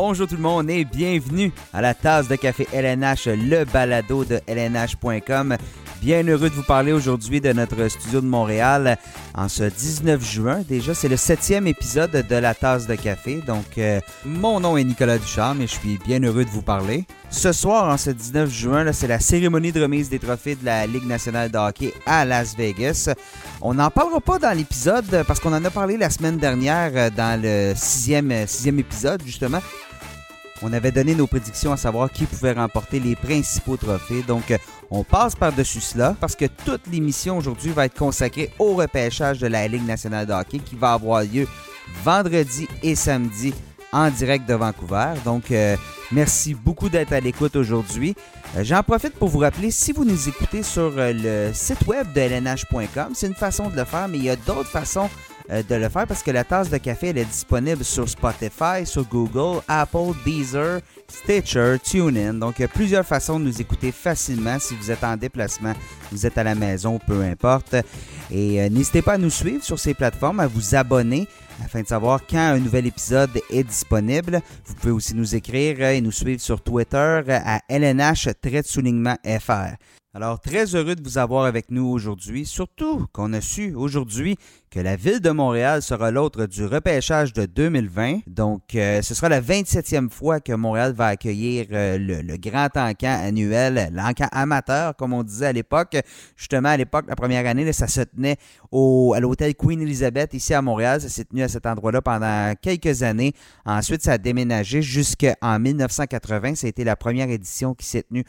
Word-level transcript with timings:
Bonjour 0.00 0.28
tout 0.28 0.36
le 0.36 0.42
monde 0.42 0.70
et 0.70 0.84
bienvenue 0.84 1.50
à 1.72 1.80
la 1.80 1.92
tasse 1.92 2.28
de 2.28 2.36
café 2.36 2.68
LNH, 2.72 3.26
le 3.26 3.64
balado 3.64 4.24
de 4.24 4.40
LNH.com. 4.46 5.56
Bien 6.00 6.22
heureux 6.22 6.48
de 6.48 6.54
vous 6.54 6.62
parler 6.62 6.92
aujourd'hui 6.92 7.40
de 7.40 7.52
notre 7.52 7.88
studio 7.88 8.20
de 8.20 8.26
Montréal 8.26 8.96
en 9.34 9.48
ce 9.48 9.64
19 9.64 10.24
juin. 10.24 10.62
Déjà, 10.68 10.94
c'est 10.94 11.08
le 11.08 11.16
septième 11.16 11.66
épisode 11.66 12.12
de 12.12 12.36
la 12.36 12.54
tasse 12.54 12.86
de 12.86 12.94
café. 12.94 13.42
Donc, 13.44 13.76
euh, 13.76 13.98
mon 14.24 14.60
nom 14.60 14.76
est 14.76 14.84
Nicolas 14.84 15.18
Ducharme 15.18 15.62
et 15.62 15.66
je 15.66 15.72
suis 15.72 15.98
bien 16.06 16.22
heureux 16.22 16.44
de 16.44 16.50
vous 16.50 16.62
parler. 16.62 17.04
Ce 17.30 17.50
soir, 17.50 17.92
en 17.92 17.96
ce 17.96 18.10
19 18.10 18.48
juin, 18.48 18.92
c'est 18.92 19.08
la 19.08 19.18
cérémonie 19.18 19.72
de 19.72 19.82
remise 19.82 20.08
des 20.08 20.20
trophées 20.20 20.54
de 20.54 20.64
la 20.64 20.86
Ligue 20.86 21.06
nationale 21.06 21.50
de 21.50 21.58
hockey 21.58 21.92
à 22.06 22.24
Las 22.24 22.56
Vegas. 22.56 23.12
On 23.60 23.74
n'en 23.74 23.90
parlera 23.90 24.20
pas 24.20 24.38
dans 24.38 24.56
l'épisode 24.56 25.24
parce 25.26 25.40
qu'on 25.40 25.52
en 25.52 25.64
a 25.64 25.70
parlé 25.70 25.96
la 25.96 26.08
semaine 26.08 26.38
dernière 26.38 26.92
euh, 26.94 27.10
dans 27.10 27.42
le 27.42 27.72
sixième, 27.74 28.46
sixième 28.46 28.78
épisode, 28.78 29.22
justement. 29.26 29.60
On 30.62 30.72
avait 30.72 30.90
donné 30.92 31.14
nos 31.14 31.26
prédictions 31.26 31.72
à 31.72 31.76
savoir 31.76 32.10
qui 32.10 32.24
pouvait 32.24 32.52
remporter 32.52 33.00
les 33.00 33.14
principaux 33.14 33.76
trophées. 33.76 34.22
Donc, 34.22 34.50
euh, 34.50 34.58
on 34.90 35.04
passe 35.04 35.34
par-dessus 35.34 35.80
cela 35.80 36.16
parce 36.20 36.34
que 36.34 36.46
toute 36.46 36.86
l'émission 36.90 37.38
aujourd'hui 37.38 37.70
va 37.70 37.86
être 37.86 37.96
consacrée 37.96 38.50
au 38.58 38.74
repêchage 38.74 39.38
de 39.38 39.46
la 39.46 39.68
Ligue 39.68 39.86
nationale 39.86 40.26
de 40.26 40.32
hockey 40.32 40.58
qui 40.58 40.74
va 40.74 40.94
avoir 40.94 41.22
lieu 41.22 41.46
vendredi 42.02 42.66
et 42.82 42.94
samedi 42.94 43.54
en 43.92 44.10
direct 44.10 44.48
de 44.48 44.54
Vancouver. 44.54 45.14
Donc, 45.24 45.50
euh, 45.50 45.76
merci 46.10 46.54
beaucoup 46.54 46.88
d'être 46.88 47.12
à 47.12 47.20
l'écoute 47.20 47.56
aujourd'hui. 47.56 48.14
Euh, 48.56 48.64
J'en 48.64 48.82
profite 48.82 49.14
pour 49.14 49.28
vous 49.28 49.38
rappeler, 49.38 49.70
si 49.70 49.92
vous 49.92 50.04
nous 50.04 50.28
écoutez 50.28 50.62
sur 50.62 50.92
le 50.96 51.50
site 51.54 51.86
web 51.86 52.12
de 52.12 52.20
lnh.com, 52.20 53.12
c'est 53.14 53.26
une 53.28 53.34
façon 53.34 53.68
de 53.68 53.76
le 53.76 53.84
faire, 53.84 54.08
mais 54.08 54.18
il 54.18 54.24
y 54.24 54.30
a 54.30 54.36
d'autres 54.36 54.68
façons 54.68 55.08
euh, 55.50 55.62
de 55.62 55.74
le 55.74 55.88
faire 55.88 56.06
parce 56.06 56.22
que 56.22 56.30
la 56.30 56.44
tasse 56.44 56.70
de 56.70 56.76
café 56.76 57.08
est 57.08 57.24
disponible 57.24 57.84
sur 57.84 58.08
Spotify, 58.08 58.84
sur 58.84 59.04
Google, 59.04 59.62
Apple, 59.66 60.12
Deezer, 60.24 60.80
Stitcher, 61.08 61.76
TuneIn. 61.82 62.34
Donc 62.34 62.58
il 62.58 62.62
y 62.62 62.64
a 62.64 62.68
plusieurs 62.68 63.04
façons 63.04 63.40
de 63.40 63.44
nous 63.46 63.60
écouter 63.60 63.92
facilement 63.92 64.58
si 64.58 64.74
vous 64.74 64.90
êtes 64.90 65.04
en 65.04 65.16
déplacement, 65.16 65.72
vous 66.12 66.26
êtes 66.26 66.36
à 66.36 66.44
la 66.44 66.54
maison, 66.54 66.98
peu 66.98 67.22
importe. 67.22 67.76
Et 68.30 68.60
euh, 68.60 68.68
n'hésitez 68.68 69.02
pas 69.02 69.14
à 69.14 69.18
nous 69.18 69.30
suivre 69.30 69.64
sur 69.64 69.78
ces 69.78 69.94
plateformes, 69.94 70.40
à 70.40 70.46
vous 70.46 70.74
abonner 70.74 71.26
afin 71.64 71.82
de 71.82 71.86
savoir 71.86 72.20
quand 72.28 72.38
un 72.38 72.58
nouvel 72.58 72.86
épisode 72.86 73.30
est 73.50 73.64
disponible. 73.64 74.40
Vous 74.66 74.74
pouvez 74.74 74.92
aussi 74.92 75.14
nous 75.14 75.34
écrire 75.34 75.80
et 75.82 76.00
nous 76.00 76.12
suivre 76.12 76.40
sur 76.40 76.60
Twitter 76.60 77.22
à 77.28 77.60
LNH 77.68 78.28
FR. 79.40 79.97
Alors, 80.20 80.40
très 80.40 80.74
heureux 80.74 80.96
de 80.96 81.02
vous 81.04 81.16
avoir 81.16 81.44
avec 81.44 81.70
nous 81.70 81.86
aujourd'hui, 81.86 82.44
surtout 82.44 83.06
qu'on 83.12 83.32
a 83.34 83.40
su 83.40 83.72
aujourd'hui 83.76 84.36
que 84.68 84.80
la 84.80 84.96
ville 84.96 85.20
de 85.20 85.30
Montréal 85.30 85.80
sera 85.80 86.10
l'autre 86.10 86.46
du 86.46 86.64
repêchage 86.64 87.32
de 87.32 87.46
2020. 87.46 88.22
Donc, 88.26 88.74
euh, 88.74 89.00
ce 89.00 89.14
sera 89.14 89.28
la 89.28 89.40
27e 89.40 90.10
fois 90.10 90.40
que 90.40 90.52
Montréal 90.52 90.92
va 90.92 91.06
accueillir 91.06 91.66
euh, 91.70 91.98
le, 91.98 92.36
grand 92.36 92.76
encan 92.76 93.16
annuel, 93.22 93.90
l'encan 93.92 94.26
amateur, 94.32 94.96
comme 94.96 95.12
on 95.12 95.22
disait 95.22 95.46
à 95.46 95.52
l'époque. 95.52 95.96
Justement, 96.34 96.70
à 96.70 96.76
l'époque, 96.76 97.04
la 97.06 97.14
première 97.14 97.46
année, 97.46 97.72
ça 97.72 97.86
se 97.86 98.00
tenait 98.00 98.38
au, 98.72 99.14
à 99.14 99.20
l'hôtel 99.20 99.54
Queen 99.54 99.80
Elizabeth, 99.80 100.34
ici 100.34 100.52
à 100.52 100.60
Montréal. 100.60 101.00
Ça 101.00 101.08
s'est 101.08 101.26
tenu 101.26 101.44
à 101.44 101.48
cet 101.48 101.64
endroit-là 101.64 102.02
pendant 102.02 102.54
quelques 102.60 103.04
années. 103.04 103.34
Ensuite, 103.64 104.02
ça 104.02 104.14
a 104.14 104.18
déménagé 104.18 104.82
jusqu'en 104.82 105.60
1980. 105.60 106.56
Ça 106.56 106.66
a 106.66 106.70
été 106.70 106.82
la 106.82 106.96
première 106.96 107.30
édition 107.30 107.74
qui 107.74 107.86
s'est 107.86 108.02
tenue 108.02 108.24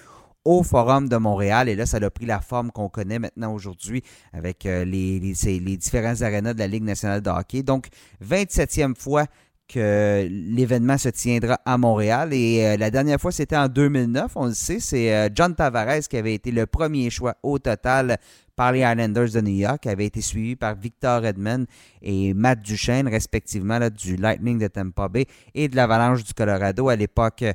au 0.49 0.63
Forum 0.63 1.07
de 1.07 1.17
Montréal. 1.17 1.69
Et 1.69 1.75
là, 1.75 1.85
ça 1.85 1.97
a 1.97 2.09
pris 2.09 2.25
la 2.25 2.41
forme 2.41 2.71
qu'on 2.71 2.89
connaît 2.89 3.19
maintenant 3.19 3.53
aujourd'hui 3.53 4.01
avec 4.33 4.65
euh, 4.65 4.83
les, 4.83 5.19
les, 5.19 5.59
les, 5.59 5.77
différents 5.77 6.19
arénas 6.23 6.55
de 6.55 6.59
la 6.59 6.65
Ligue 6.65 6.83
nationale 6.83 7.21
de 7.21 7.29
hockey. 7.29 7.61
Donc, 7.61 7.89
27e 8.27 8.95
fois 8.95 9.25
que 9.67 10.27
l'événement 10.27 10.97
se 10.97 11.09
tiendra 11.09 11.59
à 11.63 11.77
Montréal. 11.77 12.33
Et 12.33 12.65
euh, 12.65 12.77
la 12.77 12.89
dernière 12.89 13.21
fois, 13.21 13.31
c'était 13.31 13.57
en 13.57 13.67
2009. 13.67 14.31
On 14.37 14.47
le 14.47 14.55
sait, 14.55 14.79
c'est 14.79 15.13
euh, 15.13 15.29
John 15.31 15.53
Tavares 15.53 16.07
qui 16.09 16.17
avait 16.17 16.33
été 16.33 16.49
le 16.49 16.65
premier 16.65 17.11
choix 17.11 17.35
au 17.43 17.59
total 17.59 18.17
par 18.55 18.71
les 18.71 18.79
Islanders 18.79 19.29
de 19.29 19.41
New 19.41 19.55
York, 19.55 19.83
qui 19.83 19.89
avait 19.89 20.07
été 20.07 20.19
suivi 20.21 20.55
par 20.55 20.75
Victor 20.75 21.27
Edmond 21.27 21.65
et 22.01 22.33
Matt 22.33 22.59
Duchesne, 22.63 23.07
respectivement, 23.07 23.77
là, 23.77 23.91
du 23.91 24.15
Lightning 24.15 24.57
de 24.57 24.67
Tampa 24.67 25.07
Bay 25.07 25.27
et 25.53 25.67
de 25.67 25.75
l'Avalanche 25.75 26.23
du 26.23 26.33
Colorado 26.33 26.89
à 26.89 26.95
l'époque 26.95 27.45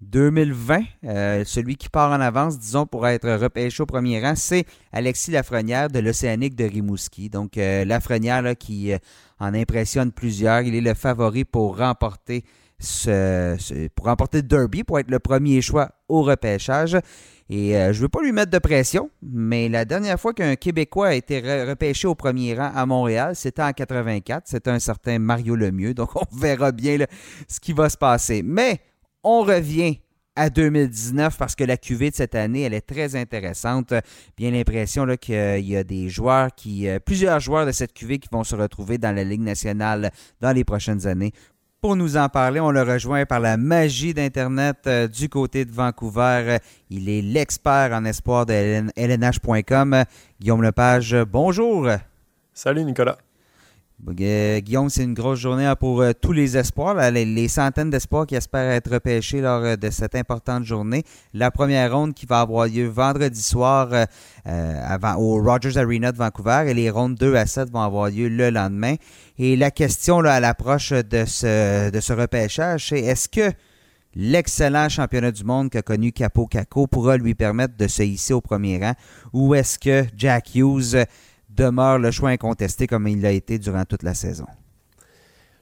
2020. 0.00 0.82
Euh, 1.04 1.42
celui 1.44 1.76
qui 1.76 1.88
part 1.88 2.12
en 2.12 2.20
avance, 2.20 2.58
disons, 2.58 2.86
pour 2.86 3.06
être 3.06 3.30
repêché 3.30 3.82
au 3.82 3.86
premier 3.86 4.20
rang, 4.20 4.34
c'est 4.36 4.64
Alexis 4.92 5.30
Lafrenière 5.30 5.88
de 5.88 5.98
l'Océanique 5.98 6.54
de 6.54 6.64
Rimouski. 6.64 7.28
Donc, 7.28 7.58
euh, 7.58 7.84
Lafrenière 7.84 8.56
qui 8.56 8.92
euh, 8.92 8.98
en 9.40 9.54
impressionne 9.54 10.12
plusieurs. 10.12 10.62
Il 10.62 10.74
est 10.74 10.80
le 10.80 10.94
favori 10.94 11.44
pour 11.44 11.78
remporter 11.78 12.44
ce, 12.78 13.88
pour 13.88 14.06
remporter 14.06 14.38
le 14.38 14.44
Derby, 14.44 14.84
pour 14.84 15.00
être 15.00 15.10
le 15.10 15.18
premier 15.18 15.60
choix 15.60 15.90
au 16.08 16.22
repêchage. 16.22 16.96
Et 17.50 17.72
je 17.72 17.86
ne 17.88 18.02
veux 18.02 18.08
pas 18.08 18.20
lui 18.20 18.30
mettre 18.30 18.50
de 18.50 18.58
pression, 18.58 19.10
mais 19.22 19.70
la 19.70 19.86
dernière 19.86 20.20
fois 20.20 20.34
qu'un 20.34 20.54
Québécois 20.54 21.08
a 21.08 21.14
été 21.14 21.40
re 21.40 21.66
repêché 21.66 22.06
au 22.06 22.14
premier 22.14 22.54
rang 22.54 22.70
à 22.74 22.84
Montréal, 22.84 23.34
c'était 23.34 23.62
en 23.62 23.72
84. 23.72 24.42
C'était 24.46 24.70
un 24.70 24.78
certain 24.78 25.18
Mario 25.18 25.56
Lemieux. 25.56 25.94
Donc, 25.94 26.10
on 26.14 26.36
verra 26.36 26.70
bien 26.70 26.98
ce 27.48 27.58
qui 27.58 27.72
va 27.72 27.88
se 27.88 27.96
passer. 27.96 28.42
Mais 28.44 28.80
on 29.28 29.42
revient 29.42 29.98
à 30.36 30.48
2019 30.48 31.36
parce 31.36 31.54
que 31.54 31.64
la 31.64 31.76
QV 31.76 32.10
de 32.10 32.14
cette 32.14 32.34
année, 32.34 32.62
elle 32.62 32.72
est 32.72 32.80
très 32.80 33.14
intéressante. 33.14 33.92
Bien 34.36 34.52
l'impression 34.52 35.04
qu'il 35.20 35.66
y 35.66 35.76
a 35.76 35.84
des 35.84 36.08
joueurs 36.08 36.48
qui, 36.54 36.88
euh, 36.88 36.98
plusieurs 36.98 37.38
joueurs 37.38 37.66
de 37.66 37.72
cette 37.72 37.92
QV 37.92 38.20
qui 38.20 38.28
vont 38.32 38.44
se 38.44 38.56
retrouver 38.56 38.96
dans 38.96 39.14
la 39.14 39.24
Ligue 39.24 39.42
nationale 39.42 40.12
dans 40.40 40.52
les 40.52 40.64
prochaines 40.64 41.06
années. 41.06 41.32
Pour 41.82 41.94
nous 41.94 42.16
en 42.16 42.28
parler, 42.28 42.58
on 42.58 42.70
le 42.70 42.82
rejoint 42.82 43.26
par 43.26 43.40
la 43.40 43.56
magie 43.56 44.14
d'Internet 44.14 44.78
euh, 44.86 45.08
du 45.08 45.28
côté 45.28 45.64
de 45.64 45.72
Vancouver. 45.72 46.56
Il 46.88 47.08
est 47.08 47.22
l'expert 47.22 47.92
en 47.92 48.04
espoir 48.04 48.46
de 48.46 48.54
LNH.com. 48.96 50.04
Guillaume 50.40 50.62
Lepage, 50.62 51.14
bonjour. 51.24 51.88
Salut 52.54 52.84
Nicolas. 52.84 53.18
Guillaume, 54.00 54.88
c'est 54.90 55.02
une 55.02 55.14
grosse 55.14 55.40
journée 55.40 55.70
pour 55.78 56.02
euh, 56.02 56.12
tous 56.12 56.32
les 56.32 56.56
espoirs, 56.56 57.10
les, 57.10 57.48
centaines 57.48 57.90
d'espoirs 57.90 58.26
qui 58.26 58.36
espèrent 58.36 58.70
être 58.70 58.92
repêchés 58.92 59.40
lors 59.40 59.62
euh, 59.64 59.76
de 59.76 59.90
cette 59.90 60.14
importante 60.14 60.64
journée. 60.64 61.02
La 61.34 61.50
première 61.50 61.92
ronde 61.92 62.14
qui 62.14 62.24
va 62.24 62.40
avoir 62.40 62.68
lieu 62.68 62.86
vendredi 62.86 63.42
soir 63.42 63.88
euh, 63.92 65.14
au 65.16 65.42
Rogers 65.42 65.76
Arena 65.76 66.12
de 66.12 66.16
Vancouver 66.16 66.66
et 66.68 66.74
les 66.74 66.90
rondes 66.90 67.16
2 67.16 67.34
à 67.34 67.46
7 67.46 67.70
vont 67.70 67.80
avoir 67.80 68.08
lieu 68.08 68.28
le 68.28 68.50
lendemain. 68.50 68.94
Et 69.36 69.56
la 69.56 69.72
question 69.72 70.20
à 70.20 70.38
l'approche 70.38 70.92
de 70.92 71.24
ce, 71.26 71.90
de 71.90 72.00
ce 72.00 72.12
repêchage, 72.12 72.90
c'est 72.90 73.00
est-ce 73.00 73.28
que 73.28 73.52
l'excellent 74.14 74.88
championnat 74.88 75.32
du 75.32 75.42
monde 75.42 75.70
qu'a 75.70 75.82
connu 75.82 76.12
Capo 76.12 76.46
Caco 76.46 76.86
pourra 76.86 77.16
lui 77.16 77.34
permettre 77.34 77.76
de 77.76 77.88
se 77.88 78.04
hisser 78.04 78.32
au 78.32 78.40
premier 78.40 78.78
rang 78.78 78.94
ou 79.32 79.56
est-ce 79.56 79.76
que 79.78 80.04
Jack 80.16 80.54
Hughes 80.54 81.04
demeure 81.58 81.98
le 81.98 82.10
choix 82.10 82.30
incontesté 82.30 82.86
comme 82.86 83.06
il 83.08 83.20
l'a 83.20 83.32
été 83.32 83.58
durant 83.58 83.84
toute 83.84 84.02
la 84.02 84.14
saison. 84.14 84.46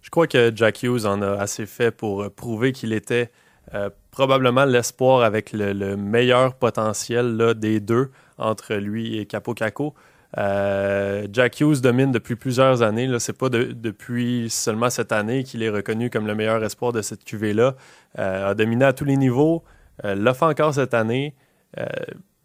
Je 0.02 0.10
crois 0.10 0.26
que 0.26 0.52
Jack 0.54 0.82
Hughes 0.82 1.04
en 1.04 1.20
a 1.22 1.32
assez 1.32 1.66
fait 1.66 1.90
pour 1.90 2.30
prouver 2.30 2.72
qu'il 2.72 2.92
était 2.92 3.30
euh, 3.74 3.90
probablement 4.12 4.64
l'espoir 4.64 5.22
avec 5.22 5.52
le, 5.52 5.72
le, 5.72 5.96
meilleur 5.96 6.54
potentiel 6.54 7.54
des 7.56 7.80
deux 7.80 8.10
entre 8.38 8.74
lui 8.74 9.18
et 9.18 9.26
Capo 9.26 9.54
Caco. 9.54 9.94
Euh, 10.38 11.26
Jack 11.32 11.60
Hughes 11.60 11.80
domine 11.80 12.12
depuis 12.12 12.36
plusieurs 12.36 12.82
années. 12.82 13.06
Ce 13.18 13.32
n'est 13.32 13.36
pas 13.36 13.48
de, 13.48 13.72
depuis 13.72 14.50
seulement 14.50 14.90
cette 14.90 15.12
année 15.12 15.44
qu'il 15.44 15.62
est 15.62 15.70
reconnu 15.70 16.10
comme 16.10 16.26
le 16.26 16.34
meilleur 16.34 16.62
espoir 16.62 16.92
de 16.92 17.02
cette 17.02 17.24
QV-là. 17.24 17.74
Euh, 18.18 18.50
a 18.50 18.54
dominé 18.54 18.84
à 18.84 18.92
tous 18.92 19.04
les 19.04 19.16
niveaux. 19.16 19.64
Euh, 20.04 20.14
l'a 20.14 20.34
fait 20.34 20.44
encore 20.44 20.74
cette 20.74 20.94
année 20.94 21.34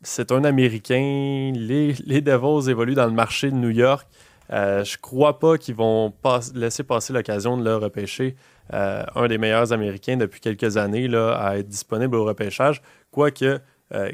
c'est 0.03 0.31
un 0.31 0.43
Américain. 0.43 1.51
Les, 1.55 1.93
les, 2.05 2.21
Devils 2.21 2.69
évoluent 2.69 2.95
dans 2.95 3.05
le 3.05 3.11
marché 3.11 3.51
de 3.51 3.55
New 3.55 3.69
York. 3.69 4.07
Euh, 4.51 4.83
je 4.83 4.97
crois 4.97 5.39
pas 5.39 5.57
qu'ils 5.57 5.75
vont 5.75 6.13
laisser 6.55 6.83
passer 6.83 7.13
l'occasion 7.13 7.57
de 7.57 7.63
le 7.63 7.75
repêcher. 7.77 8.35
Euh, 8.73 9.03
un 9.15 9.27
des 9.27 9.37
meilleurs 9.37 9.73
Américains 9.73 10.17
depuis 10.17 10.39
quelques 10.39 10.77
années 10.77 11.07
là, 11.07 11.33
à 11.33 11.57
être 11.57 11.67
disponible 11.67 12.15
au 12.15 12.25
repêchage. 12.25 12.81
Quoique, 13.11 13.59
euh, 13.93 14.11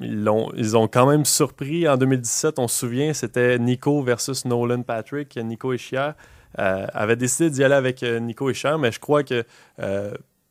ils, 0.00 0.76
ont, 0.76 0.88
quand 0.88 1.06
même 1.06 1.24
surpris 1.24 1.88
en 1.88 1.96
2017. 1.96 2.58
On 2.58 2.68
se 2.68 2.78
souvient, 2.78 3.12
c'était 3.12 3.58
Nico 3.58 4.02
versus 4.02 4.44
Nolan 4.44 4.82
Patrick. 4.82 5.36
Nico 5.36 5.72
Eschier 5.72 6.10
euh, 6.58 6.86
avait 6.92 7.16
décidé 7.16 7.50
d'y 7.50 7.64
aller 7.64 7.74
avec 7.74 8.02
Nico 8.02 8.50
Eschier, 8.50 8.76
mais 8.78 8.92
je 8.92 9.00
crois 9.00 9.22
que 9.22 9.44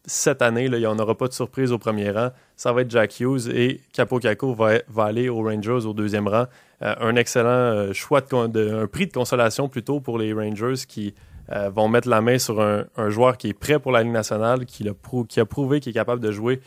cette 0.05 0.41
année, 0.41 0.67
là, 0.67 0.77
il 0.77 0.81
n'y 0.81 0.85
en 0.85 0.99
aura 0.99 1.15
pas 1.15 1.27
de 1.27 1.33
surprise 1.33 1.71
au 1.71 1.77
premier 1.77 2.11
rang. 2.11 2.29
Ça 2.57 2.73
va 2.73 2.81
être 2.81 2.91
Jack 2.91 3.19
Hughes 3.19 3.47
et 3.53 3.81
Capo 3.93 4.19
Caco 4.19 4.53
va, 4.53 4.79
aller 4.97 5.29
aux 5.29 5.43
Rangers 5.43 5.85
au 5.85 5.93
deuxième 5.93 6.27
rang. 6.27 6.45
Euh, 6.81 6.93
un 6.99 7.15
excellent 7.15 7.49
euh, 7.49 7.93
choix, 7.93 8.21
de, 8.21 8.83
un 8.83 8.87
prix 8.87 9.07
de 9.07 9.13
consolation 9.13 9.69
plutôt 9.69 10.01
pour 10.01 10.17
les 10.17 10.33
Rangers 10.33 10.85
qui 10.87 11.13
euh, 11.51 11.69
vont 11.69 11.87
mettre 11.87 12.09
la 12.09 12.19
main 12.19 12.37
sur 12.37 12.61
un, 12.61 12.85
joueur 13.09 13.37
qui 13.37 13.49
est 13.49 13.53
prêt 13.53 13.79
pour 13.79 13.93
la 13.93 14.03
Ligue 14.03 14.11
nationale, 14.11 14.65
qui, 14.65 14.87
a, 14.89 14.93
qui 15.29 15.43
prouvé 15.45 15.79
qu'il 15.79 15.91
est 15.91 15.93
capable 15.93 16.21
de 16.21 16.31
jouer 16.31 16.59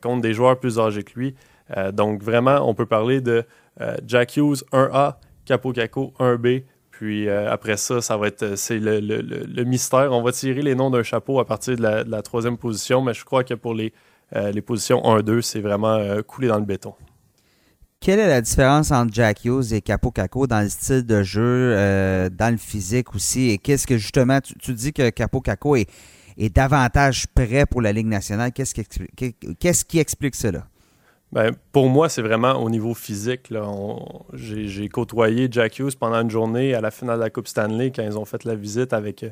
contre 0.00 0.22
des 0.22 0.32
joueurs 0.32 0.58
plus 0.58 0.78
âgés 0.78 1.02
que 1.02 1.18
lui. 1.18 1.34
Donc 1.92 2.22
vraiment, 2.22 2.66
on 2.68 2.74
peut 2.74 2.86
parler 2.86 3.20
de 3.20 3.44
Jack 4.06 4.36
Hughes 4.36 4.64
1A, 4.72 5.16
Capo 5.44 5.72
Caco 5.72 6.14
1B, 6.18 6.64
Puis 6.98 7.28
après 7.28 7.76
ça, 7.76 8.00
ça 8.00 8.16
va 8.16 8.28
être 8.28 8.56
c'est 8.56 8.78
le, 8.78 9.64
mystère. 9.64 10.12
On 10.12 10.22
va 10.22 10.32
tirer 10.32 10.62
les 10.62 10.74
noms 10.74 10.88
d'un 10.88 11.02
chapeau 11.02 11.40
à 11.40 11.44
partir 11.44 11.76
de 11.76 11.82
la, 11.82 12.22
troisième 12.22 12.56
position, 12.56 13.02
mais 13.02 13.12
je 13.12 13.22
crois 13.22 13.44
que 13.44 13.52
pour 13.52 13.74
les, 13.74 13.92
les 14.34 14.62
positions 14.62 15.02
1-2, 15.02 15.42
c'est 15.42 15.60
vraiment 15.60 15.98
coulé 16.26 16.48
dans 16.48 16.58
le 16.58 16.64
béton. 16.64 16.94
Quelle 18.00 18.18
est 18.18 18.28
la 18.28 18.40
différence 18.40 18.92
entre 18.92 19.12
Jack 19.12 19.44
Hughes 19.44 19.74
et 19.74 19.82
Capo 19.82 20.10
Caco 20.10 20.46
dans 20.46 20.62
le 20.62 20.70
style 20.70 21.04
de 21.04 21.22
jeu, 21.22 22.30
dans 22.30 22.50
le 22.50 22.56
physique 22.58 23.14
aussi? 23.14 23.50
Et 23.50 23.58
qu'est-ce 23.58 23.86
que 23.86 23.98
justement, 23.98 24.38
tu, 24.40 24.72
dis 24.72 24.94
que 24.94 25.10
Capo 25.10 25.42
Caco 25.42 25.76
est, 25.76 25.88
davantage 26.38 27.26
prêt 27.26 27.66
pour 27.66 27.82
la 27.82 27.92
Ligue 27.92 28.06
nationale? 28.06 28.52
Qu'est-ce 28.52 29.84
qui 29.84 29.98
explique 29.98 30.34
cela? 30.34 30.66
Ben, 31.32 31.52
pour 31.72 31.88
moi, 31.88 32.08
c'est 32.08 32.22
vraiment 32.22 32.54
au 32.62 32.70
niveau 32.70 32.94
physique. 32.94 33.52
J'ai 34.32 34.88
côtoyé 34.88 35.48
Jack 35.50 35.78
Hughes 35.78 35.96
pendant 35.98 36.20
une 36.20 36.30
journée 36.30 36.74
à 36.74 36.80
la 36.80 36.90
finale 36.90 37.18
de 37.18 37.24
la 37.24 37.30
Coupe 37.30 37.48
Stanley 37.48 37.90
quand 37.90 38.02
ils 38.02 38.16
ont 38.16 38.24
fait 38.24 38.44
la 38.44 38.54
visite 38.54 38.92
avec, 38.92 39.24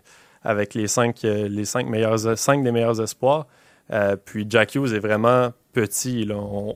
avec 0.43 0.75
les, 0.75 0.89
cinq, 0.89 1.23
les 1.23 1.65
cinq, 1.65 1.89
meilleurs, 1.89 2.37
cinq 2.37 2.63
des 2.65 2.73
meilleurs 2.73 3.01
espoirs. 3.01 3.47
Euh, 3.93 4.17
puis 4.17 4.47
Jack 4.49 4.75
Hughes 4.75 4.93
est 4.95 4.99
vraiment 4.99 5.53
petit. 5.73 6.27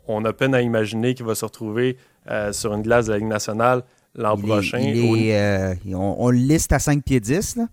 On, 0.07 0.25
a 0.25 0.33
peine 0.33 0.55
à 0.55 0.61
imaginer 0.61 1.15
qu'il 1.15 1.27
va 1.27 1.35
se 1.35 1.45
retrouver 1.45 1.97
euh, 2.31 2.53
sur 2.53 2.75
une 2.75 2.83
glace 2.83 3.07
de 3.07 3.13
la 3.13 3.19
Ligue 3.19 3.29
nationale 3.29 3.83
l'an 4.15 4.37
prochain. 4.37 4.81
Euh, 4.81 5.75
on, 5.95 6.31
le 6.31 6.37
liste 6.37 6.73
à 6.73 6.79
5 6.79 7.03
pieds 7.05 7.21
10. 7.21 7.57
Là. 7.57 7.67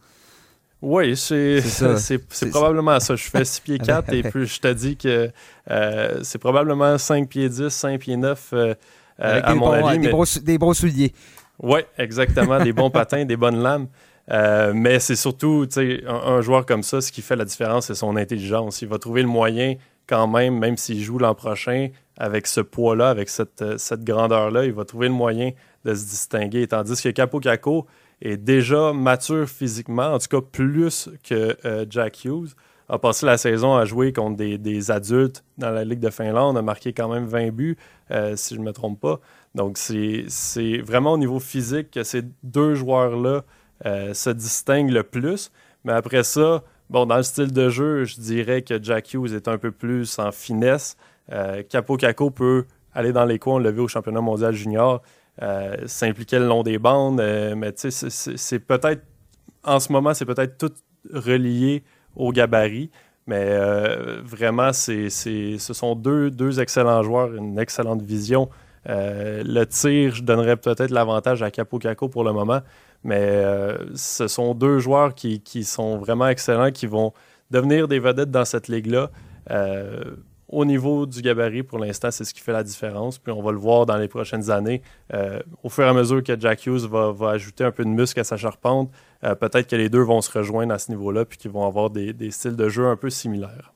Oui, 0.87 1.17
c'est 1.17 2.49
probablement 2.51 2.99
ça. 2.99 3.15
Je 3.15 3.23
fais 3.23 3.43
6 3.43 3.59
pieds 3.61 3.79
4 3.83 4.13
et 4.13 4.21
puis 4.21 4.45
je 4.45 4.59
te 4.59 4.71
dis 4.71 4.95
que 4.95 5.31
euh, 5.71 6.19
c'est 6.21 6.37
probablement 6.37 6.99
5 6.99 7.27
pieds 7.27 7.49
10, 7.49 7.69
5 7.69 7.99
pieds 7.99 8.17
9 8.17 8.49
euh, 8.53 8.75
à 9.17 9.55
mon 9.55 9.71
avis. 9.71 9.97
Des, 9.97 10.09
bons, 10.09 10.37
des 10.43 10.57
bons 10.59 10.73
souliers. 10.73 11.11
Oui, 11.57 11.79
exactement. 11.97 12.63
des 12.63 12.71
bons 12.71 12.89
patins, 12.91 13.25
des 13.25 13.35
bonnes 13.35 13.63
lames. 13.63 13.87
Euh, 14.29 14.73
mais 14.75 14.99
c'est 14.99 15.15
surtout 15.15 15.67
un, 15.75 16.13
un 16.13 16.41
joueur 16.41 16.67
comme 16.67 16.83
ça, 16.83 17.01
ce 17.01 17.11
qui 17.11 17.23
fait 17.23 17.35
la 17.35 17.45
différence, 17.45 17.87
c'est 17.87 17.95
son 17.95 18.15
intelligence. 18.15 18.83
Il 18.83 18.87
va 18.87 18.99
trouver 18.99 19.23
le 19.23 19.27
moyen 19.27 19.75
quand 20.05 20.27
même, 20.27 20.59
même 20.59 20.77
s'il 20.77 21.01
joue 21.01 21.17
l'an 21.17 21.33
prochain, 21.33 21.89
avec 22.15 22.45
ce 22.45 22.61
poids-là, 22.61 23.09
avec 23.09 23.29
cette, 23.29 23.79
cette 23.79 24.03
grandeur-là, 24.03 24.65
il 24.65 24.73
va 24.73 24.85
trouver 24.85 25.07
le 25.07 25.15
moyen 25.15 25.49
de 25.83 25.95
se 25.95 26.05
distinguer. 26.05 26.67
Tandis 26.67 27.01
que 27.01 27.09
Capo 27.09 27.39
Caco, 27.39 27.87
est 28.21 28.37
déjà 28.37 28.93
mature 28.93 29.47
physiquement, 29.47 30.13
en 30.13 30.19
tout 30.19 30.27
cas 30.29 30.41
plus 30.41 31.09
que 31.23 31.57
euh, 31.65 31.85
Jack 31.89 32.25
Hughes. 32.25 32.49
A 32.87 32.99
passé 32.99 33.25
la 33.25 33.37
saison 33.37 33.75
à 33.75 33.85
jouer 33.85 34.13
contre 34.13 34.37
des, 34.37 34.91
adultes 34.91 35.43
dans 35.57 35.71
la 35.71 35.83
Ligue 35.83 35.99
de 35.99 36.11
Finlande, 36.11 36.55
a 36.55 36.61
marqué 36.61 36.93
quand 36.93 37.11
même 37.11 37.25
20 37.25 37.49
buts, 37.49 37.77
euh, 38.11 38.35
si 38.35 38.53
je 38.53 38.59
ne 38.59 38.65
me 38.65 38.73
trompe 38.73 38.99
pas. 38.99 39.19
Donc, 39.55 39.79
c'est 39.79 40.27
vraiment 40.83 41.13
au 41.13 41.17
niveau 41.17 41.39
physique 41.39 41.89
que 41.89 42.03
ces 42.03 42.21
deux 42.43 42.75
joueurs-là 42.75 43.43
euh, 43.87 44.13
se 44.13 44.29
distinguent 44.29 44.91
le 44.91 45.01
plus. 45.01 45.51
Mais 45.83 45.93
après 45.93 46.23
ça, 46.23 46.63
bon, 46.91 47.07
dans 47.07 47.17
le 47.17 47.23
style 47.23 47.51
de 47.51 47.69
jeu, 47.69 48.03
je 48.03 48.19
dirais 48.19 48.61
que 48.61 48.81
Jack 48.81 49.13
Hughes 49.13 49.33
est 49.33 49.47
un 49.47 49.57
peu 49.57 49.71
plus 49.71 50.19
en 50.19 50.31
finesse. 50.31 50.95
Capo 51.69 51.97
Caco 51.97 52.29
peut 52.29 52.65
aller 52.93 53.11
dans 53.11 53.25
les 53.25 53.39
coins, 53.39 53.55
on 53.55 53.71
vu 53.71 53.81
au 53.81 53.87
championnat 53.87 54.21
mondial 54.21 54.53
junior. 54.53 55.01
Euh, 55.41 55.75
s'impliquer 55.85 56.39
le 56.39 56.47
long 56.47 56.63
des 56.63 56.77
bandes, 56.77 57.19
euh, 57.19 57.55
mais 57.55 57.73
tu 57.73 57.91
sais, 57.91 58.09
c'est 58.09 58.59
peut-être, 58.59 59.03
en 59.65 59.81
ce 59.81 59.91
moment, 59.91 60.13
c'est 60.13 60.25
peut-être 60.25 60.57
tout 60.57 60.71
relié 61.13 61.83
au 62.15 62.31
gabarit, 62.31 62.89
mais 63.27 63.43
euh, 63.49 64.21
vraiment, 64.23 64.71
ce 64.71 65.57
sont 65.59 65.95
deux, 65.95 66.31
deux 66.31 66.61
excellents 66.61 67.03
joueurs, 67.03 67.35
une 67.35 67.59
excellente 67.59 68.01
vision. 68.01 68.49
le 68.85 69.65
tir, 69.65 70.15
je 70.15 70.23
donnerais 70.23 70.55
peut-être 70.55 70.91
l'avantage 70.91 71.43
à 71.43 71.51
Capo 71.51 71.79
Caco 71.79 72.07
pour 72.07 72.23
le 72.23 72.31
moment, 72.31 72.61
mais 73.03 73.43
ce 73.93 74.29
sont 74.29 74.53
deux 74.53 74.79
joueurs 74.79 75.15
qui, 75.15 75.41
qui, 75.41 75.65
sont 75.65 75.97
vraiment 75.97 76.29
excellents, 76.29 76.71
qui 76.71 76.87
vont 76.87 77.11
devenir 77.51 77.89
des 77.89 77.99
vedettes 77.99 78.31
dans 78.31 78.45
cette 78.45 78.69
ligue-là 78.69 79.09
au 80.47 80.63
niveau 80.63 81.05
du 81.05 81.21
gabarit, 81.21 81.63
pour 81.63 81.79
l'instant, 81.79 82.11
c'est 82.11 82.23
ce 82.23 82.33
qui 82.33 82.41
fait 82.41 82.53
la 82.53 82.63
différence. 82.63 83.17
Puis 83.17 83.31
on 83.31 83.41
va 83.41 83.51
le 83.51 83.57
voir 83.57 83.85
dans 83.85 83.97
les 83.97 84.07
prochaines 84.07 84.51
années. 84.51 84.81
Euh, 85.13 85.39
au 85.63 85.69
fur 85.69 85.85
et 85.85 85.87
à 85.87 85.93
mesure 85.93 86.23
que 86.23 86.39
Jack 86.39 86.65
Hughes 86.65 86.87
va, 86.87 87.13
ajouter 87.29 87.63
un 87.63 87.71
peu 87.71 87.83
de 87.83 87.89
muscle 87.89 88.19
à 88.19 88.23
sa 88.23 88.37
charpente, 88.37 88.91
euh, 89.23 89.33
peut-être 89.33 89.67
que 89.67 89.75
les 89.75 89.89
deux 89.89 90.03
vont 90.03 90.21
se 90.21 90.31
rejoindre 90.31 90.73
à 90.73 90.79
ce 90.79 90.91
niveau-là, 90.91 91.25
puis 91.25 91.37
qu'ils 91.37 91.51
vont 91.51 91.65
avoir 91.65 91.89
des, 91.89 92.13
styles 92.31 92.55
de 92.55 92.69
jeu 92.69 92.85
un 92.85 92.95
peu 92.95 93.09
similaires. 93.09 93.73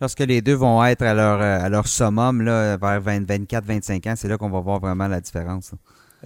Lorsque 0.00 0.20
les 0.20 0.40
deux 0.40 0.54
vont 0.54 0.82
être 0.84 1.02
à 1.02 1.14
leur, 1.14 1.40
à 1.40 1.68
leur 1.68 1.86
summum, 1.86 2.42
là, 2.42 2.76
vers 2.76 3.02
24-25 3.02 4.10
ans, 4.10 4.14
c'est 4.16 4.28
là 4.28 4.38
qu'on 4.38 4.50
va 4.50 4.60
voir 4.60 4.80
vraiment 4.80 5.06
la 5.06 5.20
différence. 5.20 5.72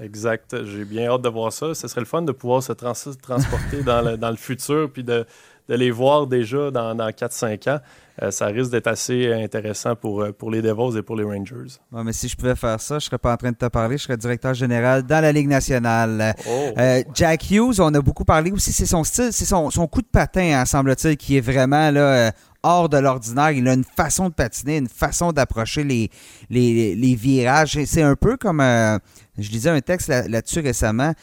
Exact. 0.00 0.64
J'ai 0.64 0.84
bien 0.84 1.08
hâte 1.08 1.22
de 1.22 1.28
voir 1.28 1.52
ça. 1.52 1.74
Ce 1.74 1.86
serait 1.86 2.00
le 2.00 2.06
fun 2.06 2.22
de 2.22 2.32
pouvoir 2.32 2.62
se 2.62 2.72
transporter 2.72 3.82
dans, 3.84 4.02
le, 4.02 4.16
dans 4.16 4.30
le 4.30 4.36
futur, 4.36 4.90
puis 4.90 5.04
de, 5.04 5.24
de 5.68 5.74
les 5.74 5.90
voir 5.90 6.26
déjà 6.26 6.70
dans, 6.70 6.94
dans 6.94 7.08
4-5 7.08 7.70
ans. 7.70 7.80
Euh, 8.22 8.30
ça 8.30 8.46
risque 8.46 8.70
d'être 8.70 8.86
assez 8.86 9.32
intéressant 9.32 9.96
pour, 9.96 10.22
euh, 10.22 10.30
pour 10.30 10.50
les 10.50 10.62
Devils 10.62 10.96
et 10.96 11.02
pour 11.02 11.16
les 11.16 11.24
Rangers. 11.24 11.78
mais 11.90 12.12
si 12.12 12.28
je 12.28 12.36
pouvais 12.36 12.54
faire 12.54 12.80
ça, 12.80 12.94
je 13.00 13.06
ne 13.06 13.08
serais 13.08 13.18
pas 13.18 13.32
en 13.32 13.36
train 13.36 13.50
de 13.50 13.56
te 13.56 13.66
parler, 13.66 13.98
je 13.98 14.04
serais 14.04 14.16
directeur 14.16 14.54
général 14.54 15.02
dans 15.02 15.20
la 15.20 15.32
Ligue 15.32 15.48
nationale. 15.48 16.32
Oh. 16.48 16.70
Euh, 16.78 17.02
Jack 17.12 17.50
Hughes, 17.50 17.80
on 17.80 17.92
a 17.92 18.00
beaucoup 18.00 18.24
parlé 18.24 18.52
aussi, 18.52 18.72
c'est 18.72 18.86
son 18.86 19.02
style, 19.02 19.32
c'est 19.32 19.44
son, 19.44 19.68
son, 19.70 19.88
coup 19.88 20.00
de 20.00 20.06
patin, 20.06 20.60
hein, 20.60 20.64
semble-t-il, 20.64 21.16
qui 21.16 21.38
est 21.38 21.40
vraiment 21.40 21.90
là, 21.90 22.30
hors 22.62 22.88
de 22.88 22.98
l'ordinaire. 22.98 23.50
Il 23.50 23.66
a 23.66 23.74
une 23.74 23.84
façon 23.84 24.28
de 24.28 24.34
patiner, 24.34 24.76
une 24.76 24.88
façon 24.88 25.32
d'approcher 25.32 25.82
les, 25.82 26.08
les, 26.50 26.94
les, 26.94 27.14
virages. 27.16 27.76
C'est 27.84 28.02
un 28.02 28.14
peu 28.14 28.36
comme, 28.36 28.60
je 28.60 29.50
lisais 29.50 29.70
un 29.70 29.80
texte 29.80 30.08
là-dessus 30.08 30.60
récemment 30.60 31.14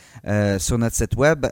sur 0.59 0.77
notre 0.77 0.95
site 0.97 1.15
web 1.15 1.45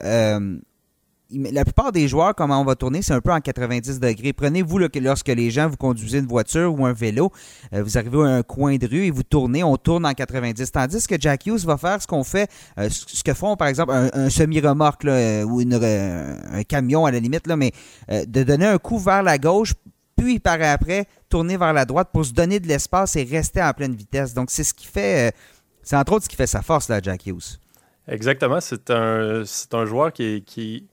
la 1.32 1.64
plupart 1.64 1.92
des 1.92 2.08
joueurs, 2.08 2.34
comment 2.34 2.60
on 2.60 2.66
va 2.66 2.76
tourner, 2.76 3.02
c'est 3.02 3.14
un 3.14 3.22
peu 3.22 3.32
en 3.32 3.40
90 3.40 4.00
degrés. 4.00 4.34
Prenez-vous 4.34 4.80
lorsque 4.80 5.28
les 5.28 5.52
gens 5.52 5.70
vous 5.70 5.78
conduisez 5.78 6.20
une 6.20 6.26
voiture 6.26 6.74
ou 6.78 6.86
un 6.86 6.94
vélo, 6.94 7.32
euh, 7.74 7.84
vous 7.84 7.98
arrivez 7.98 8.18
à 8.24 8.36
un 8.36 8.44
coin 8.44 8.78
de 8.78 8.88
rue 8.88 9.06
et 9.06 9.12
vous 9.12 9.24
tournez, 9.24 9.64
on 9.64 9.78
tourne 9.78 10.06
en 10.06 10.14
90. 10.14 10.72
Tandis 10.72 11.06
que 11.08 11.16
Jack 11.20 11.46
Hughes 11.46 11.66
va 11.66 11.78
faire 11.78 12.02
ce 12.02 12.08
qu'on 12.08 12.24
fait, 12.24 12.50
euh, 12.80 12.90
ce 12.90 13.24
que 13.24 13.34
font 13.34 13.56
par 13.56 13.68
exemple 13.68 13.94
un, 13.94 14.30
semi-remorque 14.30 15.06
euh, 15.06 15.44
ou 15.44 15.62
un 15.62 16.64
camion 16.64 17.06
à 17.06 17.12
la 17.12 17.20
limite, 17.20 17.46
là, 17.48 17.56
mais 17.56 17.72
de 18.10 18.44
donner 18.44 18.66
un 18.66 18.78
coup 18.78 18.98
vers 18.98 19.24
la 19.24 19.38
gauche, 19.38 19.74
puis 20.16 20.40
par 20.40 20.60
après 20.62 21.06
tourner 21.30 21.58
vers 21.58 21.74
la 21.74 21.86
droite 21.86 22.10
pour 22.12 22.26
se 22.26 22.34
donner 22.34 22.60
de 22.60 22.68
l'espace 22.68 23.16
et 23.16 23.24
rester 23.24 23.62
en 23.62 23.72
pleine 23.74 23.96
vitesse. 23.96 24.34
Donc 24.34 24.50
c'est 24.50 24.64
ce 24.64 24.74
qui 24.74 24.88
fait, 24.88 25.34
c'est 25.84 25.96
entre 25.96 26.14
autres 26.14 26.26
ce 26.26 26.30
qui 26.30 26.36
fait 26.36 26.48
sa 26.48 26.62
force 26.62 26.90
là, 26.90 27.00
Jack 27.02 27.28
Hughes. 27.28 27.60
Exactement, 28.08 28.60
c'est 28.60 28.90
un, 28.90 29.44
un 29.74 29.86
joueur 29.86 30.12
qui 30.12 30.88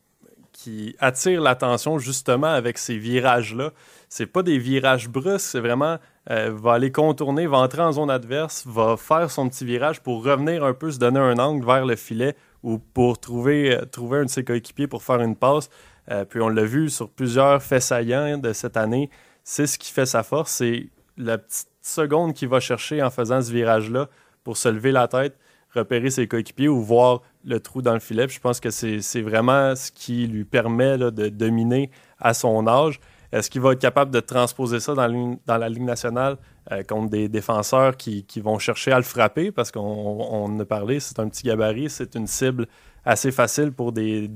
qui 0.66 0.96
attire 0.99 1.40
l'attention 1.40 2.00
justement 2.00 2.49
avec 2.49 2.76
ces 2.76 2.99
virages-là. 2.99 3.70
C'est 4.08 4.26
pas 4.26 4.42
des 4.42 4.58
virages 4.58 5.08
brusques, 5.08 5.46
c'est 5.46 5.61
vraiment 5.61 5.99
euh, 6.28 6.50
va 6.52 6.73
aller 6.73 6.90
contourner, 6.90 7.46
va 7.46 7.58
entrer 7.58 7.82
en 7.82 7.92
zone 7.92 8.11
adverse, 8.11 8.64
va 8.66 8.96
faire 8.96 9.30
son 9.30 9.49
petit 9.49 9.64
virage 9.64 10.00
pour 10.00 10.25
revenir 10.25 10.64
un 10.64 10.75
peu, 10.75 10.90
se 10.90 10.99
donner 10.99 11.20
un 11.20 11.38
angle 11.38 11.64
vers 11.64 11.87
le 11.87 11.94
filet 11.94 12.35
ou 12.64 12.78
pour 12.78 13.20
trouver, 13.20 13.76
euh, 13.76 13.85
trouver 13.85 14.18
un 14.18 14.25
de 14.25 14.28
ses 14.28 14.42
coéquipiers 14.42 14.88
pour 14.88 15.04
faire 15.04 15.20
une 15.20 15.37
passe. 15.37 15.70
Euh, 16.11 16.25
puis 16.25 16.40
on 16.40 16.49
l'a 16.49 16.64
vu 16.64 16.90
sur 16.90 17.11
plusieurs 17.11 17.62
faits 17.62 17.82
saillants 17.82 18.37
de 18.37 18.52
cette 18.52 18.76
année. 18.76 19.08
C'est 19.44 19.68
ce 19.68 19.78
qui 19.78 19.92
fait 19.92 20.06
sa 20.06 20.25
force, 20.25 20.50
c'est 20.50 20.88
la 21.16 21.38
petite 21.38 21.68
seconde 21.80 22.35
qu'il 22.35 22.49
va 22.49 22.58
chercher 22.58 23.04
en 23.04 23.11
faisant 23.11 23.40
ce 23.40 23.52
virage-là 23.52 24.08
pour 24.42 24.56
se 24.56 24.68
lever 24.68 24.90
la 24.90 25.06
tête 25.06 25.37
repérer 25.76 26.11
ses 26.11 26.26
coéquipiers 26.26 26.68
ou 26.68 26.80
voir 26.82 27.23
le 27.47 27.61
trou 27.61 27.81
dans 27.81 27.95
le 27.95 28.00
filet. 28.00 28.29
je 28.29 28.41
pense 28.41 28.61
que 28.61 28.71
c'est 28.71 29.23
vraiment 29.23 29.75
ce 29.75 29.91
qui 29.93 30.26
lui 30.26 30.45
permet 30.45 30.99
de 30.99 31.29
dominer 31.29 31.91
à 32.21 32.35
son 32.35 32.67
âge. 32.67 33.00
Est-ce 33.33 33.50
qu'il 33.50 33.61
va 33.61 33.73
être 33.73 33.81
capable 33.81 34.11
de 34.11 34.21
transposer 34.21 34.81
ça 34.81 34.95
dans, 34.95 35.38
dans 35.47 35.57
la 35.59 35.69
Ligue 35.69 35.83
nationale 35.83 36.37
euh, 36.73 36.83
contre 36.83 37.11
des 37.11 37.29
défenseurs 37.29 37.97
qui, 37.97 38.25
vont 38.43 38.59
chercher 38.59 38.93
à 38.93 38.97
le 38.97 39.03
frapper? 39.03 39.50
Parce 39.50 39.71
qu'on 39.71 39.81
on 39.81 40.59
a 40.61 40.65
parlé, 40.65 41.00
c'est 41.00 41.19
un 41.19 41.29
petit 41.29 41.43
gabarit, 41.43 41.91
c'est 41.91 42.15
une 42.15 42.26
cible 42.26 42.67
assez 43.05 43.33
facile 43.33 43.73
pour 43.73 43.93
des, 43.93 44.29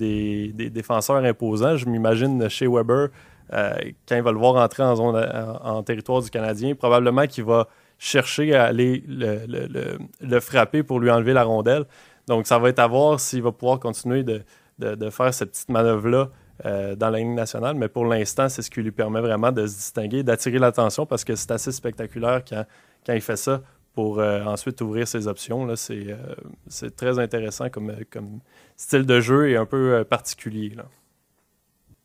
défenseurs 0.52 1.24
imposants. 1.24 1.76
Je 1.76 1.86
m'imagine 1.86 2.48
chez 2.48 2.66
Weber, 2.66 3.08
euh, 3.52 3.74
quand 4.08 4.16
il 4.16 4.22
va 4.22 4.32
le 4.32 4.38
voir 4.38 4.56
entrer 4.56 4.82
en 4.82 5.82
territoire 5.82 6.22
du 6.22 6.30
Canadien, 6.30 6.74
probablement 6.74 7.26
qu'il 7.26 7.44
va 7.44 7.68
chercher 8.00 8.54
à 8.54 8.64
aller 8.64 9.04
le, 9.06 10.40
frapper 10.40 10.82
pour 10.82 11.00
lui 11.00 11.10
enlever 11.10 11.34
la 11.34 11.44
rondelle. 11.44 11.84
Donc, 12.30 12.46
ça 12.46 12.60
va 12.60 12.68
être 12.68 12.78
à 12.78 12.86
voir 12.86 13.18
s'il 13.18 13.42
va 13.42 13.50
pouvoir 13.50 13.80
continuer 13.80 14.22
de, 14.22 15.10
faire 15.10 15.34
cette 15.34 15.50
petite 15.50 15.68
manœuvre-là 15.68 16.30
euh, 16.64 16.94
dans 16.94 17.10
la 17.10 17.18
ligne 17.18 17.34
nationale. 17.34 17.74
Mais 17.74 17.88
pour 17.88 18.04
l'instant, 18.04 18.48
c'est 18.48 18.62
ce 18.62 18.70
qui 18.70 18.82
lui 18.82 18.92
permet 18.92 19.20
vraiment 19.20 19.50
de 19.50 19.66
se 19.66 19.74
distinguer, 19.74 20.22
d'attirer 20.22 20.60
l'attention 20.60 21.06
parce 21.06 21.24
que 21.24 21.34
c'est 21.34 21.50
assez 21.50 21.72
spectaculaire 21.72 22.44
quand, 22.48 22.64
quand 23.04 23.14
il 23.14 23.20
fait 23.20 23.34
ça 23.34 23.62
pour 23.94 24.20
euh, 24.20 24.44
ensuite 24.44 24.80
ouvrir 24.80 25.08
ses 25.08 25.26
options. 25.26 25.68
Euh, 25.68 25.74
c'est 26.68 26.94
très 26.94 27.18
intéressant 27.18 27.68
comme, 27.68 27.96
comme 28.12 28.38
style 28.76 29.06
de 29.06 29.18
jeu 29.18 29.50
et 29.50 29.56
un 29.56 29.66
peu 29.66 30.04
particulier. 30.08 30.70
Là. 30.76 30.84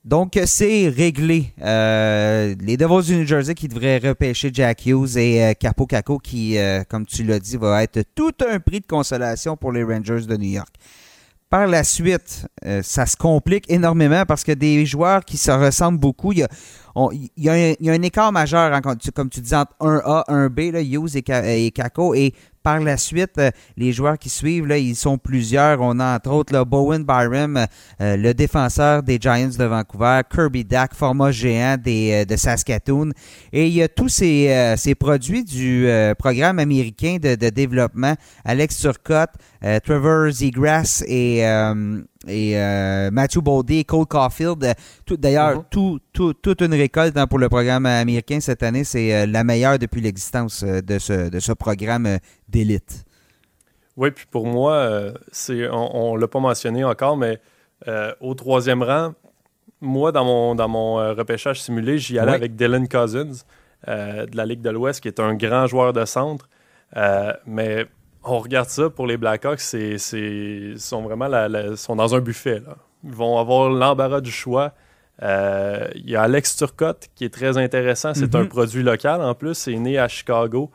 Donc, 0.06 0.40
c'est 0.46 0.88
réglé. 0.88 1.52
Euh, 1.64 2.54
les 2.60 2.78
Devils 2.78 3.08
du 3.08 3.16
New 3.18 3.26
Jersey 3.26 3.56
qui 3.56 3.68
devraient 3.68 3.98
repêcher 3.98 4.52
Jack 4.54 4.86
Hughes 4.86 5.18
et 5.18 5.44
euh, 5.44 5.54
Capo 5.54 5.88
Caco 5.88 6.20
qui, 6.20 6.60
euh, 6.60 6.84
comme 6.88 7.08
tu 7.08 7.24
l'as 7.24 7.40
dit, 7.40 7.58
va 7.58 7.82
être 7.82 8.04
tout 8.14 8.34
un 8.48 8.60
prix 8.60 8.82
de 8.82 8.86
consolation 8.86 9.58
pour 9.58 9.72
les 9.72 9.84
Rangers 9.84 10.28
de 10.28 10.38
New 10.38 10.52
York. 10.52 10.76
par 11.50 11.66
la 11.68 11.84
suite, 11.84 12.46
ça 12.84 13.06
se 13.06 13.16
complique 13.16 13.72
énormément 13.72 14.26
parce 14.26 14.44
que 14.44 14.52
des 14.52 14.86
joueurs 14.86 15.24
qui 15.24 15.38
se 15.38 15.52
ressemblent 15.52 16.00
beaucoup, 16.00 16.34
il 16.34 16.46
y 17.38 17.50
a, 17.50 17.54
un, 17.54 18.02
écart 18.02 18.32
majeur, 18.32 18.74
hein, 18.74 18.82
comme 18.82 19.30
tu 19.30 19.42
disais, 19.42 19.56
entre 19.56 19.74
1A, 19.80 20.26
1B, 20.28 20.72
là, 20.72 20.82
Hughes 20.82 21.16
et, 21.16 21.24
et 21.30 21.74
et 22.16 22.34
par 22.66 22.80
la 22.80 22.98
suite, 22.98 23.38
euh, 23.38 23.52
les 23.78 23.92
joueurs 23.92 24.18
qui 24.18 24.28
suivent, 24.28 24.66
là, 24.66 24.80
ils 24.80 24.96
sont 24.96 25.20
plusieurs. 25.20 25.82
On 25.82 26.00
a 26.00 26.16
entre 26.16 26.32
autres 26.32 26.52
là, 26.52 26.66
Bowen 26.66 27.04
Byram, 27.04 27.68
euh, 28.02 28.18
le 28.18 28.34
défenseur 28.34 29.04
des 29.04 29.20
Giants 29.22 29.52
de 29.56 29.66
Vancouver, 29.66 30.22
Kirby 30.34 30.66
Dack, 30.66 30.96
format 30.96 31.32
géant 31.32 31.78
des, 31.78 32.24
euh, 32.24 32.26
de 32.26 32.36
Saskatoon. 32.36 33.12
Et 33.54 33.68
il 33.68 33.74
y 33.74 33.84
a 33.84 33.88
tous 33.88 34.10
ces, 34.10 34.74
ces 34.78 34.96
produits 34.96 35.44
du 35.44 35.88
programme 36.18 36.58
américain 36.58 37.18
de, 37.22 37.36
développement. 37.36 38.16
Alex 38.44 38.80
Turcotte, 38.80 39.34
Trevor 39.84 40.32
Zegras 40.32 41.04
et 41.08 41.44
et 42.28 42.58
euh, 42.58 43.12
Matthew 43.12 43.40
Baldy, 43.42 43.86
Cole 43.86 44.06
Caulfield. 44.06 44.64
Euh, 44.64 44.74
d'ailleurs, 45.18 45.64
mhm. 45.76 46.00
toute 46.12 46.62
une 46.62 46.74
récolte 46.74 47.18
hein, 47.18 47.28
pour 47.28 47.40
le 47.40 47.50
programme 47.50 47.86
américain 47.86 48.40
cette 48.40 48.64
année. 48.64 48.84
C'est 48.84 49.14
euh, 49.14 49.26
la 49.26 49.44
meilleure 49.44 49.80
depuis 49.80 50.02
l'existence 50.02 50.64
de 50.64 51.00
ce, 51.00 51.30
de 51.30 51.40
ce 51.40 51.52
programme 51.52 52.18
d'élite. 52.50 53.06
Oui, 53.98 54.12
puis 54.12 54.26
pour 54.30 54.46
moi, 54.46 55.14
c'est 55.32 55.70
on 55.70 56.16
ne 56.16 56.20
l'a 56.20 56.28
pas 56.28 56.40
mentionné 56.40 56.84
encore, 56.84 57.16
mais 57.16 57.40
au 58.20 58.34
troisième 58.34 58.84
rang, 58.84 59.14
moi, 59.80 60.12
dans 60.12 60.26
mon, 60.26 60.56
dans 60.56 60.68
mon 60.68 60.96
repêchage 61.16 61.62
simulé, 61.62 61.98
j'y 61.98 62.20
allais 62.20 62.34
avec 62.34 62.56
Dylan 62.56 62.90
Cousins 62.90 63.46
de 63.88 64.36
la 64.36 64.46
Ligue 64.46 64.62
de 64.62 64.70
l'Ouest, 64.70 65.00
qui 65.00 65.08
est 65.08 65.22
un 65.22 65.34
grand 65.36 65.68
joueur 65.68 65.94
de 65.94 66.04
centre. 66.04 66.50
mais 67.46 67.86
on 68.26 68.40
regarde 68.40 68.70
ça 68.70 68.90
pour 68.90 69.08
les 69.08 69.18
Blackhawks, 69.18 69.60
c'est, 69.60 69.98
sont 70.78 71.02
vraiment 71.04 71.30
sont 71.76 71.96
dans 71.96 72.16
un 72.16 72.20
buffet. 72.20 72.62
Ils 73.04 73.12
vont 73.12 73.38
avoir 73.38 73.70
l'embarras 73.70 74.22
du 74.22 74.32
choix. 74.32 74.74
Euh, 75.22 75.88
il 75.96 76.10
y 76.10 76.16
a 76.16 76.24
Alex 76.24 76.58
Turcotte 76.58 77.08
qui 77.16 77.24
est 77.24 77.34
très 77.34 77.58
intéressant. 77.58 78.14
C'est 78.14 78.36
un 78.36 78.44
mhm. 78.44 78.50
produit 78.50 78.84
local 78.84 79.22
en 79.22 79.34
plus. 79.36 79.54
C'est 79.54 79.76
né 79.76 79.98
à 79.98 80.08
Chicago. 80.08 80.72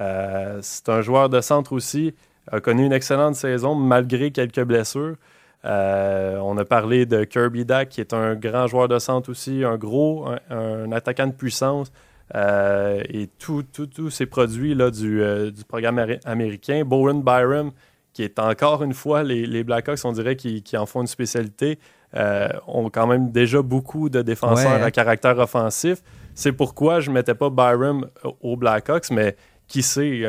Euh, 0.00 0.58
c'est 0.62 0.88
un 0.88 1.02
joueur 1.02 1.28
de 1.28 1.40
centre 1.40 1.72
aussi. 1.72 2.14
A 2.50 2.60
connu 2.60 2.84
une 2.84 2.92
excellente 2.92 3.36
saison 3.36 3.74
malgré 3.74 4.30
quelques 4.30 4.62
blessures. 4.64 5.16
Euh, 5.64 6.36
on 6.38 6.58
a 6.58 6.64
parlé 6.64 7.06
de 7.06 7.24
Kirby 7.24 7.64
Dack 7.64 7.90
qui 7.90 8.00
est 8.00 8.12
un 8.12 8.34
grand 8.34 8.66
joueur 8.66 8.88
de 8.88 8.98
centre 8.98 9.30
aussi, 9.30 9.64
un 9.64 9.76
gros, 9.76 10.26
un 10.50 10.92
attaquant 10.92 11.26
de 11.26 11.32
puissance. 11.32 11.90
Euh, 12.34 13.02
et 13.08 13.28
tous 13.38 13.64
ces 14.10 14.26
produits 14.26 14.74
là, 14.74 14.90
du, 14.90 15.22
euh, 15.22 15.50
du 15.50 15.64
programme 15.64 16.04
américain. 16.24 16.84
Bowen 16.84 17.22
Byram, 17.22 17.70
qui 18.12 18.22
est 18.22 18.38
encore 18.38 18.82
une 18.82 18.94
fois, 18.94 19.22
les, 19.22 19.46
les 19.46 19.64
Blackhawks, 19.64 20.04
on 20.04 20.12
dirait, 20.12 20.36
qui, 20.36 20.62
qui, 20.62 20.76
en 20.76 20.86
font 20.86 21.02
une 21.02 21.06
spécialité, 21.06 21.78
euh, 22.16 22.48
ont 22.66 22.88
quand 22.90 23.06
même 23.06 23.30
déjà 23.30 23.60
beaucoup 23.60 24.08
de 24.08 24.22
défenseurs 24.22 24.82
à 24.82 24.90
caractère 24.90 25.38
offensif. 25.38 26.02
C'est 26.34 26.52
pourquoi 26.52 27.00
je 27.00 27.10
ne 27.10 27.14
mettais 27.14 27.34
pas 27.34 27.50
Byram 27.50 28.06
aux 28.40 28.56
Blackhawks, 28.56 29.10
mais 29.10 29.36
qui 29.66 29.82
sait, 29.82 30.22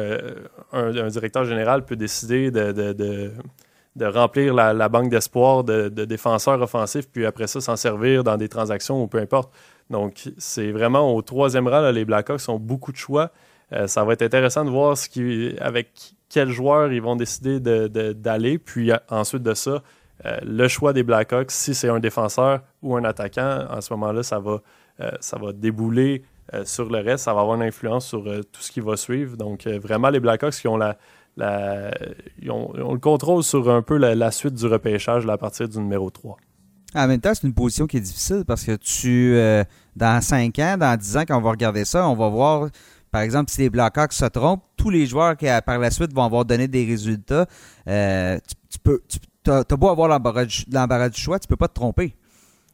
un, 0.72 1.10
directeur 1.10 1.46
général 1.46 1.86
peut 1.86 1.96
décider 1.96 2.52
de, 2.52 2.72
de, 2.72 3.32
de, 3.96 4.06
remplir 4.06 4.54
la, 4.54 4.74
la 4.74 4.90
banque 4.90 5.10
d'espoir 5.10 5.64
de, 5.64 5.90
défenseurs 5.90 6.62
offensifs, 6.62 7.10
puis 7.10 7.26
après 7.26 7.48
ça, 7.48 7.62
s'en 7.62 7.76
servir 7.76 8.24
dans 8.24 8.38
des 8.38 8.50
transactions 8.50 9.02
ou 9.04 9.08
peu 9.08 9.20
importe. 9.20 9.54
Donc, 9.90 10.30
c'est 10.38 10.72
vraiment 10.72 11.14
au 11.16 11.22
troisième 11.22 11.68
rang, 11.68 11.92
les 11.92 12.06
Blackhawks 12.06 12.48
ont 12.50 12.60
beaucoup 12.60 12.92
de 12.92 12.98
choix. 12.98 13.32
Euh, 13.74 13.88
ça 13.88 14.04
va 14.04 14.14
être 14.14 14.22
intéressant 14.22 14.66
de 14.66 14.70
voir 14.70 14.96
avec 15.60 16.16
quels 16.30 16.50
joueurs 16.50 16.92
ils 16.92 17.02
vont 17.02 17.16
décider 17.16 17.60
d'aller. 17.60 18.58
Puis 18.58 18.92
euh, 18.92 18.98
ensuite 19.10 19.44
de 19.44 19.54
ça, 19.54 19.84
euh, 20.26 20.38
le 20.44 20.68
choix 20.68 20.94
des 20.94 21.04
Blackhawks, 21.04 21.52
si 21.52 21.76
c'est 21.76 21.90
un 21.90 22.00
défenseur 22.00 22.62
ou 22.82 22.96
un 22.96 23.04
attaquant, 23.04 23.66
en 23.70 23.82
ce 23.82 23.94
moment-là, 23.94 24.24
ça 24.24 24.40
va, 24.40 24.62
ça 25.20 25.38
va 25.38 25.52
débouler 25.52 26.24
sur 26.64 26.90
le 26.90 27.00
reste. 27.00 27.26
Ça 27.26 27.34
va 27.34 27.42
avoir 27.42 27.58
une 27.58 27.68
influence 27.68 28.08
sur 28.08 28.24
tout 28.24 28.62
ce 28.62 28.72
qui 28.72 28.80
va 28.80 28.96
suivre. 28.96 29.36
Donc, 29.36 29.68
vraiment, 29.68 30.10
les 30.10 30.20
Blackhawks 30.20 30.56
qui 30.56 30.68
ont 30.68 30.78
la, 30.78 30.98
ont, 32.50 32.72
le 32.74 33.00
contrôle 33.00 33.44
sur 33.44 33.70
un 33.70 33.82
peu 33.82 33.98
la, 33.98 34.32
suite 34.32 34.54
du 34.54 34.68
repêchage 34.68 35.28
à 35.28 35.38
partir 35.38 35.68
du 35.68 35.80
numéro 35.80 36.10
3. 36.10 36.38
En 36.96 37.08
même 37.08 37.20
temps, 37.20 37.34
c'est 37.34 37.46
une 37.46 37.54
position 37.54 37.88
qui 37.88 37.98
est 37.98 38.02
difficile 38.02 38.44
parce 38.48 38.64
que 38.64 38.76
tu, 38.78 39.36
euh, 39.36 39.64
dans 39.96 40.22
5 40.22 40.58
ans, 40.60 40.78
dans 40.78 40.98
10 40.98 41.18
ans, 41.18 41.24
quand 41.28 41.38
on 41.38 41.42
va 41.42 41.52
regarder 41.52 41.84
ça, 41.84 42.08
on 42.08 42.16
va 42.16 42.30
voir, 42.30 42.70
par 43.12 43.22
exemple, 43.22 43.52
si 43.52 43.62
les 43.62 43.70
Blackhawks 43.70 44.14
se 44.14 44.26
trompent, 44.26 44.64
tous 44.78 44.90
les 44.90 45.06
joueurs 45.06 45.36
qui, 45.36 45.48
par 45.66 45.78
la 45.78 45.92
suite, 45.92 46.14
vont 46.14 46.24
avoir 46.24 46.46
donné 46.46 46.70
des 46.70 46.86
résultats. 46.86 47.48
Euh, 47.88 48.40
tu, 48.70 48.80
peux, 48.80 49.02
tu 49.10 49.52
as, 49.52 49.64
beau 49.76 49.90
avoir 49.90 50.08
l'embarras 50.08 51.10
du 51.10 51.20
choix, 51.20 51.38
tu 51.38 51.48
peux 51.48 51.58
pas 51.58 51.68
te 51.68 51.74
tromper. 51.74 52.16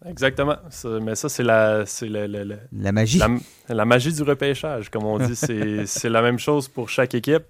Exactement. 0.06 0.56
mais 1.01 1.16
ça, 1.16 1.30
c'est 1.30 1.44
la, 1.44 1.84
la, 2.01 2.28
la, 2.28 2.56
la, 2.72 2.92
magie. 2.92 3.22
La, 3.70 3.86
magie 3.86 4.13
du 4.13 4.24
repêchage, 4.24 4.90
comme 4.90 5.06
on 5.06 5.20
dit. 5.20 5.36
c'est 5.86 6.10
la 6.10 6.22
même 6.22 6.40
chose 6.40 6.68
pour 6.68 6.90
chaque 6.90 7.13
équipe. 7.13 7.44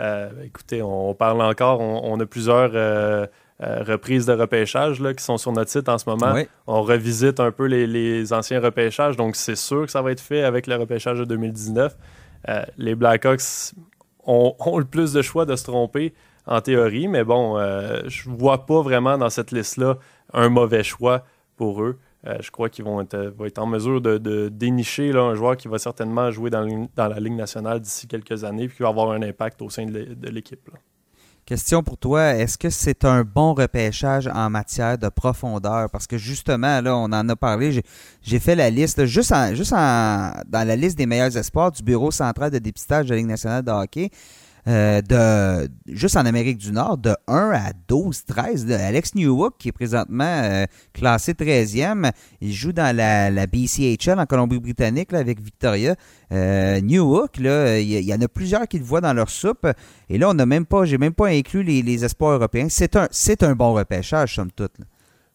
Euh, 0.00 0.30
écoutez, 0.44 0.82
on 0.82 1.14
parle 1.14 1.40
encore, 1.42 1.80
on, 1.80 2.20
a 2.20 2.26
plusieurs 2.26 2.72
euh, 2.74 3.26
reprises 3.60 4.26
de 4.26 4.32
repêchage 4.32 5.00
là, 5.00 5.14
qui 5.14 5.24
sont 5.24 5.38
sur 5.38 5.52
notre 5.52 5.70
site 5.70 5.88
en 5.88 5.98
ce 5.98 6.08
moment. 6.08 6.34
On 6.66 6.82
revisite 6.82 7.40
un 7.40 7.50
peu 7.50 7.66
les, 7.66 8.32
anciens 8.32 8.60
repêchages, 8.60 9.16
donc 9.16 9.36
c'est 9.36 9.56
sûr 9.56 9.86
que 9.86 9.90
ça 9.90 10.02
va 10.02 10.12
être 10.12 10.20
fait 10.20 10.42
avec 10.42 10.66
le 10.66 10.76
repêchage 10.76 11.18
de 11.18 11.24
2019. 11.24 11.96
Euh, 12.48 12.62
les 12.76 12.94
Blackhawks 12.94 13.72
ont, 14.24 14.54
ont, 14.60 14.78
le 14.78 14.84
plus 14.84 15.12
de 15.12 15.22
choix 15.22 15.46
de 15.46 15.56
se 15.56 15.64
tromper 15.64 16.12
en 16.46 16.60
théorie, 16.60 17.08
mais 17.08 17.24
bon, 17.24 17.58
euh, 17.58 18.02
je 18.06 18.28
vois 18.28 18.66
pas 18.66 18.82
vraiment 18.82 19.18
dans 19.18 19.30
cette 19.30 19.50
liste-là 19.50 19.98
un 20.32 20.48
mauvais 20.48 20.84
choix 20.84 21.24
pour 21.56 21.82
eux. 21.82 21.98
je 22.40 22.50
crois 22.50 22.68
qu'ils 22.68 22.84
vont 22.84 23.00
être, 23.00 23.58
en 23.58 23.66
mesure 23.66 24.00
de, 24.00 24.48
dénicher 24.48 25.12
là, 25.12 25.22
un 25.22 25.34
joueur 25.34 25.56
qui 25.56 25.68
va 25.68 25.78
certainement 25.78 26.30
jouer 26.30 26.50
dans, 26.50 26.88
dans 26.94 27.08
la 27.08 27.18
Ligue 27.18 27.36
nationale 27.36 27.80
d'ici 27.80 28.06
quelques 28.06 28.44
années 28.44 28.64
et 28.64 28.68
qui 28.68 28.82
va 28.82 28.88
avoir 28.88 29.12
un 29.12 29.22
impact 29.22 29.62
au 29.62 29.70
sein 29.70 29.86
de 29.86 30.28
l'équipe. 30.28 30.68
Question 31.46 31.84
pour 31.84 31.96
toi, 31.96 32.34
est-ce 32.34 32.58
que 32.58 32.70
c'est 32.70 33.04
un 33.04 33.22
bon 33.22 33.54
repêchage 33.54 34.26
en 34.26 34.50
matière 34.50 34.98
de 34.98 35.08
profondeur? 35.08 35.88
Parce 35.90 36.08
que 36.08 36.18
justement, 36.18 36.80
là, 36.80 36.96
on 36.96 37.04
en 37.04 37.28
a 37.28 37.36
parlé, 37.36 37.84
j'ai 38.20 38.40
fait 38.40 38.56
la 38.56 38.68
liste, 38.68 39.04
juste, 39.04 39.32
juste 39.52 39.70
dans 39.70 40.44
la 40.52 40.74
liste 40.74 40.98
des 40.98 41.06
meilleurs 41.06 41.36
espoirs 41.36 41.70
du 41.70 41.84
Bureau 41.84 42.10
central 42.10 42.50
de 42.50 42.58
dépistage 42.58 43.06
de 43.06 43.10
la 43.10 43.18
Ligue 43.18 43.28
nationale 43.28 43.62
de 43.62 43.70
hockey. 43.70 44.10
Euh, 44.68 45.00
de 45.00 45.68
juste 45.86 46.16
en 46.16 46.26
Amérique 46.26 46.58
du 46.58 46.72
Nord, 46.72 46.98
de 46.98 47.14
1 47.28 47.50
à 47.52 47.72
12, 47.86 48.24
13. 48.24 48.72
Alex 48.72 49.14
Newhook, 49.14 49.54
qui 49.58 49.68
est 49.68 49.72
présentement 49.72 50.24
euh, 50.24 50.66
classé 50.92 51.34
13e, 51.34 52.10
il 52.40 52.52
joue 52.52 52.72
dans 52.72 52.94
la, 52.94 53.30
la 53.30 53.46
BCHL 53.46 54.18
en 54.18 54.26
Colombie-Britannique 54.26 55.12
avec 55.12 55.40
Victoria. 55.40 55.94
Euh, 56.32 56.80
Newhook, 56.80 57.38
il 57.38 57.44
y, 57.46 58.14
en 58.14 58.20
a 58.20 58.28
plusieurs 58.28 58.66
qui 58.66 58.78
le 58.78 58.84
voient 58.84 59.00
dans 59.00 59.12
leur 59.12 59.30
soupe. 59.30 59.68
Et 60.08 60.18
là, 60.18 60.30
on 60.30 60.34
n'a 60.34 60.46
même 60.46 60.66
pas, 60.66 60.84
j'ai 60.84 60.98
même 60.98 61.14
pas 61.14 61.28
inclus 61.28 61.62
les, 61.62 62.04
espoirs 62.04 62.32
européens. 62.32 62.66
C'est 62.68 62.96
un, 62.96 63.06
c'est 63.12 63.44
un 63.44 63.54
bon 63.54 63.72
repêchage, 63.72 64.34
somme 64.34 64.50
toute. 64.50 64.74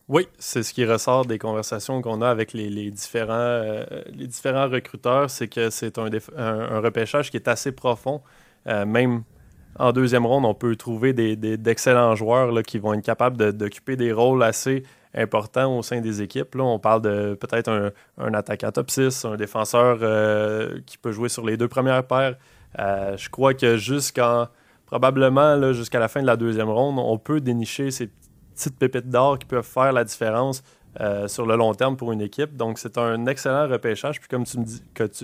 Oui, 0.09 0.27
c'est 0.39 0.61
ce 0.61 0.73
qui 0.73 0.83
ressort 0.83 1.25
des 1.25 1.37
conversations 1.37 2.01
qu'on 2.01 2.21
a 2.21 2.29
avec 2.29 2.51
les, 2.51 2.91
différents, 2.91 3.31
euh, 3.31 3.85
les 4.13 4.27
différents 4.27 4.67
recruteurs, 4.67 5.29
c'est 5.29 5.47
que 5.47 5.69
c'est 5.69 5.97
un, 5.97 6.09
un, 6.35 6.79
repêchage 6.81 7.31
qui 7.31 7.37
est 7.37 7.47
assez 7.47 7.71
profond. 7.71 8.21
Euh, 8.67 8.85
même 8.85 9.23
en 9.77 9.91
deuxième 9.91 10.25
ronde, 10.25 10.45
on 10.45 10.53
peut 10.53 10.75
trouver 10.75 11.13
d'excellents 11.13 12.15
joueurs 12.15 12.51
là, 12.51 12.61
qui 12.61 12.77
vont 12.77 12.93
être 12.93 13.03
capables 13.03 13.53
d'occuper 13.53 13.95
des 13.95 14.11
rôles 14.11 14.43
assez 14.43 14.83
importants 15.13 15.77
au 15.77 15.81
sein 15.81 16.01
des 16.01 16.21
équipes. 16.21 16.55
Là, 16.55 16.63
on 16.63 16.79
parle 16.79 17.01
de 17.01 17.35
peut-être 17.35 17.69
un, 17.69 17.91
un, 18.17 18.33
attaquant 18.33 18.71
top 18.71 18.91
6, 18.91 19.25
un 19.25 19.35
défenseur 19.35 19.99
euh, 20.01 20.79
qui 20.85 20.97
peut 20.97 21.11
jouer 21.11 21.29
sur 21.29 21.45
les 21.45 21.57
deux 21.57 21.67
premières 21.67 22.05
paires. 22.05 22.35
Euh, 22.79 23.17
je 23.17 23.29
crois 23.29 23.53
que 23.53 23.77
jusqu'en 23.77 24.47
probablement 24.85 25.73
jusqu'à 25.73 25.99
la 25.99 26.07
fin 26.07 26.21
de 26.21 26.27
la 26.27 26.35
deuxième 26.35 26.69
ronde, 26.69 26.99
on 26.99 27.17
peut 27.17 27.39
dénicher 27.39 27.91
ces 27.91 28.09
petites 28.53 28.77
pépites 28.77 29.09
d'or 29.09 29.39
qui 29.39 29.45
peuvent 29.45 29.65
faire 29.65 29.93
la 29.93 30.03
différence 30.03 30.63
sur 31.27 31.45
le 31.45 31.55
long 31.55 31.73
terme 31.73 31.95
pour 31.95 32.11
une 32.11 32.19
équipe. 32.19 32.57
Donc, 32.57 32.77
c'est 32.77 32.97
un 32.97 33.25
excellent 33.25 33.69
repêchage. 33.69 34.19
Puis, 34.19 34.27
comme 34.27 34.43
tu, 34.43 34.59
me 34.59 34.65
dis, 34.65 34.83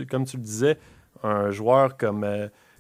comme 0.10 0.24
tu 0.24 0.38
le 0.38 0.44
disais, 0.44 0.78
un 1.24 1.52
joueur 1.52 1.98
comme 1.98 2.26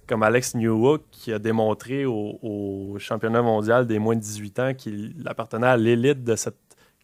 comme 0.07 0.23
Alex 0.23 0.55
Newhook 0.55 1.03
qui 1.11 1.33
a 1.33 1.39
démontré 1.39 2.05
au, 2.05 2.95
championnat 2.99 3.41
mondial 3.41 3.85
des 3.85 3.99
moins 3.99 4.15
de 4.15 4.21
18 4.21 4.59
ans 4.59 4.73
qu'il 4.73 5.13
appartenait 5.25 5.67
à 5.67 5.77
l'élite 5.77 6.23
de 6.23 6.35
cette 6.35 6.55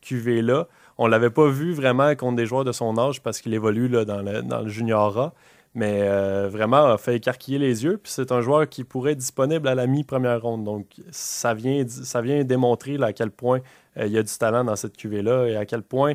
QV-là. 0.01 0.67
On 0.97 1.05
ne 1.05 1.11
l'avait 1.11 1.29
pas 1.29 1.47
vu 1.47 1.73
vraiment 1.73 2.15
contre 2.15 2.35
des 2.35 2.45
joueurs 2.45 2.63
de 2.63 2.71
son 2.71 2.97
âge 2.97 3.21
parce 3.21 3.41
qu'il 3.41 3.53
évolue 3.53 3.87
là, 3.87 4.05
dans, 4.05 4.21
le, 4.21 4.41
dans 4.41 4.67
junior 4.67 5.17
A, 5.17 5.33
mais 5.75 6.01
euh, 6.03 6.47
vraiment 6.49 6.85
a 6.85 6.97
fait 6.97 7.15
écarquiller 7.15 7.59
les 7.59 7.83
yeux. 7.83 7.97
Puis 7.97 8.11
c'est 8.11 8.31
un 8.31 8.41
joueur 8.41 8.67
qui 8.69 8.83
pourrait 8.83 9.13
être 9.13 9.17
disponible 9.17 9.67
à 9.67 9.75
la 9.75 9.87
mi-première 9.87 10.41
ronde. 10.41 10.63
Donc 10.63 10.87
ça 11.11 11.53
vient, 11.53 11.83
ça 11.87 12.21
vient 12.21 12.43
démontrer 12.43 12.97
à 13.01 13.13
quel 13.13 13.31
point 13.31 13.59
euh, 13.97 14.05
il 14.05 14.11
y 14.11 14.17
a 14.17 14.23
du 14.23 14.33
talent 14.37 14.63
dans 14.63 14.75
cette 14.75 14.97
QV-là 14.97 15.47
et 15.47 15.55
à 15.55 15.65
quel 15.65 15.81
point 15.81 16.13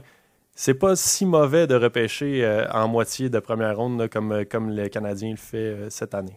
c'est 0.54 0.74
pas 0.74 0.96
si 0.96 1.24
mauvais 1.24 1.66
de 1.68 1.76
repêcher 1.76 2.44
euh, 2.44 2.66
en 2.72 2.88
moitié 2.88 3.30
de 3.30 3.38
première 3.38 3.76
ronde 3.76 4.08
comme, 4.08 4.44
comme 4.44 4.70
le 4.70 4.88
Canadien 4.88 5.30
le 5.30 5.36
fait 5.36 5.90
cette 5.90 6.14
année. 6.14 6.36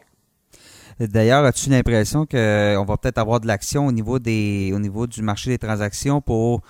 D'ailleurs, 1.00 1.46
as-tu 1.46 1.70
l'impression 1.70 2.26
qu'on 2.26 2.86
va 2.86 2.98
peut-être 2.98 3.18
avoir 3.18 3.40
de 3.40 3.48
l'action 3.48 3.88
au 3.88 3.92
niveau 3.92 4.20
des 4.20 4.72
au 4.74 4.80
niveau 4.80 5.08
du 5.08 5.22
marché 5.22 5.50
des 5.50 5.58
transactions 5.58 6.22
pour 6.22 6.62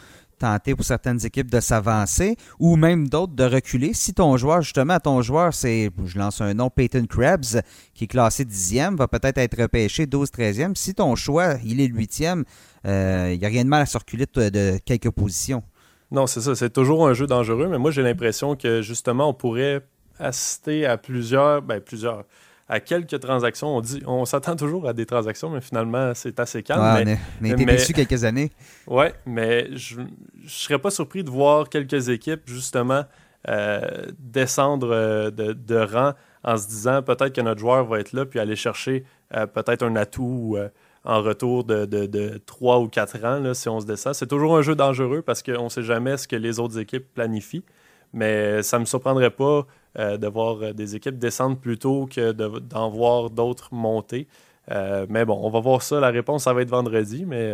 tenter 0.42 0.76
pour 0.76 0.84
certaines 0.84 1.24
équipes 1.26 1.52
de 1.52 1.60
s'avancer 1.60 2.36
ou 2.60 2.76
même 2.76 3.08
d'autres 3.08 3.34
de 3.34 3.44
reculer? 3.44 3.94
Si 3.94 4.14
ton 4.14 4.36
joueur, 4.38 4.62
justement, 4.62 5.00
ton 5.00 5.22
joueur, 5.22 5.54
c'est, 5.54 5.92
je 6.04 6.18
lance 6.18 6.42
un 6.42 6.54
nom, 6.54 6.70
Peyton 6.70 7.06
Krebs, 7.08 7.62
qui 7.94 8.06
est 8.06 8.08
classé 8.08 8.44
dixième, 8.44 8.96
va 8.96 9.08
peut-être 9.08 9.38
être 9.38 9.62
repêché 9.62 10.06
12-13e. 10.06 10.76
Si 10.76 10.96
ton 10.96 11.16
choix, 11.16 11.56
il 11.64 11.80
est 11.80 11.86
huitième, 11.86 12.44
il 12.84 12.90
euh, 12.90 13.38
n'y 13.38 13.46
a 13.46 13.50
rien 13.50 13.64
de 13.64 13.70
mal 13.70 13.84
à 13.84 13.86
se 13.86 13.98
reculer 13.98 14.26
de, 14.34 14.80
quelques 14.84 15.12
positions. 15.12 15.64
Non, 16.10 16.28
c'est 16.28 16.42
ça. 16.42 16.56
C'est 16.56 16.72
toujours 16.72 17.08
un 17.08 17.14
jeu 17.14 17.28
dangereux, 17.28 17.68
mais 17.70 17.78
moi, 17.78 17.92
j'ai 17.92 18.02
l'impression 18.02 18.56
que, 18.56 18.82
justement, 18.82 19.30
on 19.30 19.34
pourrait 19.34 19.86
assister 20.20 20.86
à 20.86 20.98
plusieurs, 20.98 21.62
ben, 21.62 21.80
plusieurs, 21.80 22.26
à 22.72 22.80
quelques 22.80 23.20
transactions. 23.20 23.76
On 23.76 23.82
dit, 23.82 24.02
on 24.08 24.24
s'attend 24.24 24.56
toujours 24.56 24.88
à 24.88 24.94
des 24.94 25.06
transactions, 25.06 25.50
mais 25.50 25.60
finalement, 25.60 26.14
c'est 26.16 26.40
assez 26.40 26.64
calme. 26.64 27.04
mais, 27.04 27.18
on 27.42 27.46
a 27.52 27.54
été 27.54 27.66
déçu 27.66 27.92
quelques 27.92 28.24
années. 28.24 28.50
Oui, 28.88 29.08
mais 29.26 29.76
je 29.76 30.00
ne 30.00 30.08
serais 30.48 30.80
pas 30.80 30.90
surpris 30.90 31.26
de 31.26 31.30
voir 31.30 31.68
quelques 31.68 32.08
équipes, 32.08 32.44
justement, 32.46 33.04
euh, 33.50 34.06
descendre 34.18 34.90
euh, 34.94 35.32
de, 35.32 35.76
rang 35.76 36.14
en 36.46 36.56
se 36.56 36.68
disant 36.68 37.04
peut-être 37.04 37.34
que 37.34 37.42
notre 37.42 37.60
joueur 37.60 37.84
va 37.84 38.00
être 38.00 38.14
là, 38.14 38.26
puis 38.26 38.40
aller 38.40 38.56
chercher 38.56 39.04
euh, 39.36 39.48
peut-être 39.48 39.84
un 39.84 39.98
atout 39.98 40.58
en 41.04 41.22
retour 41.22 41.66
de, 41.66 41.84
de, 41.86 42.42
3 42.46 42.80
ou 42.80 42.88
4 42.88 43.26
ans, 43.26 43.40
là, 43.40 43.54
si 43.54 43.68
on 43.68 43.82
se 43.82 43.86
descend. 43.86 44.14
C'est 44.16 44.28
toujours 44.28 44.56
un 44.56 44.62
jeu 44.62 44.76
dangereux 44.76 45.22
parce 45.22 45.44
qu'on 45.44 45.66
ne 45.66 45.70
sait 45.70 45.84
jamais 45.84 46.16
ce 46.16 46.26
que 46.26 46.38
les 46.38 46.58
autres 46.58 46.80
équipes 46.80 47.14
planifient. 47.14 47.66
Mais 48.14 48.62
ça 48.64 48.78
ne 48.78 48.82
me 48.82 48.86
surprendrait 48.86 49.32
pas 49.32 49.66
euh, 50.00 50.16
de 50.18 50.26
voir 50.28 50.62
euh, 50.62 50.74
des 50.74 50.96
équipes 50.96 51.20
descendre 51.20 51.58
plus 51.58 51.78
tôt 51.78 52.08
que 52.10 52.32
d'en 52.32 52.90
voir 52.90 53.30
d'autres 53.30 53.74
monter. 53.74 54.26
Euh, 54.70 55.06
mais 55.10 55.26
bon, 55.26 55.38
on 55.44 55.50
va 55.50 55.60
voir 55.60 55.82
ça. 55.82 56.00
La 56.00 56.12
réponse, 56.12 56.44
ça 56.44 56.54
va 56.54 56.62
être 56.62 56.70
vendredi, 56.70 57.26
mais 57.26 57.52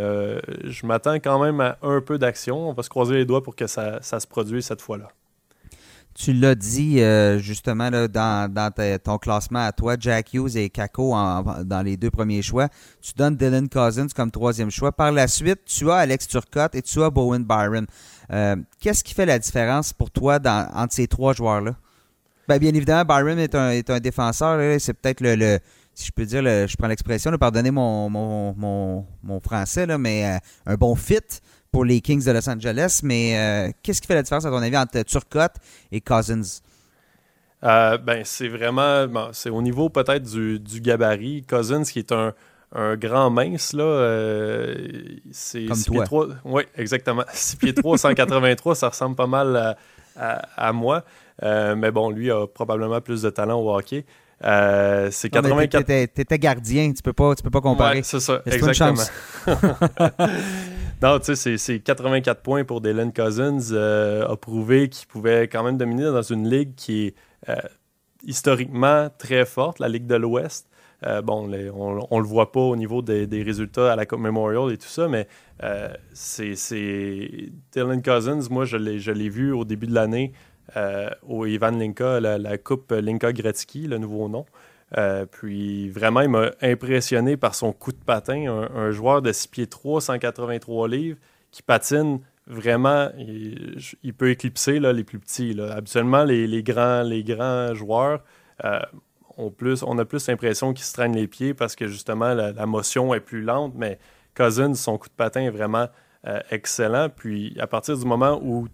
je 0.66 0.86
m'attends 0.86 1.16
quand 1.16 1.40
même 1.40 1.62
à 1.62 1.80
un 1.82 2.00
peu 2.00 2.20
d'action. 2.20 2.70
On 2.70 2.74
va 2.74 2.84
se 2.84 2.90
croiser 2.90 3.16
les 3.16 3.26
doigts 3.26 3.42
pour 3.42 3.56
que 3.56 3.66
ça, 3.66 4.00
se 4.02 4.28
produise 4.28 4.66
cette 4.66 4.82
fois-là. 4.82 5.08
Tu 6.14 6.34
l'as 6.34 6.54
dit 6.54 7.00
justement 7.40 7.90
dans, 7.90 8.72
ton 9.04 9.18
classement 9.18 9.66
à 9.66 9.72
toi, 9.72 9.96
Jack 10.00 10.34
Hughes 10.34 10.58
et 10.58 10.70
Kako 10.70 11.12
dans 11.64 11.82
les 11.84 11.98
deux 11.98 12.12
premiers 12.12 12.42
choix. 12.44 12.68
Tu 13.02 13.14
donnes 13.16 13.36
Dylan 13.36 13.70
Cousins 13.70 14.08
comme 14.16 14.30
troisième 14.30 14.70
choix. 14.70 14.92
Par 14.92 15.12
la 15.12 15.28
suite, 15.28 15.62
tu 15.66 15.90
as 15.90 15.96
Alex 15.96 16.28
Turcotte 16.28 16.76
et 16.76 16.82
tu 16.84 17.02
as 17.02 17.10
Bowen 17.10 17.44
Byron. 17.44 17.88
Qu'est-ce 18.30 19.04
qui 19.04 19.14
fait 19.14 19.26
la 19.26 19.40
différence 19.40 19.94
pour 19.94 20.12
toi 20.12 20.40
entre 20.74 20.94
ces 20.94 21.08
trois 21.08 21.34
joueurs-là? 21.34 21.76
Ben, 22.48 22.60
bien 22.60 22.74
évidemment, 22.74 23.04
Byron 23.04 23.40
est 23.40 23.56
un, 23.90 24.00
défenseur. 24.00 24.80
C'est 24.80 24.94
peut-être 24.94 25.22
le, 25.22 25.60
si 25.98 26.06
je 26.06 26.12
peux 26.12 26.26
dire, 26.26 26.44
je 26.44 26.78
prends 26.78 26.88
l'expression, 26.88 27.32
pardonnez 27.40 27.72
mon, 27.72 28.08
mon, 28.08 29.06
mon, 29.24 29.40
français, 29.42 29.88
là, 29.88 29.98
mais 29.98 30.26
euh, 30.26 30.38
un 30.68 30.76
bon 30.76 30.96
fit 30.96 31.42
pour 31.72 31.86
les 31.86 32.02
Kings 32.02 32.24
de 32.24 32.32
Los 32.32 32.48
Angeles. 32.48 33.02
Mais 33.02 33.36
euh, 33.36 33.72
qu'est-ce 33.82 34.00
qui 34.00 34.08
fait 34.08 34.14
la 34.14 34.22
différence, 34.22 34.46
à 34.46 34.52
ton 34.52 34.62
avis, 34.62 34.78
entre 34.78 35.02
Turcotte 35.02 35.56
et 35.92 36.00
Cousins? 36.00 36.62
Euh, 37.64 37.98
ben, 37.98 38.22
c'est 38.24 38.48
vraiment, 38.48 39.08
c'est 39.34 39.50
au 39.50 39.62
niveau 39.64 39.90
peut-être 39.90 40.24
du, 40.24 40.60
du, 40.60 40.82
gabarit. 40.82 41.44
Cousins, 41.50 41.84
qui 41.84 41.98
est 41.98 42.12
un, 42.12 42.34
un 42.74 42.96
grand 42.96 43.30
mince, 43.30 43.74
là, 43.74 44.74
c'est 45.32 45.74
6 45.74 45.90
pieds 45.90 46.04
3. 46.04 46.28
Oui, 46.46 46.64
exactement. 46.76 47.24
6 47.34 47.56
pieds 47.58 47.74
3, 47.74 47.98
183, 47.98 48.76
ça 48.76 48.90
ressemble 48.90 49.16
pas 49.16 49.28
mal 49.28 49.78
à, 50.16 50.36
à 50.56 50.74
moi. 50.74 51.04
Euh, 51.44 51.76
mais 51.76 51.92
bon, 51.92 52.10
lui 52.10 52.32
a 52.32 52.48
probablement 52.48 53.02
plus 53.02 53.22
de 53.22 53.30
talent 53.30 53.60
au 53.60 53.76
hockey. 53.76 54.06
Euh, 54.44 55.10
c'est 55.12 55.30
84. 55.30 55.86
T'étais 55.86 56.40
gardien, 56.40 56.92
tu 56.94 57.02
peux 57.02 57.14
pas, 57.14 57.36
tu 57.36 57.44
peux 57.44 57.50
pas 57.50 57.62
comparer. 57.62 58.04
c'est 58.04 58.20
ça, 58.20 58.42
exactement. 58.46 59.02
non, 61.02 61.20
tu 61.20 61.36
sais, 61.36 61.58
c'est 61.58 61.80
84 61.80 62.42
points 62.42 62.64
pour 62.64 62.82
Dylan 62.82 63.12
Cousins. 63.12 63.72
Euh, 63.72 64.28
a 64.28 64.36
prouvé 64.36 64.90
qu'il 64.90 65.08
pouvait 65.08 65.48
quand 65.48 65.64
même 65.64 65.78
dominer 65.78 66.04
dans 66.04 66.22
une 66.22 66.50
ligue 66.50 66.76
qui 66.76 67.08
est 67.08 67.16
historiquement 68.24 69.10
très 69.18 69.46
forte, 69.46 69.80
la 69.80 69.88
Ligue 69.88 70.06
de 70.06 70.16
l'Ouest. 70.16 70.68
Bon, 71.24 71.52
on, 71.76 72.08
on 72.10 72.20
le 72.20 72.26
voit 72.26 72.52
pas 72.52 72.60
au 72.60 72.76
niveau 72.76 73.02
des, 73.02 73.44
résultats 73.44 73.94
à 73.94 73.96
la 73.96 74.06
Coupe 74.06 74.20
Memorial 74.20 74.72
et 74.72 74.78
tout 74.78 74.88
ça, 74.88 75.08
mais 75.08 75.28
c'est 76.14 76.54
Dylan 77.72 78.02
Cousins, 78.02 78.48
moi, 78.50 78.66
je 78.66 78.78
l'ai 78.78 79.30
vu 79.30 79.52
au 79.52 79.66
début 79.66 79.88
de 79.88 79.94
l'année 79.94 80.34
euh, 80.76 81.10
au 81.28 81.46
Ivan 81.46 81.72
Linka, 81.72 82.20
la, 82.20 82.58
coupe 82.58 82.92
Linka 82.92 83.32
Gretzky, 83.32 83.88
le 83.88 83.98
nouveau 83.98 84.28
nom. 84.28 84.46
Euh, 84.98 85.26
puis 85.26 85.90
vraiment, 85.90 86.22
il 86.22 86.30
m'a 86.30 86.52
impressionné 86.62 87.38
par 87.38 87.56
son 87.56 87.72
coup 87.74 87.92
de 87.92 88.04
patin. 88.04 88.68
Un, 88.74 88.92
joueur 88.92 89.22
de 89.22 89.32
6 89.32 89.48
pieds 89.48 89.68
3, 89.68 90.02
183 90.02 90.88
livres, 90.88 91.18
qui 91.52 91.62
patine 91.62 92.20
vraiment, 92.48 93.10
il, 93.18 94.14
peut 94.14 94.30
éclipser 94.30 94.80
là, 94.80 94.94
les 94.94 95.04
plus 95.04 95.20
petits. 95.20 95.54
Là. 95.54 95.74
Habituellement, 95.74 96.24
les, 96.24 96.64
grands, 96.64 97.04
les 97.04 97.24
grands 97.24 97.74
joueurs 97.74 98.24
euh, 98.66 98.80
on 99.38 99.98
a 99.98 100.06
plus 100.06 100.28
l'impression 100.28 100.74
qu'ils 100.74 100.86
se 100.86 100.94
traînent 100.94 101.16
les 101.16 101.28
pieds 101.28 101.54
parce 101.54 101.76
que 101.76 101.88
justement, 101.88 102.34
la, 102.34 102.66
motion 102.66 103.14
est 103.14 103.20
plus 103.20 103.42
lente, 103.42 103.74
mais 103.76 104.00
Cousins, 104.36 104.74
son 104.74 104.98
coup 104.98 105.08
de 105.08 105.14
patin 105.14 105.42
est 105.42 105.50
vraiment 105.50 105.88
excellent. 106.52 107.10
Puis 107.10 107.56
à 107.60 107.68
partir 107.68 107.98
du 107.98 108.06
moment 108.06 108.40
où 108.44 108.68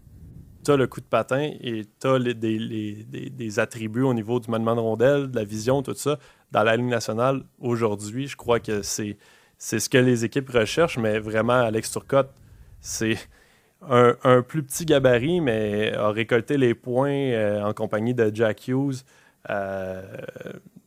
tu 0.64 0.72
as 0.72 0.78
le 0.78 0.88
coup 0.88 1.02
de 1.02 1.06
patin 1.06 1.52
et 1.62 1.84
tu 2.00 2.08
as 2.08 2.20
des, 2.20 3.60
attributs 3.60 4.04
au 4.04 4.14
niveau 4.14 4.40
du 4.40 4.50
maniement 4.50 4.76
de 4.76 4.80
rondelle, 4.80 5.30
de 5.30 5.36
la 5.36 5.44
vision, 5.44 5.82
tout 5.82 5.94
ça. 5.94 6.18
Dans 6.52 6.64
la 6.64 6.76
Ligue 6.76 6.88
nationale, 6.88 7.44
aujourd'hui, 7.60 8.28
je 8.28 8.36
crois 8.36 8.60
que 8.60 8.82
c'est, 8.82 9.18
c'est 9.58 9.80
ce 9.80 9.90
que 9.90 9.98
les 9.98 10.26
équipes 10.26 10.50
recherchent, 10.50 10.98
mais 10.98 11.20
vraiment, 11.20 11.54
Alex 11.54 11.92
Turcotte, 11.92 12.32
c'est 12.80 13.18
un, 13.90 14.42
plus 14.42 14.64
petit 14.64 14.86
gabarit, 14.86 15.42
mais 15.42 15.94
a 15.94 16.10
récolté 16.10 16.58
les 16.58 16.74
points 16.74 17.12
euh, 17.12 17.64
en 17.64 17.74
compagnie 17.74 18.14
de 18.14 18.32
Jack 18.34 18.68
Hughes. 18.68 19.04
Euh, 19.50 20.02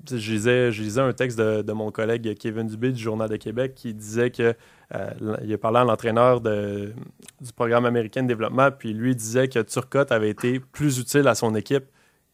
je, 0.09 0.33
lisais, 0.33 1.01
un 1.01 1.13
texte 1.13 1.39
de, 1.39 1.73
mon 1.73 1.91
collègue 1.91 2.37
Kevin 2.39 2.67
Dubé 2.67 2.93
du 2.93 3.03
Journal 3.03 3.29
de 3.29 3.37
Québec 3.37 3.75
qui 3.75 3.93
disait 3.93 4.31
que 4.31 4.55
euh, 4.95 5.11
il 5.43 5.53
a 5.53 5.59
parlé 5.59 5.79
à 5.81 5.85
l'entraîneur 5.85 6.41
du 6.41 7.53
programme 7.55 7.87
américain 7.87 8.23
de 8.23 8.29
développement, 8.29 8.71
puis 8.71 8.93
lui 8.93 9.17
disait 9.17 9.49
que 9.49 9.59
Turcotte 9.61 10.13
avait 10.13 10.31
été 10.31 10.61
plus 10.61 10.99
utile 10.99 11.27
à 11.29 11.35
son 11.35 11.55
équipe 11.55 11.87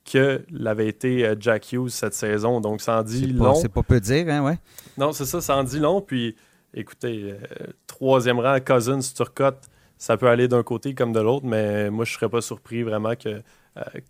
que 0.05 0.43
l'avait 0.51 0.89
été 0.89 1.25
euh, 1.25 1.35
Jack 1.39 1.73
Hughes 1.73 1.91
cette 1.91 2.15
saison. 2.15 2.61
Donc, 2.61 2.81
ça 2.81 3.01
en 3.01 3.03
dit 3.03 3.27
long. 3.27 3.55
C'est 3.55 3.69
pas 3.69 3.83
peu 3.83 4.01
dire, 4.01 4.29
hein, 4.29 4.43
ouais. 4.43 4.59
Non, 4.99 5.13
c'est 5.13 5.25
ça, 5.25 5.41
ça 5.41 5.57
en 5.57 5.65
dit 5.65 5.79
long. 5.79 6.01
Puis, 6.01 6.35
écoutez, 6.75 7.33
euh, 7.33 7.67
troisième 7.87 8.41
rang, 8.41 8.59
Cousins, 8.61 8.99
Turcotte, 9.15 9.69
ça 9.99 10.17
peut 10.17 10.29
aller 10.29 10.49
d'un 10.49 10.65
côté 10.65 10.95
comme 10.95 11.13
de 11.13 11.21
l'autre, 11.21 11.47
mais 11.47 11.91
moi, 11.91 12.05
je 12.05 12.13
serais 12.13 12.29
pas 12.29 12.41
surpris 12.41 12.83
vraiment 12.83 13.15
que 13.15 13.43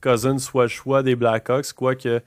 Cousins 0.03 0.39
soit 0.39 0.65
le 0.65 0.69
choix 0.69 1.03
des 1.03 1.15
Blackhawks, 1.15 1.73
quoique 1.73 2.21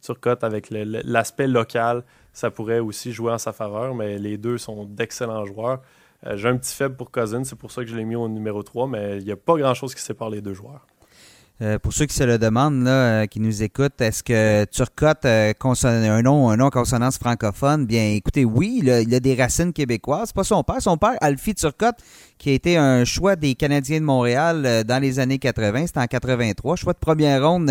Turcotte, 0.00 0.44
avec 0.44 0.68
l'aspect 0.70 1.46
local, 1.46 2.04
ça 2.32 2.50
pourrait 2.50 2.78
aussi 2.78 3.12
jouer 3.12 3.32
en 3.32 3.38
sa 3.38 3.52
faveur, 3.52 3.94
mais 3.94 4.18
les 4.18 4.38
deux 4.38 4.58
sont 4.58 4.84
d'excellents 4.84 5.44
joueurs. 5.44 5.80
Euh, 6.26 6.36
j'ai 6.36 6.48
un 6.48 6.56
petit 6.56 6.74
faible 6.74 6.96
pour 6.96 7.10
Cousins, 7.10 7.44
c'est 7.44 7.58
pour 7.58 7.70
ça 7.70 7.82
que 7.82 7.90
je 7.90 7.96
l'ai 7.96 8.04
mis 8.04 8.16
au 8.16 8.28
numéro 8.28 8.62
3, 8.62 8.86
mais 8.86 9.18
il 9.18 9.24
n'y 9.24 9.32
a 9.32 9.36
pas 9.36 9.56
grand-chose 9.56 9.94
qui 9.94 10.02
sépare 10.02 10.30
les 10.30 10.40
deux 10.40 10.54
joueurs. 10.54 10.86
Euh, 11.60 11.78
pour 11.78 11.92
ceux 11.92 12.06
qui 12.06 12.14
se 12.14 12.24
le 12.24 12.38
demandent, 12.38 12.82
là, 12.82 13.22
euh, 13.22 13.26
qui 13.26 13.38
nous 13.38 13.62
écoutent, 13.62 14.00
est-ce 14.00 14.24
que 14.24 14.64
Turcotte 14.64 15.24
euh, 15.26 15.52
un 15.84 16.22
nom, 16.22 16.50
un 16.50 16.56
nom 16.56 16.70
consonance 16.70 17.18
francophone? 17.18 17.86
Bien, 17.86 18.14
écoutez, 18.14 18.44
oui, 18.44 18.80
il 18.82 18.90
a, 18.90 19.20
des 19.20 19.34
racines 19.34 19.72
québécoises. 19.72 20.28
C'est 20.28 20.34
pas 20.34 20.44
son 20.44 20.64
père. 20.64 20.80
Son 20.82 20.96
père, 20.96 21.14
Alfie 21.20 21.54
Turcotte, 21.54 21.98
qui 22.42 22.50
a 22.50 22.54
été 22.54 22.76
un 22.76 23.04
choix 23.04 23.36
des 23.36 23.54
Canadiens 23.54 24.00
de 24.00 24.04
Montréal 24.04 24.82
dans 24.84 25.00
les 25.00 25.20
années 25.20 25.38
80. 25.38 25.86
C'était 25.86 26.00
en 26.00 26.06
83. 26.06 26.74
Choix 26.74 26.92
de 26.92 26.98
première 26.98 27.48
ronde, 27.48 27.70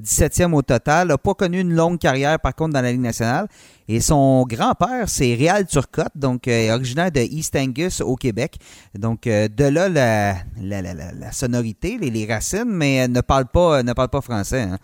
17e 0.00 0.52
au 0.52 0.62
total. 0.62 1.08
N'a 1.08 1.18
pas 1.18 1.34
connu 1.34 1.58
une 1.58 1.74
longue 1.74 1.98
carrière, 1.98 2.38
par 2.38 2.54
contre, 2.54 2.74
dans 2.74 2.80
la 2.80 2.92
Ligue 2.92 3.00
nationale. 3.00 3.48
Et 3.88 4.00
son 4.00 4.44
grand-père, 4.44 5.08
c'est 5.08 5.34
Réal 5.34 5.66
Turcotte, 5.66 6.12
donc 6.14 6.46
originaire 6.46 7.10
de 7.10 7.18
East 7.18 7.56
Angus 7.56 8.00
au 8.00 8.14
Québec. 8.14 8.58
Donc, 8.96 9.24
de 9.24 9.64
là, 9.64 9.88
la, 9.88 10.36
la, 10.60 11.32
sonorité, 11.32 11.98
les, 12.00 12.10
les, 12.10 12.24
racines, 12.24 12.64
mais 12.68 13.08
ne 13.08 13.22
parle 13.22 13.46
pas, 13.46 13.82
ne 13.82 13.92
parle 13.92 14.08
pas 14.08 14.20
français. 14.20 14.62
Hein. 14.62 14.78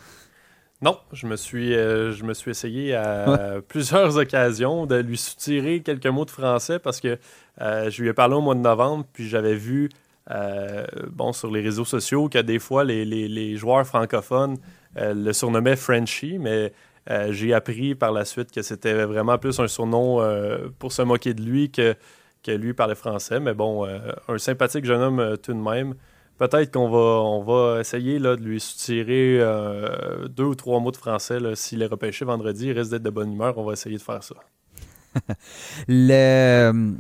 Non, 0.81 0.97
je 1.12 1.27
me 1.27 1.35
suis, 1.35 1.75
euh, 1.75 2.12
je 2.12 2.23
me 2.23 2.35
suis 2.35 2.53
essayé 2.53 2.95
à 2.95 3.61
plusieurs 3.69 4.17
occasions 4.17 4.87
de 4.87 4.97
lui 4.97 5.19
soutirer 5.19 5.81
quelques 5.81 6.07
mots 6.07 6.25
de 6.25 6.31
français 6.31 6.79
parce 6.79 7.01
que 7.01 7.19
euh, 7.61 7.91
je 7.91 8.01
lui 8.01 8.09
ai 8.09 8.12
parlé 8.12 8.37
au 8.37 8.41
mois 8.41 8.55
de 8.55 8.61
novembre, 8.61 9.05
puis 9.12 9.29
j'avais 9.29 9.57
vu 9.57 9.88
euh, 10.31 10.87
bon, 11.11 11.33
sur 11.33 11.51
les 11.51 11.62
réseaux 11.62 11.85
sociaux 11.85 12.29
que 12.29 12.38
des 12.38 12.61
fois 12.61 12.85
les, 12.85 13.57
joueurs 13.57 13.85
francophones 13.87 14.57
le 14.97 15.33
surnommaient 15.33 15.77
Frenchy, 15.77 16.38
mais 16.38 16.73
j'ai 17.31 17.55
appris 17.55 17.95
par 17.95 18.12
la 18.12 18.25
suite 18.25 18.53
que 18.53 18.62
c'était 18.62 19.05
vraiment 19.05 19.38
plus 19.38 19.59
un 19.59 19.69
surnom 19.69 20.21
pour 20.79 20.93
se 20.93 21.03
moquer 21.03 21.35
de 21.35 21.43
lui 21.43 21.71
que, 21.71 21.95
que 22.43 22.51
lui 22.51 22.75
parlait 22.75 22.95
français. 22.95 23.41
Mais 23.41 23.55
bon, 23.55 23.87
un 23.87 24.38
sympathique 24.38 24.85
jeune 24.85 25.01
homme 25.01 25.37
tout 25.43 25.53
de 25.53 25.61
même. 25.61 25.95
Peut-être 26.38 26.72
qu'on 26.72 26.88
va, 26.88 27.22
on 27.22 27.42
va 27.42 27.81
essayer 27.81 28.18
là, 28.18 28.37
de 28.37 28.42
lui 28.42 28.61
soutirer 28.61 29.38
euh, 29.40 30.29
deux 30.29 30.44
ou 30.44 30.55
trois 30.55 30.81
mots 30.81 30.90
de 30.90 30.96
français. 30.96 31.38
S'il 31.55 31.83
est 31.83 31.87
repêché 31.87 32.24
vendredi, 32.24 32.68
il 32.68 32.79
risque 32.79 32.92
d'être 32.92 33.03
de 33.03 33.11
bonne 33.11 33.33
humeur. 33.33 33.59
On 33.59 33.64
va 33.64 33.72
essayer 33.72 33.96
de 33.96 34.03
faire 34.03 34.22
ça. 34.22 34.35
le, 35.88 36.96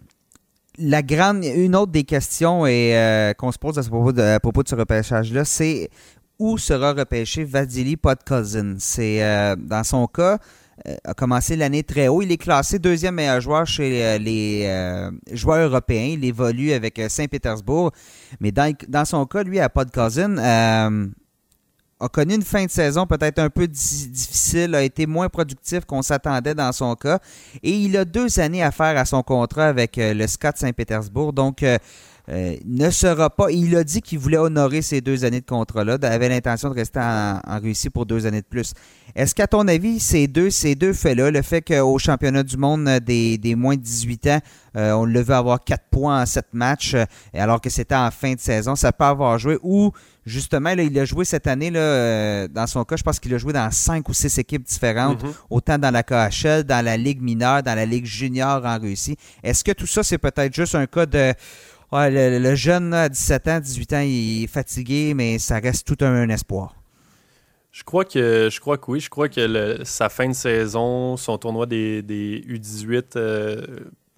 la 0.78 1.02
grande, 1.02 1.44
une 1.44 1.76
autre 1.76 1.92
des 1.92 2.04
questions 2.04 2.64
euh, 2.66 3.32
qu'on 3.34 3.52
se 3.52 3.58
pose 3.58 3.78
à, 3.78 3.82
propos 3.82 4.12
de, 4.12 4.38
propos 4.38 4.62
de 4.62 4.68
ce 4.68 4.74
repêchage-là, 4.74 5.44
c'est 5.44 5.90
où 6.38 6.56
sera 6.56 6.92
repêché 6.92 7.44
Vadili 7.44 7.96
Podkousin? 7.96 8.76
C'est 8.78 9.22
euh, 9.22 9.56
dans 9.56 9.82
son 9.82 10.06
cas, 10.06 10.34
euh, 10.34 10.38
a 11.04 11.14
commencé 11.14 11.56
l'année 11.56 11.82
très 11.82 12.08
haut. 12.08 12.22
Il 12.22 12.30
est 12.32 12.36
classé 12.36 12.78
deuxième 12.78 13.16
meilleur 13.16 13.40
joueur 13.40 13.66
chez 13.66 14.04
euh, 14.04 14.18
les 14.18 14.64
euh, 14.66 15.10
joueurs 15.32 15.68
européens. 15.68 16.14
Il 16.14 16.24
évolue 16.24 16.72
avec 16.72 17.00
Saint-Pétersbourg. 17.08 17.92
Mais 18.40 18.52
dans, 18.52 18.72
dans, 18.88 19.04
son 19.04 19.26
cas, 19.26 19.42
lui, 19.42 19.60
à 19.60 19.68
Podkousin, 19.68 20.36
a 22.00 22.08
connu 22.08 22.34
une 22.34 22.42
fin 22.42 22.64
de 22.64 22.70
saison 22.70 23.06
peut-être 23.06 23.38
un 23.38 23.50
peu 23.50 23.66
difficile, 23.66 24.74
a 24.74 24.82
été 24.82 25.06
moins 25.06 25.28
productif 25.28 25.84
qu'on 25.84 26.02
s'attendait 26.02 26.54
dans 26.54 26.72
son 26.72 26.94
cas. 26.94 27.18
Et 27.62 27.72
il 27.72 27.96
a 27.96 28.04
deux 28.04 28.38
années 28.38 28.62
à 28.62 28.70
faire 28.70 28.96
à 28.96 29.04
son 29.04 29.22
contrat 29.22 29.66
avec 29.66 29.96
le 29.96 30.26
Scott 30.26 30.56
Saint-Pétersbourg. 30.56 31.32
Donc, 31.32 31.62
euh, 31.62 31.78
ne 32.28 32.90
sera 32.90 33.30
pas. 33.30 33.50
Il 33.50 33.74
a 33.76 33.84
dit 33.84 34.02
qu'il 34.02 34.18
voulait 34.18 34.38
honorer 34.38 34.82
ces 34.82 35.00
deux 35.00 35.24
années 35.24 35.40
de 35.40 35.46
contrat-là, 35.46 35.98
avait 36.02 36.28
l'intention 36.28 36.68
de 36.70 36.74
rester 36.74 37.00
en, 37.00 37.58
Russie 37.60 37.90
pour 37.90 38.06
deux 38.06 38.26
années 38.26 38.42
de 38.42 38.46
plus. 38.46 38.74
Est-ce 39.14 39.34
qu'à 39.34 39.46
ton 39.46 39.66
avis, 39.66 39.98
ces 39.98 40.26
deux, 40.26 40.50
ces 40.50 40.74
deux 40.74 40.92
faits-là, 40.92 41.30
le 41.30 41.42
fait 41.42 41.62
qu'au 41.62 41.98
championnat 41.98 42.42
du 42.42 42.56
monde 42.56 42.84
des, 43.00 43.54
moins 43.56 43.76
de 43.76 43.80
18 43.80 44.26
ans, 44.26 44.40
euh, 44.76 44.92
on 44.92 45.04
le 45.04 45.20
veut 45.20 45.34
avoir 45.34 45.64
quatre 45.64 45.86
points 45.90 46.22
en 46.22 46.26
sept 46.26 46.48
matchs, 46.52 46.94
euh, 46.94 47.04
alors 47.32 47.60
que 47.60 47.70
c'était 47.70 47.94
en 47.94 48.10
fin 48.10 48.34
de 48.34 48.40
saison, 48.40 48.76
ça 48.76 48.92
peut 48.92 49.04
avoir 49.04 49.38
joué, 49.38 49.58
ou 49.62 49.90
justement, 50.24 50.74
là, 50.74 50.82
il 50.82 50.96
a 50.98 51.04
joué 51.04 51.24
cette 51.24 51.46
année, 51.46 51.70
là, 51.70 52.46
dans 52.48 52.66
son 52.66 52.84
cas, 52.84 52.96
je 52.96 53.02
pense 53.02 53.18
qu'il 53.18 53.34
a 53.34 53.38
joué 53.38 53.52
dans 53.52 53.70
cinq 53.70 54.08
ou 54.08 54.12
six 54.12 54.38
équipes 54.38 54.64
différentes, 54.64 55.24
mm-hmm. 55.24 55.34
autant 55.50 55.78
dans 55.78 55.90
la 55.90 56.02
KHL, 56.02 56.64
dans 56.64 56.84
la 56.84 56.96
Ligue 56.96 57.22
mineure, 57.22 57.62
dans 57.62 57.74
la 57.74 57.86
Ligue 57.86 58.04
junior 58.04 58.64
en 58.64 58.78
Russie. 58.78 59.16
Est-ce 59.42 59.64
que 59.64 59.72
tout 59.72 59.86
ça, 59.86 60.02
c'est 60.02 60.18
peut-être 60.18 60.54
juste 60.54 60.74
un 60.74 60.86
cas 60.86 61.06
de 61.06 61.32
le, 61.92 62.54
jeune 62.54 62.94
à 62.94 63.08
17 63.08 63.48
ans, 63.48 63.60
18 63.60 63.92
ans, 63.94 64.00
il 64.00 64.44
est 64.44 64.46
fatigué, 64.46 65.14
mais 65.14 65.38
ça 65.38 65.58
reste 65.58 65.86
tout 65.86 66.04
un, 66.04 66.28
espoir. 66.28 66.74
Je 67.72 67.84
crois 67.84 68.04
que 68.04 68.48
je 68.50 68.60
crois 68.60 68.78
que 68.78 68.90
oui. 68.90 69.00
Je 69.00 69.10
crois 69.10 69.28
que 69.28 69.84
sa 69.84 70.08
fin 70.08 70.28
de 70.28 70.32
saison, 70.32 71.16
son 71.16 71.38
tournoi 71.38 71.66
des, 71.66 72.02
U18 72.02 73.16
euh, 73.16 73.66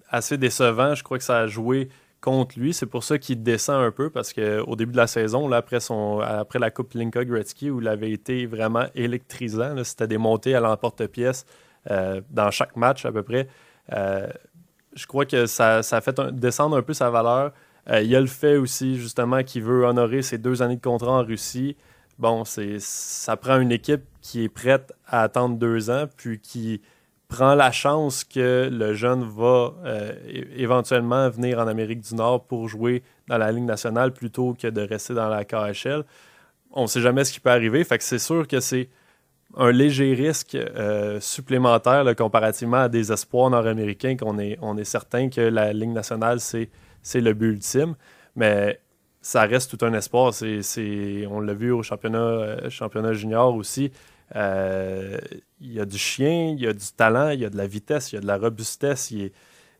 assez 0.09 0.37
décevant. 0.37 0.95
Je 0.95 1.03
crois 1.03 1.17
que 1.17 1.23
ça 1.23 1.39
a 1.39 1.47
joué 1.47 1.89
contre 2.21 2.57
lui. 2.59 2.73
C'est 2.73 2.85
pour 2.85 3.03
ça 3.03 3.17
qu'il 3.17 3.43
descend 3.43 3.83
un 3.83 3.91
peu 3.91 4.09
parce 4.09 4.31
qu'au 4.31 4.75
début 4.75 4.93
de 4.93 4.97
la 4.97 5.07
saison, 5.07 5.47
là, 5.47 5.57
après, 5.57 5.79
son, 5.79 6.19
après 6.19 6.59
la 6.59 6.71
Coupe 6.71 6.93
Linka 6.93 7.25
Gretzky, 7.25 7.69
où 7.69 7.81
il 7.81 7.87
avait 7.87 8.11
été 8.11 8.45
vraiment 8.45 8.85
électrisant, 8.95 9.83
c'était 9.83 10.07
des 10.07 10.17
montées 10.17 10.55
à 10.55 10.59
l'emporte-pièce 10.59 11.45
euh, 11.89 12.21
dans 12.29 12.51
chaque 12.51 12.75
match 12.75 13.05
à 13.05 13.11
peu 13.11 13.23
près. 13.23 13.47
Euh, 13.91 14.27
je 14.93 15.05
crois 15.05 15.25
que 15.25 15.45
ça, 15.45 15.81
fait 16.01 16.19
descendre 16.33 16.77
un 16.77 16.81
peu 16.81 16.93
sa 16.93 17.09
valeur. 17.09 17.51
Euh, 17.89 18.01
il 18.01 18.09
y 18.09 18.15
a 18.15 18.21
le 18.21 18.27
fait 18.27 18.57
aussi, 18.57 18.97
justement, 18.97 19.43
qu'il 19.43 19.63
veut 19.63 19.85
honorer 19.85 20.21
ses 20.21 20.37
deux 20.37 20.61
années 20.61 20.75
de 20.75 20.81
contrat 20.81 21.11
en 21.11 21.23
Russie. 21.23 21.75
Bon, 22.19 22.43
ça 22.45 23.37
prend 23.37 23.59
une 23.59 23.71
équipe 23.71 24.03
qui 24.21 24.43
est 24.43 24.49
prête 24.49 24.93
à 25.07 25.23
attendre 25.23 25.57
deux 25.57 25.89
ans, 25.89 26.05
puis 26.15 26.39
qui 26.39 26.81
prend 27.27 27.55
la 27.55 27.71
chance 27.71 28.23
que 28.23 28.69
le 28.71 28.93
jeune 28.93 29.23
va 29.23 29.73
euh, 29.85 30.13
éventuellement 30.55 31.29
venir 31.29 31.59
en 31.59 31.67
Amérique 31.67 32.01
du 32.01 32.13
Nord 32.13 32.43
pour 32.43 32.67
jouer 32.67 33.03
dans 33.27 33.37
la 33.37 33.51
Ligue 33.51 33.63
nationale 33.63 34.11
plutôt 34.11 34.53
que 34.53 34.67
de 34.67 34.81
rester 34.81 35.13
dans 35.13 35.29
la 35.29 35.45
KHL. 35.45 36.03
On 36.73 36.83
ne 36.83 36.87
sait 36.87 37.01
jamais 37.01 37.23
ce 37.23 37.31
qui 37.31 37.39
peut 37.39 37.49
arriver. 37.49 37.83
Fait 37.85 37.97
que 37.97 38.03
c'est 38.03 38.19
sûr 38.19 38.47
que 38.47 38.59
c'est 38.59 38.89
un 39.57 39.71
léger 39.71 40.13
risque 40.13 40.55
euh, 40.55 41.19
supplémentaire 41.19 42.05
comparativement 42.15 42.77
à 42.77 42.89
des 42.89 43.11
espoirs 43.11 43.49
nord-américains 43.49 44.15
qu'on 44.15 44.39
est, 44.39 44.57
on 44.61 44.77
est 44.77 44.85
certain 44.85 45.29
que 45.29 45.41
la 45.41 45.73
Ligue 45.73 45.91
nationale, 45.91 46.39
c'est, 46.39 46.69
le 47.15 47.33
but 47.33 47.53
ultime. 47.53 47.95
Mais 48.35 48.79
ça 49.21 49.41
reste 49.43 49.77
tout 49.77 49.85
un 49.85 49.93
espoir. 49.93 50.33
On 51.29 51.39
l'a 51.41 51.53
vu 51.53 51.71
au 51.71 51.83
championnat, 51.83 52.19
euh, 52.19 52.69
championnat 52.69 53.13
junior 53.13 53.53
aussi. 53.55 53.91
Euh, 54.35 55.17
il 55.59 55.73
y 55.73 55.79
a 55.79 55.85
du 55.85 55.97
chien, 55.97 56.55
il 56.57 56.61
y 56.61 56.67
a 56.67 56.73
du 56.73 56.85
talent, 56.95 57.29
il 57.29 57.41
y 57.41 57.45
a 57.45 57.49
de 57.49 57.57
la 57.57 57.67
vitesse, 57.67 58.11
il 58.11 58.15
y 58.15 58.17
a 58.17 58.21
de 58.21 58.27
la 58.27 58.37
robustesse. 58.37 59.13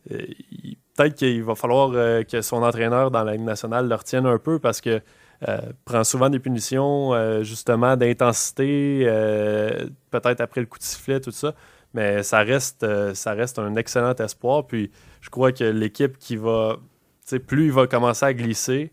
peut-être 0.06 1.14
qu'il 1.14 1.42
va 1.42 1.54
falloir 1.54 1.90
que 2.26 2.42
son 2.42 2.62
entraîneur 2.62 3.10
dans 3.10 3.24
la 3.24 3.32
Ligue 3.32 3.42
nationale 3.42 3.88
le 3.88 3.94
retienne 3.94 4.26
un 4.26 4.38
peu 4.38 4.58
parce 4.58 4.82
que 4.82 5.00
prend 5.84 6.04
souvent 6.04 6.30
des 6.30 6.38
punitions 6.38 7.14
euh, 7.14 7.42
justement 7.42 7.96
d'intensité, 7.96 9.04
euh, 9.06 9.86
peut-être 10.10 10.40
après 10.40 10.60
le 10.60 10.66
coup 10.66 10.78
de 10.78 10.84
sifflet, 10.84 11.20
tout 11.20 11.30
ça. 11.32 11.54
Mais 11.94 12.22
ça 12.22 12.38
reste, 12.38 12.86
ça 13.14 13.32
reste 13.32 13.58
un 13.58 13.76
excellent 13.76 14.14
espoir. 14.14 14.66
Puis 14.66 14.90
je 15.20 15.30
crois 15.30 15.52
que 15.52 15.64
l'équipe 15.64 16.16
qui 16.18 16.36
va, 16.36 16.78
plus 17.46 17.66
il 17.66 17.72
va 17.72 17.86
commencer 17.86 18.24
à 18.24 18.32
glisser, 18.32 18.92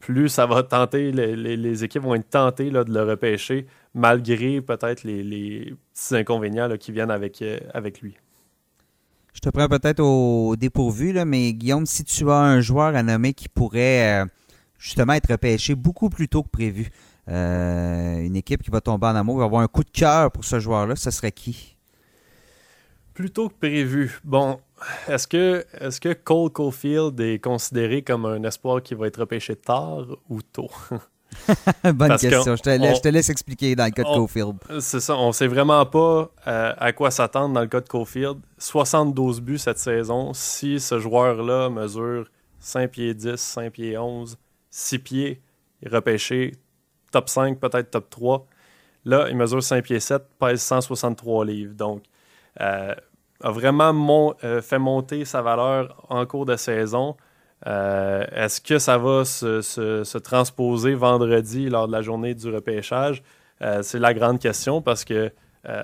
plus 0.00 0.28
ça 0.28 0.46
va 0.46 0.62
tenter, 0.62 1.12
les, 1.12 1.84
équipes 1.84 2.02
vont 2.02 2.16
être 2.16 2.28
tentées 2.28 2.70
là, 2.70 2.82
de 2.82 2.92
le 2.92 3.02
repêcher, 3.02 3.66
malgré 3.94 4.60
peut-être 4.60 5.04
les, 5.04 5.74
petits 5.94 6.16
inconvénients 6.16 6.68
qui 6.76 6.90
viennent 6.90 7.12
avec, 7.12 7.42
avec 7.72 8.00
lui. 8.00 8.16
Je 9.32 9.40
te 9.40 9.48
prends 9.48 9.68
peut-être 9.68 10.00
au 10.00 10.56
dépourvu, 10.56 11.12
là, 11.12 11.24
mais 11.24 11.52
Guillaume, 11.52 11.86
si 11.86 12.04
tu 12.04 12.28
as 12.30 12.36
un 12.36 12.60
joueur 12.60 12.96
à 12.96 13.02
nommer 13.02 13.32
qui 13.32 13.48
pourrait 13.48 14.24
justement 14.84 15.14
être 15.14 15.30
repêché 15.30 15.74
beaucoup 15.74 16.10
plus 16.10 16.28
tôt 16.28 16.42
que 16.42 16.50
prévu. 16.50 16.90
Euh, 17.28 18.18
une 18.18 18.36
équipe 18.36 18.62
qui 18.62 18.70
va 18.70 18.82
tomber 18.82 19.06
en 19.06 19.16
amour, 19.16 19.38
va 19.38 19.44
avoir 19.44 19.62
un 19.62 19.66
coup 19.66 19.82
de 19.82 19.90
cœur 19.90 20.30
pour 20.30 20.44
ce 20.44 20.60
joueur-là, 20.60 20.94
ce 20.94 21.10
serait 21.10 21.32
qui? 21.32 21.78
Plus 23.14 23.30
tôt 23.30 23.48
que 23.48 23.54
prévu. 23.54 24.20
Bon, 24.24 24.60
est-ce 25.08 25.26
que, 25.26 25.64
est 25.80 25.98
que 26.00 26.12
Cole 26.12 26.50
Caulfield 26.50 27.18
est 27.18 27.38
considéré 27.38 28.02
comme 28.02 28.26
un 28.26 28.42
espoir 28.44 28.82
qui 28.82 28.94
va 28.94 29.06
être 29.06 29.20
repêché 29.20 29.56
tard 29.56 30.04
ou 30.28 30.42
tôt? 30.42 30.70
Bonne 31.82 32.16
question. 32.18 32.54
Je 32.54 33.00
te, 33.00 33.08
laisse, 33.08 33.30
expliquer 33.30 33.74
dans 33.74 33.86
le 33.86 33.90
cas 33.90 34.02
de 34.02 34.08
Caulfield. 34.08 34.56
C'est 34.80 35.00
ça. 35.00 35.16
On 35.16 35.28
ne 35.28 35.32
sait 35.32 35.46
vraiment 35.46 35.86
pas 35.86 36.30
euh, 36.46 36.74
à 36.76 36.92
quoi 36.92 37.10
s'attendre 37.10 37.54
dans 37.54 37.62
le 37.62 37.68
cas 37.68 37.80
de 37.80 37.88
Caulfield. 37.88 38.38
72 38.58 39.40
buts 39.40 39.58
cette 39.58 39.78
saison. 39.78 40.34
Si 40.34 40.78
ce 40.78 40.98
joueur-là 40.98 41.70
mesure 41.70 42.28
5 42.60 42.90
pieds 42.90 43.14
10, 43.14 43.36
5 43.36 43.72
pieds 43.72 43.96
11, 43.96 44.36
6 44.74 44.98
pieds, 44.98 45.40
repêché 45.86 46.56
top 47.12 47.28
5, 47.28 47.60
peut-être 47.60 47.92
top 47.92 48.10
3. 48.10 48.46
Là, 49.04 49.28
il 49.30 49.36
mesure 49.36 49.62
5 49.62 49.84
pieds 49.84 50.00
7, 50.00 50.24
pèse 50.40 50.60
163 50.62 51.44
livres. 51.44 51.74
Donc, 51.74 52.02
euh, 52.60 52.92
a 53.40 53.50
vraiment 53.52 54.34
euh, 54.42 54.60
fait 54.60 54.80
monter 54.80 55.24
sa 55.24 55.42
valeur 55.42 56.04
en 56.08 56.26
cours 56.26 56.44
de 56.44 56.56
saison. 56.56 57.16
Euh, 57.68 58.24
est-ce 58.34 58.60
que 58.60 58.80
ça 58.80 58.98
va 58.98 59.24
se, 59.24 60.18
transposer 60.18 60.94
vendredi 60.94 61.68
lors 61.70 61.86
de 61.86 61.92
la 61.92 62.02
journée 62.02 62.34
du 62.34 62.52
repêchage? 62.52 63.22
c'est 63.82 64.00
la 64.00 64.12
grande 64.12 64.40
question 64.40 64.82
parce 64.82 65.04
que 65.04 65.30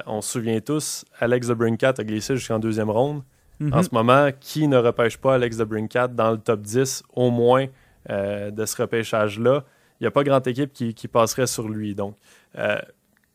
on 0.05 0.21
se 0.21 0.33
souvient 0.33 0.61
tous, 0.61 1.07
Alex 1.21 1.47
de 1.47 1.55
Brinkat 1.55 1.95
a 1.97 2.05
glissé 2.05 2.37
jusqu'en 2.37 2.59
deuxième 2.59 2.91
ronde. 2.91 3.23
En 3.63 3.77
mhm. 3.77 3.83
ce 3.83 3.89
moment, 3.93 4.29
qui 4.39 4.69
ne 4.69 4.77
repêche 4.77 5.17
pas 5.17 5.35
Alex 5.35 5.57
de 5.57 5.65
Brinkat 5.65 6.09
dans 6.09 6.33
le 6.33 6.39
top 6.39 6.61
10 6.61 7.05
au 7.15 7.31
moins 7.31 7.67
euh, 8.09 8.51
de 8.51 8.65
ce 8.65 8.81
repêchage-là. 8.81 9.65
Il 10.01 10.05
n'y 10.05 10.07
a 10.07 10.11
pas 10.11 10.25
grande 10.25 10.47
équipe 10.47 10.73
qui, 10.73 11.09
passerait 11.09 11.47
sur 11.47 11.69
lui. 11.69 11.95
Donc, 11.95 12.17
euh, 12.57 12.79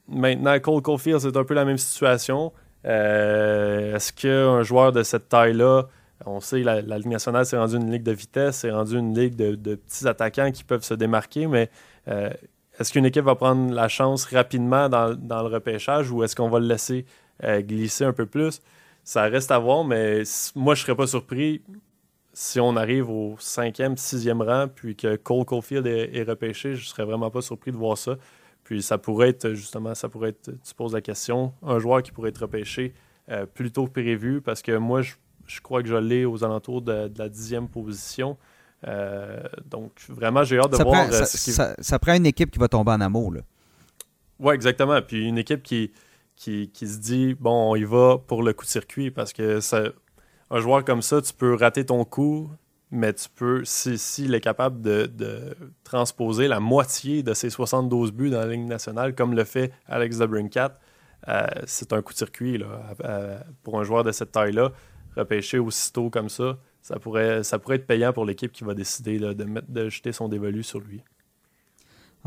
maintenant, 0.08 0.60
Cole 0.60 0.82
Caulfield, 0.82 1.20
c'est 1.20 1.38
un 1.38 1.44
peu 1.44 1.54
la 1.54 1.66
même 1.66 1.78
situation. 1.78 2.52
Euh, 2.86 3.96
est-ce 3.96 4.12
qu'un 4.12 4.64
joueur 4.64 4.92
de 4.92 5.04
cette 5.04 5.30
taille-là, 5.30 5.88
on 6.26 6.40
sait 6.40 6.62
la, 6.62 6.82
la 6.82 6.98
Ligue 6.98 7.12
nationale, 7.12 7.46
c'est 7.46 7.58
rendu 7.58 7.76
une 7.76 7.92
ligue 7.92 8.02
de 8.02 8.12
vitesse, 8.12 8.58
c'est 8.58 8.72
rendu 8.72 8.98
une 8.98 9.16
ligue 9.16 9.36
de, 9.36 9.76
petits 9.76 10.08
attaquants 10.08 10.52
qui 10.52 10.64
peuvent 10.64 10.84
se 10.84 10.96
démarquer, 10.96 11.46
mais 11.46 11.70
est-ce 12.08 12.92
qu'une 12.92 13.06
équipe 13.06 13.26
va 13.26 13.36
prendre 13.36 13.74
la 13.74 13.88
chance 13.88 14.26
rapidement 14.26 14.90
dans, 14.90 15.10
le 15.10 15.48
repêchage 15.48 16.10
ou 16.10 16.24
est-ce 16.24 16.36
qu'on 16.36 16.50
va 16.50 16.60
le 16.60 16.68
laisser 16.68 17.06
glisser 17.44 18.06
un 18.06 18.14
peu 18.14 18.26
plus? 18.26 18.62
Ça 19.04 19.24
reste 19.24 19.52
à 19.52 19.60
voir, 19.60 19.84
mais 19.84 20.24
moi, 20.56 20.74
je 20.74 20.82
ne 20.82 20.86
serais 20.86 20.96
pas 20.96 21.08
surpris 21.08 21.62
si 22.36 22.60
on 22.60 22.76
arrive 22.76 23.10
au 23.10 23.38
cinquième, 23.40 23.96
sixième 23.96 24.42
rang, 24.42 24.68
puis 24.68 24.98
que 24.98 25.16
Cole 25.16 25.46
Caulfield 25.46 25.88
est, 25.88 26.24
repêché, 26.24 26.76
je 26.76 26.86
serais 26.86 27.06
vraiment 27.06 27.32
pas 27.32 27.42
surpris 27.42 27.72
de 27.72 27.78
voir 27.78 27.98
ça. 27.98 28.18
Puis 28.66 28.84
ça 28.84 28.98
pourrait 28.98 29.30
être, 29.30 29.54
justement, 29.54 29.96
ça 29.96 30.10
pourrait 30.10 30.30
être, 30.30 30.52
tu 30.52 30.74
poses 30.76 30.94
la 30.94 31.00
question, 31.00 31.54
un 31.64 31.80
joueur 31.80 32.04
qui 32.04 32.12
pourrait 32.12 32.32
être 32.32 32.40
repêché 32.40 32.94
euh, 33.30 33.46
plus 33.46 33.72
tôt 33.72 33.86
que 33.86 34.02
prévu, 34.02 34.42
parce 34.42 34.62
que 34.62 34.76
moi, 34.76 35.02
je, 35.02 35.62
crois 35.62 35.82
que 35.82 35.88
je 35.88 35.96
l'ai 35.96 36.26
aux 36.26 36.44
alentours 36.44 36.82
de, 36.82 37.10
la 37.18 37.30
dixième 37.30 37.70
position. 37.70 38.36
Euh, 38.86 39.42
donc, 39.66 39.94
vraiment, 40.10 40.44
j'ai 40.44 40.60
hâte 40.60 40.72
de 40.72 40.84
voir 40.84 41.08
euh, 41.10 41.24
ce 41.24 41.38
qui... 41.38 41.54
ça, 41.54 42.00
prend 42.00 42.16
une 42.16 42.26
équipe 42.26 42.52
qui 42.52 42.60
va 42.60 42.68
tomber 42.68 42.92
en 42.92 43.00
amour, 43.00 43.32
là. 43.32 43.42
Oui, 44.40 44.54
exactement. 44.54 45.02
Puis 45.02 45.26
une 45.26 45.38
équipe 45.38 45.64
qui, 45.64 45.94
qui, 46.36 46.70
qui, 46.74 46.86
se 46.86 46.98
dit, 46.98 47.34
bon, 47.34 47.72
on 47.72 47.76
y 47.78 47.86
va 47.86 48.18
pour 48.18 48.44
le 48.44 48.52
coup 48.52 48.66
de 48.66 48.70
circuit, 48.70 49.10
parce 49.10 49.32
que 49.32 49.62
ça, 49.62 49.84
un 50.52 50.60
joueur 50.60 50.84
comme 50.86 51.02
ça, 51.02 51.22
tu 51.22 51.34
peux 51.34 51.56
rater 51.56 51.86
ton 51.86 52.06
coup, 52.06 52.50
mais 52.92 53.14
tu 53.14 53.28
peux, 53.34 53.64
s'il 53.66 54.00
si, 54.00 54.34
est 54.34 54.42
capable 54.42 54.82
de, 54.82 55.56
transposer 55.84 56.48
la 56.48 56.60
moitié 56.60 57.24
de 57.24 57.34
ses 57.34 57.50
72 57.50 58.12
buts 58.12 58.30
dans 58.30 58.40
la 58.40 58.48
Ligue 58.48 58.68
nationale, 58.68 59.16
comme 59.16 59.36
le 59.36 59.44
fait 59.44 59.72
Alex 59.88 60.18
DeBrincat, 60.20 60.80
euh, 61.28 61.46
c'est 61.66 61.94
un 61.94 62.02
coup 62.02 62.14
de 62.14 62.18
circuit 62.18 62.58
là, 62.58 62.94
pour 63.64 63.80
un 63.80 63.84
joueur 63.84 64.04
de 64.04 64.12
cette 64.12 64.32
taille-là. 64.32 64.72
Repêcher 65.16 65.60
aussitôt 65.60 66.10
comme 66.10 66.30
ça, 66.30 66.58
ça 66.82 67.00
pourrait, 67.00 67.44
ça 67.44 67.58
pourrait 67.58 67.78
être 67.78 67.88
payant 67.88 68.14
pour 68.14 68.26
l'équipe 68.26 68.52
qui 68.52 68.64
va 68.64 68.74
décider 68.74 69.18
de, 69.18 69.34
de 69.34 69.90
jeter 69.90 70.12
son 70.12 70.28
dévolu 70.28 70.62
sur 70.62 70.80
lui. 70.80 71.02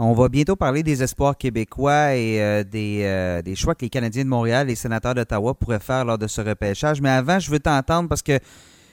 On 0.00 0.12
va 0.12 0.28
bientôt 0.28 0.54
parler 0.54 0.84
des 0.84 1.02
espoirs 1.02 1.36
québécois 1.36 2.14
et 2.14 2.40
euh, 2.40 2.62
des, 2.62 3.00
euh, 3.02 3.42
des, 3.42 3.56
choix 3.56 3.74
que 3.74 3.84
les 3.84 3.88
Canadiens 3.88 4.22
de 4.22 4.28
Montréal 4.28 4.68
et 4.68 4.70
les 4.70 4.76
sénateurs 4.76 5.12
d'Ottawa 5.12 5.54
pourraient 5.54 5.80
faire 5.80 6.04
lors 6.04 6.18
de 6.18 6.28
ce 6.28 6.40
repêchage. 6.40 7.00
Mais 7.00 7.08
avant, 7.08 7.40
je 7.40 7.50
veux 7.50 7.58
t'entendre 7.58 8.08
parce 8.08 8.22
que 8.22 8.38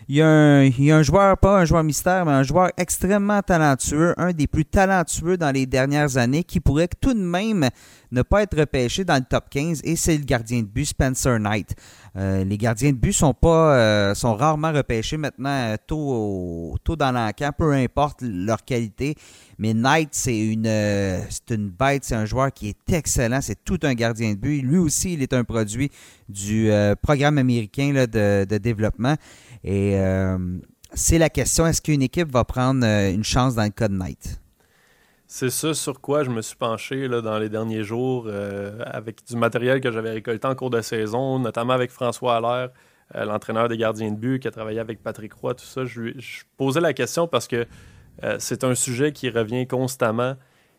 il 0.07 0.17
y, 0.17 0.21
a 0.21 0.27
un, 0.27 1.01
joueur, 1.01 1.35
pas 1.37 1.59
un 1.61 1.65
joueur 1.65 1.83
mystère, 1.83 2.25
mais 2.25 2.31
un 2.31 2.43
joueur 2.43 2.69
extrêmement 2.77 3.41
talentueux, 3.41 4.13
un 4.17 4.33
des 4.33 4.45
plus 4.45 4.65
talentueux 4.65 5.35
dans 5.35 5.49
les 5.51 5.65
dernières 5.65 6.17
années, 6.17 6.43
qui 6.43 6.59
pourrait 6.59 6.89
tout 7.01 7.15
de 7.15 7.19
même 7.19 7.69
ne 8.11 8.21
pas 8.21 8.43
être 8.43 8.55
repêché 8.57 9.03
dans 9.03 9.15
le 9.15 9.25
top 9.27 9.45
15, 9.49 9.81
et 9.83 9.95
c'est 9.95 10.15
le 10.15 10.23
gardien 10.23 10.59
de 10.61 10.67
but 10.67 10.85
Spencer 10.85 11.39
Knight. 11.39 11.75
Euh, 12.17 12.45
les 12.45 12.57
gardiens 12.57 12.91
de 12.91 12.97
but 12.97 13.11
sont 13.11 13.33
pas 13.33 13.75
euh, 13.75 14.15
sont 14.15 14.35
rarement 14.35 14.71
repêchés 14.71 15.17
maintenant 15.17 15.49
euh, 15.49 15.75
tôt, 15.85 16.75
tôt 16.83 16.95
dans 16.95 17.11
l'encamp, 17.11 17.51
peu 17.57 17.73
importe 17.73 18.21
leur 18.21 18.63
qualité. 18.63 19.15
Mais 19.57 19.73
Knight, 19.73 20.09
c'est 20.11 20.37
une, 20.37 20.69
c'est 21.29 21.55
une 21.55 21.69
bête, 21.69 22.03
c'est 22.05 22.15
un 22.15 22.25
joueur 22.25 22.53
qui 22.53 22.69
est 22.69 22.93
excellent, 22.93 23.41
c'est 23.41 23.63
tout 23.63 23.79
un 23.83 23.95
gardien 23.95 24.31
de 24.31 24.37
but. 24.37 24.61
Lui 24.61 24.77
aussi, 24.77 25.13
il 25.13 25.23
est 25.23 25.33
un 25.33 25.43
produit 25.43 25.89
du 26.29 26.69
programme 27.01 27.37
américain 27.37 27.93
de 27.93 28.57
développement. 28.57 29.15
Et 29.65 29.99
euh, 29.99 30.37
c'est 30.93 31.17
la 31.17 31.29
question, 31.29 31.65
est-ce 31.65 31.81
qu'une 31.81 32.03
équipe 32.03 32.31
va 32.31 32.43
prendre 32.43 32.85
euh, 32.85 33.11
une 33.11 33.23
chance 33.23 33.55
dans 33.55 33.63
le 33.63 33.71
cas 33.71 33.87
Knight? 33.87 34.39
C'est 35.25 35.49
ça 35.49 35.73
sur 35.73 35.99
quoi 35.99 36.23
je 36.23 36.29
me 36.29 36.43
suis 36.43 36.55
penché 36.55 37.09
dans 37.09 37.39
les 37.39 37.49
derniers 37.49 37.83
jours 37.83 38.25
euh, 38.27 38.77
avec 38.85 39.25
du 39.27 39.35
matériel 39.35 39.81
que 39.81 39.91
j'avais 39.91 40.11
récolté 40.11 40.47
en 40.47 40.53
cours 40.53 40.69
de 40.69 40.81
saison, 40.81 41.39
notamment 41.39 41.73
avec 41.73 41.89
François 41.89 42.37
Allaire, 42.37 42.69
l'entraîneur 43.15 43.67
des 43.67 43.77
gardiens 43.77 44.11
de 44.11 44.17
but 44.17 44.39
qui 44.39 44.47
a 44.47 44.51
travaillé 44.51 44.79
avec 44.79 45.01
Patrick 45.01 45.33
Roy, 45.33 45.55
tout 45.55 45.65
ça. 45.65 45.83
Je, 45.83 46.11
posais 46.57 46.79
la 46.79 46.93
question 46.93 47.27
parce 47.27 47.47
que 47.47 47.65
c'est 48.37 48.63
un 48.63 48.75
sujet 48.75 49.11
qui 49.11 49.29
revient 49.29 49.67
constamment. 49.67 50.35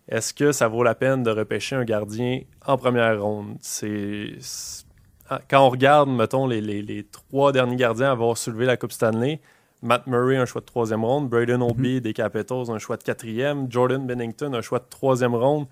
Est-ce 0.09 0.33
que 0.33 0.53
ça 0.53 0.69
vaut 0.69 0.85
la 0.85 0.95
peine 0.95 1.25
de 1.25 1.31
repêcher 1.31 1.77
un 1.77 1.85
gardien 1.85 2.41
en 2.65 2.77
première 2.77 3.21
ronde? 3.21 3.57
C'est 3.61 4.37
quand 5.49 5.67
on 5.67 5.71
regarde, 5.71 6.09
mettons, 6.09 6.47
les, 6.47 7.07
trois 7.11 7.53
derniers 7.53 7.77
gardiens 7.77 8.09
à 8.09 8.13
avoir 8.13 8.37
soulevé 8.37 8.67
la 8.67 8.77
Coupe 8.77 8.93
Stanley, 8.93 9.41
Matt 9.83 10.07
Murray, 10.07 10.37
un 10.37 10.47
choix 10.47 10.61
de 10.61 10.67
troisième 10.67 11.05
ronde, 11.05 11.29
Braden 11.29 11.63
Obi 11.63 11.97
mhm. 11.97 12.01
des 12.01 12.13
Capitals, 12.13 12.71
un 12.71 12.79
choix 12.79 12.97
de 12.97 13.03
quatrième, 13.03 13.71
Jordan 13.71 14.07
Bennington, 14.07 14.55
un 14.55 14.63
choix 14.63 14.79
de 14.79 14.87
troisième 14.89 15.35
ronde, 15.35 15.67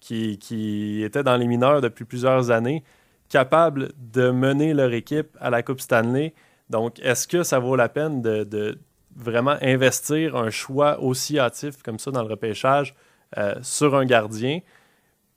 qui, 0.00 1.02
était 1.04 1.22
dans 1.22 1.36
les 1.36 1.46
mineurs 1.46 1.80
depuis 1.80 2.04
plusieurs 2.04 2.50
années, 2.50 2.82
capable 3.28 3.92
de 3.98 4.30
mener 4.30 4.74
leur 4.74 4.92
équipe 4.92 5.36
à 5.40 5.50
la 5.50 5.62
Coupe 5.62 5.80
Stanley. 5.80 6.34
Donc, 6.70 6.98
est-ce 7.00 7.28
que 7.28 7.42
ça 7.42 7.58
vaut 7.58 7.76
la 7.76 7.88
peine 7.88 8.22
de, 8.22 8.78
vraiment 9.14 9.56
investir 9.60 10.36
un 10.36 10.50
choix 10.50 11.00
aussi 11.00 11.38
hâtif 11.38 11.82
comme 11.82 11.98
ça 11.98 12.10
dans 12.10 12.22
le 12.22 12.30
repêchage 12.30 12.94
euh, 13.36 13.54
sur 13.62 13.94
un 13.94 14.06
gardien? 14.06 14.60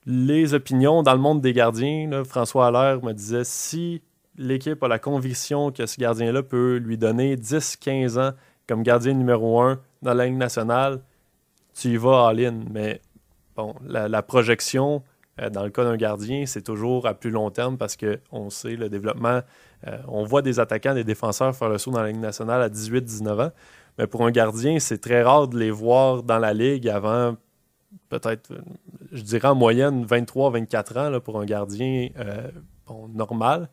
Les 0.06 0.54
opinions 0.54 1.02
dans 1.02 1.14
le 1.14 1.20
monde 1.20 1.40
des 1.40 1.52
gardiens, 1.52 2.24
François 2.24 2.66
Allaire 2.66 3.02
me 3.02 3.12
disait 3.12 3.44
si 3.44 4.02
l'équipe 4.36 4.82
a 4.82 4.88
la 4.88 4.98
conviction 4.98 5.70
que 5.70 5.86
ce 5.86 5.98
gardien-là 5.98 6.42
peut 6.42 6.76
lui 6.76 6.98
donner 6.98 7.36
10-15 7.36 8.18
ans 8.20 8.32
comme 8.68 8.82
gardien 8.82 9.14
numéro 9.14 9.60
1 9.60 9.80
dans 10.02 10.14
la 10.14 10.26
Ligue 10.26 10.36
nationale, 10.36 11.00
tu 11.74 11.88
y 11.88 11.96
vas 11.96 12.28
all-in. 12.28 12.60
Mais 12.70 13.00
bon, 13.56 13.74
la, 13.84 14.22
projection 14.22 15.02
euh, 15.40 15.50
dans 15.50 15.64
le 15.64 15.70
cas 15.70 15.84
d'un 15.84 15.96
gardien, 15.96 16.46
c'est 16.46 16.62
toujours 16.62 17.06
à 17.06 17.14
plus 17.14 17.30
long 17.30 17.50
terme 17.50 17.76
parce 17.76 17.96
qu'on 17.96 18.50
sait 18.50 18.76
le 18.76 18.88
développement. 18.88 19.40
Euh, 19.86 19.98
on 20.08 20.24
voit 20.24 20.42
des 20.42 20.60
attaquants, 20.60 20.94
des 20.94 21.04
défenseurs 21.04 21.54
faire 21.54 21.68
le 21.68 21.78
saut 21.78 21.90
dans 21.90 22.02
la 22.02 22.08
Ligue 22.08 22.20
nationale 22.20 22.62
à 22.62 22.68
18-19 22.68 23.46
ans. 23.46 23.52
Mais 23.98 24.06
pour 24.06 24.26
un 24.26 24.30
gardien, 24.30 24.78
c'est 24.78 24.98
très 24.98 25.22
rare 25.22 25.48
de 25.48 25.58
les 25.58 25.70
voir 25.70 26.22
dans 26.22 26.38
la 26.38 26.52
Ligue 26.52 26.88
avant 26.88 27.36
peut-être, 28.08 28.52
je 29.12 29.22
dirais 29.22 29.48
en 29.48 29.54
moyenne 29.54 30.04
23-24 30.04 30.98
ans 30.98 31.10
là, 31.10 31.20
pour 31.20 31.40
un 31.40 31.44
gardien 31.44 32.08
euh, 32.18 32.48
normal. 33.12 33.68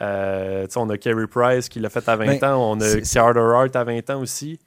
Euh, 0.00 0.66
on 0.76 0.88
a 0.90 0.98
Kerry 0.98 1.26
Price 1.26 1.68
qui 1.68 1.80
l'a 1.80 1.90
fait 1.90 2.08
à 2.08 2.16
20 2.16 2.40
ben, 2.40 2.52
ans, 2.52 2.72
on 2.72 2.80
a 2.80 3.00
Carter 3.00 3.40
Hart 3.40 3.76
à 3.76 3.84
20 3.84 4.10
ans 4.10 4.20
aussi. 4.20 4.58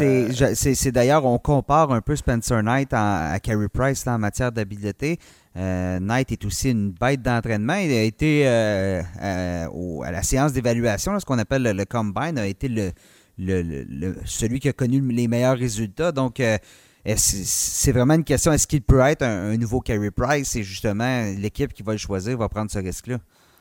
Euh, 0.00 0.30
c'est 0.54 0.92
d'ailleurs, 0.92 1.26
on 1.26 1.38
compare 1.38 1.92
un 1.92 2.00
peu 2.00 2.16
Spencer 2.16 2.62
Knight 2.62 2.88
à 2.92 3.38
Kerry 3.42 3.68
Price 3.68 4.06
là, 4.06 4.14
en 4.14 4.18
matière 4.18 4.50
d'habileté. 4.50 5.18
Knight 5.54 6.32
est 6.32 6.44
aussi 6.46 6.70
une 6.70 6.90
bête 6.90 7.20
d'entraînement. 7.20 7.74
Il 7.74 7.92
a 7.92 8.02
été 8.02 8.46
à 8.46 10.10
la 10.10 10.22
séance 10.22 10.52
d'évaluation, 10.52 11.18
ce 11.20 11.26
qu'on 11.26 11.38
appelle 11.38 11.62
le, 11.62 11.84
combine, 11.84 12.38
a 12.38 12.46
été 12.46 12.68
le, 12.68 12.92
le, 13.38 14.14
celui 14.24 14.58
qui 14.58 14.70
a 14.70 14.72
connu 14.72 15.00
les 15.12 15.28
meilleurs 15.28 15.58
résultats. 15.58 16.12
Donc, 16.12 16.40
c'est 17.16 17.92
vraiment 17.92 18.14
une 18.14 18.24
question, 18.24 18.52
est-ce 18.52 18.66
qu'il 18.66 18.82
peut 18.82 19.00
être 19.00 19.22
un, 19.22 19.56
nouveau 19.56 19.80
Carey 19.80 20.10
Price? 20.10 20.56
Et 20.56 20.62
justement, 20.62 21.24
l'équipe 21.36 21.72
qui 21.72 21.82
va 21.82 21.92
le 21.92 21.98
choisir 21.98 22.38
va 22.38 22.48
prendre 22.48 22.70
ce 22.70 22.78
risque-là. 22.78 23.18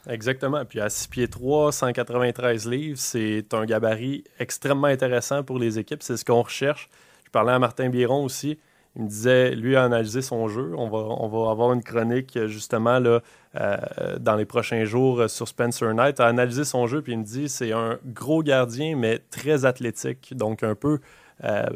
Exactement. 0.10 0.66
Puis 0.66 0.82
à 0.82 0.90
6 0.90 1.08
pieds 1.08 1.28
3, 1.28 1.72
193 1.72 2.68
livres, 2.68 2.98
c'est 2.98 3.54
un 3.54 3.66
gabarit 3.66 4.24
extrêmement 4.40 4.88
intéressant 4.88 5.44
pour 5.44 5.60
les 5.60 5.80
équipes. 5.80 6.04
C'est 6.04 6.18
ce 6.18 6.26
qu'on 6.26 6.42
recherche. 6.42 6.90
Je 7.26 7.32
parlais 7.32 7.54
à 7.54 7.60
Martin 7.60 7.90
Biron 7.90 8.24
aussi. 8.24 8.60
Il 8.96 9.04
me 9.04 9.08
disait, 9.08 9.56
lui, 9.56 9.76
a 9.76 9.84
analysé 9.84 10.22
son 10.22 10.48
jeu. 10.48 10.74
On 10.78 10.88
va, 10.88 11.00
on 11.00 11.28
va 11.28 11.50
avoir 11.50 11.74
une 11.74 11.82
chronique, 11.82 12.38
justement, 12.46 13.00
là, 13.00 13.22
euh, 13.60 13.78
dans 14.20 14.36
les 14.36 14.46
prochains 14.46 14.86
jours 14.86 15.28
sur 15.30 15.48
Spencer 15.48 15.94
Knight. 15.96 16.20
A 16.20 16.28
analysé 16.28 16.64
son 16.64 16.86
jeu, 16.86 17.02
puis 17.02 17.14
il 17.14 17.20
me 17.20 17.24
dit, 17.24 17.50
c'est 17.50 17.72
un 17.72 17.98
gros 18.06 18.44
gardien, 18.44 18.96
mais 18.96 19.20
très 19.32 19.66
athlétique. 19.66 20.34
Donc, 20.36 20.62
un 20.62 20.76
peu 20.76 20.94
euh, 20.94 20.98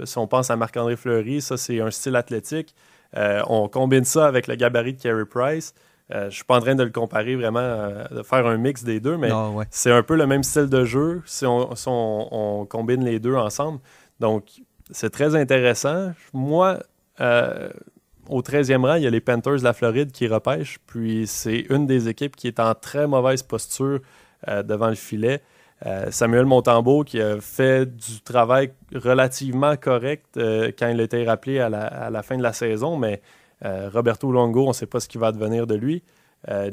si 0.06 0.18
on 0.18 0.28
pense 0.28 0.50
à 0.50 0.56
Marc-André 0.56 0.96
Fleury, 0.96 1.42
ça, 1.42 1.58
c'est 1.58 1.80
un 1.82 1.92
style 1.92 2.16
athlétique. 2.16 2.74
Euh, 3.16 3.42
on 3.48 3.68
combine 3.68 4.04
ça 4.04 4.28
avec 4.28 4.48
le 4.48 4.56
gabarit 4.56 4.94
de 4.94 5.02
Carey 5.02 5.26
Price. 5.26 5.74
Euh, 6.12 6.22
je 6.22 6.26
ne 6.26 6.32
suis 6.32 6.44
pas 6.44 6.58
en 6.58 6.62
train 6.62 6.76
de 6.76 6.84
le 6.84 6.90
comparer 6.90 7.36
vraiment, 7.36 7.90
de 8.12 8.24
faire 8.24 8.46
un 8.46 8.58
mix 8.58 8.84
des 8.84 9.00
deux, 9.00 9.18
mais 9.18 9.30
c'est 9.70 9.92
un 9.92 10.04
peu 10.04 10.16
le 10.16 10.26
même 10.26 10.44
style 10.44 10.68
de 10.68 10.86
jeu 10.86 11.22
si 11.26 11.46
on, 11.46 12.68
combine 12.70 13.04
les 13.04 13.20
deux 13.20 13.36
ensemble. 13.36 13.80
Donc, 14.20 14.46
c'est 14.92 15.10
très 15.10 15.36
intéressant. 15.36 16.12
Moi, 16.34 16.80
au 17.20 18.42
13e 18.42 18.86
rang, 18.86 18.96
il 18.96 19.04
y 19.04 19.08
a 19.08 19.10
les 19.10 19.22
Panthers 19.22 19.58
de 19.58 19.64
la 19.64 19.74
Floride 19.74 20.12
qui 20.12 20.28
repêchent. 20.28 20.80
Puis, 20.88 21.28
c'est 21.28 21.66
une 21.70 21.86
des 21.86 22.08
équipes 22.08 22.36
qui 22.36 22.48
est 22.48 22.60
en 22.60 22.74
très 22.74 23.08
mauvaise 23.08 23.44
posture 23.44 24.00
devant 24.48 24.88
le 24.88 24.96
filet. 24.96 25.42
Euh, 25.86 26.10
Samuel 26.10 26.46
Montembeau 26.46 27.04
qui 27.04 27.22
a 27.22 27.40
fait 27.40 27.86
du 27.86 28.22
travail 28.22 28.72
relativement 28.96 29.76
correct 29.76 30.26
euh, 30.38 30.72
quand 30.78 30.88
il 30.88 31.00
a 31.00 31.04
été 31.04 31.24
rappelé 31.24 31.60
à 31.60 31.70
la, 31.70 32.24
fin 32.24 32.36
de 32.36 32.42
la 32.42 32.54
saison, 32.54 32.98
mais 32.98 33.22
euh, 33.64 33.90
Roberto 33.94 34.32
Longo, 34.32 34.66
on 34.66 34.70
ne 34.70 34.74
sait 34.74 34.88
pas 34.88 35.00
ce 35.00 35.08
qui 35.08 35.20
va 35.20 35.32
devenir 35.32 35.68
de 35.68 35.76
lui. 35.76 36.04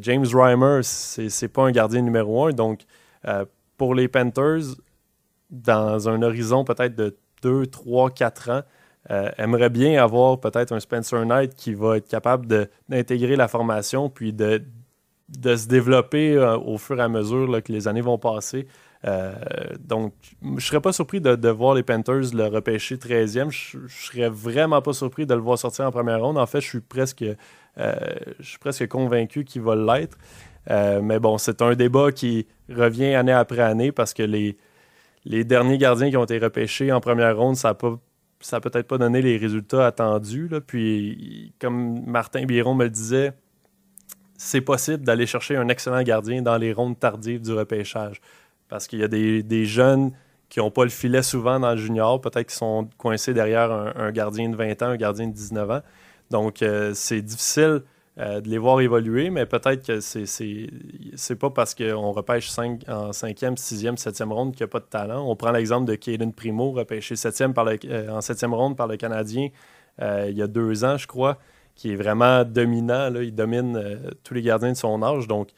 James 0.03 0.27
Reimer, 0.33 0.81
c'est 0.83 1.49
pas 1.49 1.63
un 1.63 1.73
gardien 1.73 2.03
numéro 2.03 2.47
un, 2.47 2.53
donc 2.53 2.83
pour 3.77 3.95
les 3.95 4.07
Panthers, 4.07 4.77
dans 5.51 6.09
un 6.09 6.23
horizon 6.23 6.65
peut-être 6.65 6.95
de 6.95 7.17
2, 7.43 7.67
3, 7.67 8.11
4 8.11 8.51
ans, 8.51 8.63
aimerait 9.37 9.71
bien 9.71 10.01
avoir 10.01 10.39
peut-être 10.39 10.71
un 10.73 10.79
Spencer 10.79 11.25
Knight 11.25 11.57
qui 11.57 11.75
va 11.75 11.97
être 11.97 12.07
capable 12.07 12.47
d'intégrer 12.89 13.35
la 13.35 13.49
formation 13.49 14.11
puis 14.11 14.33
de, 14.33 14.63
de 15.31 15.57
se 15.57 15.67
développer 15.67 16.39
au 16.39 16.79
fur 16.79 17.01
et 17.01 17.03
à 17.03 17.09
mesure 17.09 17.61
que 17.65 17.73
les 17.73 17.89
années 17.89 18.03
vont 18.03 18.19
passer. 18.19 18.69
Euh, 19.07 19.35
donc, 19.81 20.15
je 20.57 20.65
serais 20.65 20.81
pas 20.81 20.93
surpris 20.93 21.21
de, 21.21 21.49
voir 21.51 21.75
les 21.75 21.83
Panthers 21.83 22.35
le 22.35 22.47
repêcher 22.47 22.97
13e. 22.97 23.51
Je, 23.51 23.79
ne 23.79 23.89
serais 23.89 24.29
vraiment 24.29 24.81
pas 24.81 24.93
surpris 24.93 25.27
de 25.27 25.35
le 25.35 25.41
voir 25.41 25.59
sortir 25.59 25.87
en 25.87 25.91
première 25.91 26.23
ronde. 26.23 26.39
En 26.39 26.47
fait, 26.47 26.61
je 26.61 26.69
suis 26.69 26.81
presque, 26.81 27.23
euh, 27.23 27.95
je 28.41 28.49
suis 28.49 28.59
presque 28.59 28.87
convaincu 28.89 29.45
qu'il 29.45 29.63
va 29.63 29.77
l'être. 29.77 30.17
Euh, 30.71 31.03
mais 31.03 31.19
bon, 31.19 31.37
c'est 31.37 31.61
un 31.61 31.75
débat 31.75 32.13
qui 32.13 32.47
revient 32.71 33.15
année 33.15 33.33
après 33.33 33.61
année 33.61 33.93
parce 33.93 34.15
que 34.15 34.23
les, 34.23 34.57
les 35.27 35.45
derniers 35.45 35.77
gardiens 35.77 36.09
qui 36.09 36.17
ont 36.17 36.25
été 36.25 36.39
repêchés 36.39 36.91
en 36.91 37.01
première 37.01 37.37
ronde, 37.37 37.57
ça 37.57 37.77
n'a 38.53 38.61
peut-être 38.61 38.87
pas 38.87 38.97
donné 38.97 39.21
les 39.21 39.37
résultats 39.37 39.87
attendus. 39.87 40.49
Puis, 40.67 41.53
comme 41.61 42.03
Martin 42.07 42.47
Biron 42.47 42.75
me 42.75 42.85
le 42.85 42.91
disait, 42.91 43.35
c'est 44.39 44.63
possible 44.63 45.05
d'aller 45.05 45.27
chercher 45.27 45.57
un 45.57 45.69
excellent 45.69 46.03
gardien 46.03 46.41
dans 46.41 46.57
les 46.57 46.73
rondes 46.73 46.99
tardives 46.99 47.43
du 47.43 47.53
repêchage. 47.53 48.21
Parce 48.69 48.87
qu'il 48.87 49.01
y 49.01 49.05
a 49.05 49.09
des, 49.09 49.65
jeunes 49.65 50.13
qui 50.49 50.59
n'ont 50.59 50.71
pas 50.71 50.85
le 50.85 50.91
filet 50.91 51.23
souvent 51.23 51.61
dans 51.61 51.73
le 51.73 51.77
junior, 51.77 52.21
peut-être 52.21 52.49
qu'ils 52.49 52.57
sont 52.57 52.89
coincés 52.99 53.35
derrière 53.35 53.71
un, 53.73 54.11
gardien 54.13 54.49
de 54.49 54.57
20 54.57 54.83
ans, 54.83 54.87
un 54.87 54.97
gardien 54.97 55.27
de 55.29 55.33
19 55.33 55.71
ans. 55.71 55.81
Donc, 56.31 56.63
euh, 56.63 56.93
c'est 56.95 57.23
difficile 57.23 57.83
de 58.17 58.49
les 58.49 58.59
voir 58.59 58.81
évoluer, 58.81 59.29
mais 59.29 59.45
peut-être 59.45 59.85
que 59.85 59.99
c'est 59.99 60.25
c'est 61.17 61.35
pas 61.35 61.51
parce 61.51 61.75
qu'on 61.75 62.13
repêche 62.13 62.49
5, 62.49 62.89
en 62.89 63.11
5e, 63.11 63.57
6e, 63.57 63.97
7e 63.97 64.33
ronde 64.33 64.53
qu'il 64.53 64.65
n'y 64.65 64.69
a 64.69 64.73
pas 64.73 64.79
de 64.79 64.85
talent. 64.85 65.29
On 65.29 65.35
prend 65.35 65.51
l'exemple 65.51 65.87
de 65.87 65.97
Caden 65.97 66.33
Primo, 66.33 66.71
repêché 66.71 67.17
7e 67.17 67.53
par 67.53 67.65
le, 67.65 67.73
en 68.11 68.21
7e 68.21 68.55
ronde 68.55 68.77
par 68.77 68.87
le 68.87 68.97
Canadien 68.97 69.49
il 70.01 70.37
y 70.37 70.43
a 70.43 70.47
deux 70.47 70.85
ans, 70.85 70.97
je 70.97 71.09
crois, 71.09 71.39
qui 71.75 71.93
est 71.93 71.97
vraiment 71.97 72.45
dominant. 72.45 73.13
Il 73.15 73.35
domine 73.35 74.01
tous 74.23 74.35
les 74.35 74.43
gardiens 74.43 74.73
de 74.73 74.77
son 74.77 75.03
âge. 75.03 75.27
Donc, 75.27 75.49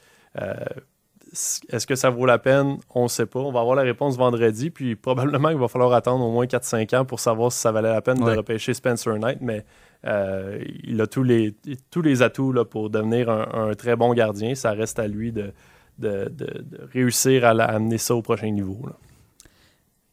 est-ce 1.68 1.86
que 1.86 1.94
ça 1.94 2.10
vaut 2.10 2.26
la 2.26 2.38
peine? 2.38 2.78
On 2.94 3.04
ne 3.04 3.08
sait 3.08 3.26
pas. 3.26 3.40
On 3.40 3.52
va 3.52 3.60
avoir 3.60 3.76
la 3.76 3.82
réponse 3.82 4.16
vendredi, 4.16 4.70
puis 4.70 4.96
probablement 4.96 5.48
qu'il 5.48 5.58
va 5.58 5.68
falloir 5.68 5.92
attendre 5.92 6.24
au 6.24 6.30
moins 6.30 6.46
4-5 6.46 6.96
ans 6.96 7.04
pour 7.04 7.20
savoir 7.20 7.52
si 7.52 7.58
ça 7.58 7.72
valait 7.72 7.92
la 7.92 8.00
peine 8.00 8.18
de 8.18 8.36
repêcher 8.36 8.74
Spencer 8.74 9.18
Knight, 9.18 9.38
mais 9.40 9.64
euh, 10.06 10.62
il 10.84 11.00
a 11.00 11.06
tous 11.06 11.22
les, 11.22 11.54
tous 11.90 12.02
les 12.02 12.22
atouts 12.22 12.52
là, 12.52 12.64
pour 12.64 12.90
devenir 12.90 13.28
un, 13.30 13.74
très 13.74 13.96
bon 13.96 14.14
gardien. 14.14 14.54
Ça 14.54 14.72
reste 14.72 14.98
à 14.98 15.06
lui 15.06 15.32
de, 15.32 15.52
de, 15.98 16.30
réussir 16.92 17.44
à, 17.44 17.50
amener 17.50 17.98
ça 17.98 18.14
au 18.14 18.22
prochain 18.22 18.50
niveau. 18.50 18.78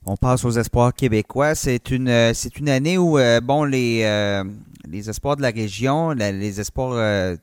On 0.06 0.18
passe 0.18 0.44
aux 0.44 0.52
espoirs 0.52 0.94
québécois. 0.94 1.56
C'est 1.56 1.92
une, 1.92 2.10
euh, 2.10 2.34
c'est 2.34 2.60
une 2.60 2.70
année 2.70 2.98
où, 2.98 3.18
euh, 3.18 3.40
bon, 3.40 3.64
les, 3.64 4.44
les 4.86 5.10
espoirs 5.10 5.38
de 5.38 5.42
la 5.42 5.52
région, 5.52 6.12
les 6.12 6.60
espoirs 6.60 7.38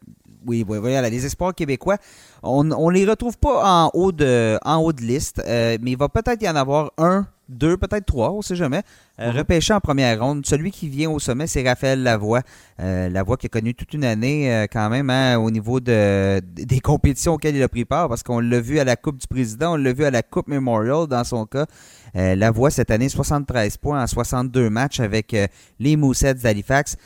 oui, 0.46 0.64
oui, 0.66 0.78
voilà, 0.78 1.08
les 1.08 1.26
espoirs 1.26 1.54
québécois, 1.54 1.98
on 2.42 2.64
ne 2.64 2.90
les 2.92 3.04
retrouve 3.04 3.38
pas 3.38 3.84
en 3.84 3.90
haut 3.94 4.12
de, 4.12 4.58
en 4.64 4.76
haut 4.76 4.92
de 4.92 5.02
liste, 5.02 5.42
euh, 5.46 5.76
mais 5.80 5.92
il 5.92 5.98
va 5.98 6.08
peut-être 6.08 6.42
y 6.42 6.48
en 6.48 6.56
avoir 6.56 6.92
un, 6.98 7.26
deux, 7.48 7.76
peut-être 7.76 8.06
trois, 8.06 8.32
on 8.32 8.38
ne 8.38 8.42
sait 8.42 8.56
jamais. 8.56 8.82
Euh, 9.18 9.30
mhm. 9.30 9.38
repêché 9.38 9.74
en 9.74 9.80
première 9.80 10.20
ronde. 10.20 10.46
Celui 10.46 10.70
qui 10.70 10.88
vient 10.88 11.10
au 11.10 11.18
sommet, 11.18 11.46
c'est 11.46 11.66
Raphaël 11.66 12.02
Lavoie. 12.02 12.42
Euh, 12.80 13.08
Lavoie 13.08 13.36
qui 13.36 13.46
a 13.46 13.48
connu 13.48 13.74
toute 13.74 13.92
une 13.92 14.04
année 14.04 14.66
quand 14.72 14.88
même 14.88 15.10
hein, 15.10 15.36
au 15.38 15.50
niveau 15.50 15.80
de, 15.80 16.40
des 16.40 16.80
compétitions 16.80 17.34
auxquelles 17.34 17.56
il 17.56 17.62
a 17.62 17.68
pris 17.68 17.84
part, 17.84 18.08
parce 18.08 18.22
qu'on 18.22 18.40
l'a 18.40 18.60
vu 18.60 18.78
à 18.78 18.84
la 18.84 18.96
Coupe 18.96 19.18
du 19.18 19.26
Président, 19.26 19.74
on 19.74 19.76
l'a 19.76 19.92
vu 19.92 20.04
à 20.04 20.10
la 20.10 20.22
Coupe 20.22 20.48
Memorial 20.48 21.06
dans 21.06 21.24
son 21.24 21.46
cas. 21.46 21.66
Lavoie, 22.14 22.70
cette 22.70 22.90
année, 22.90 23.08
73 23.08 23.76
points 23.76 24.02
en 24.02 24.06
62 24.06 24.70
matchs 24.70 25.00
avec 25.00 25.36
les 25.78 25.96
Moussets 25.96 26.34
d'Halifax. 26.34 26.96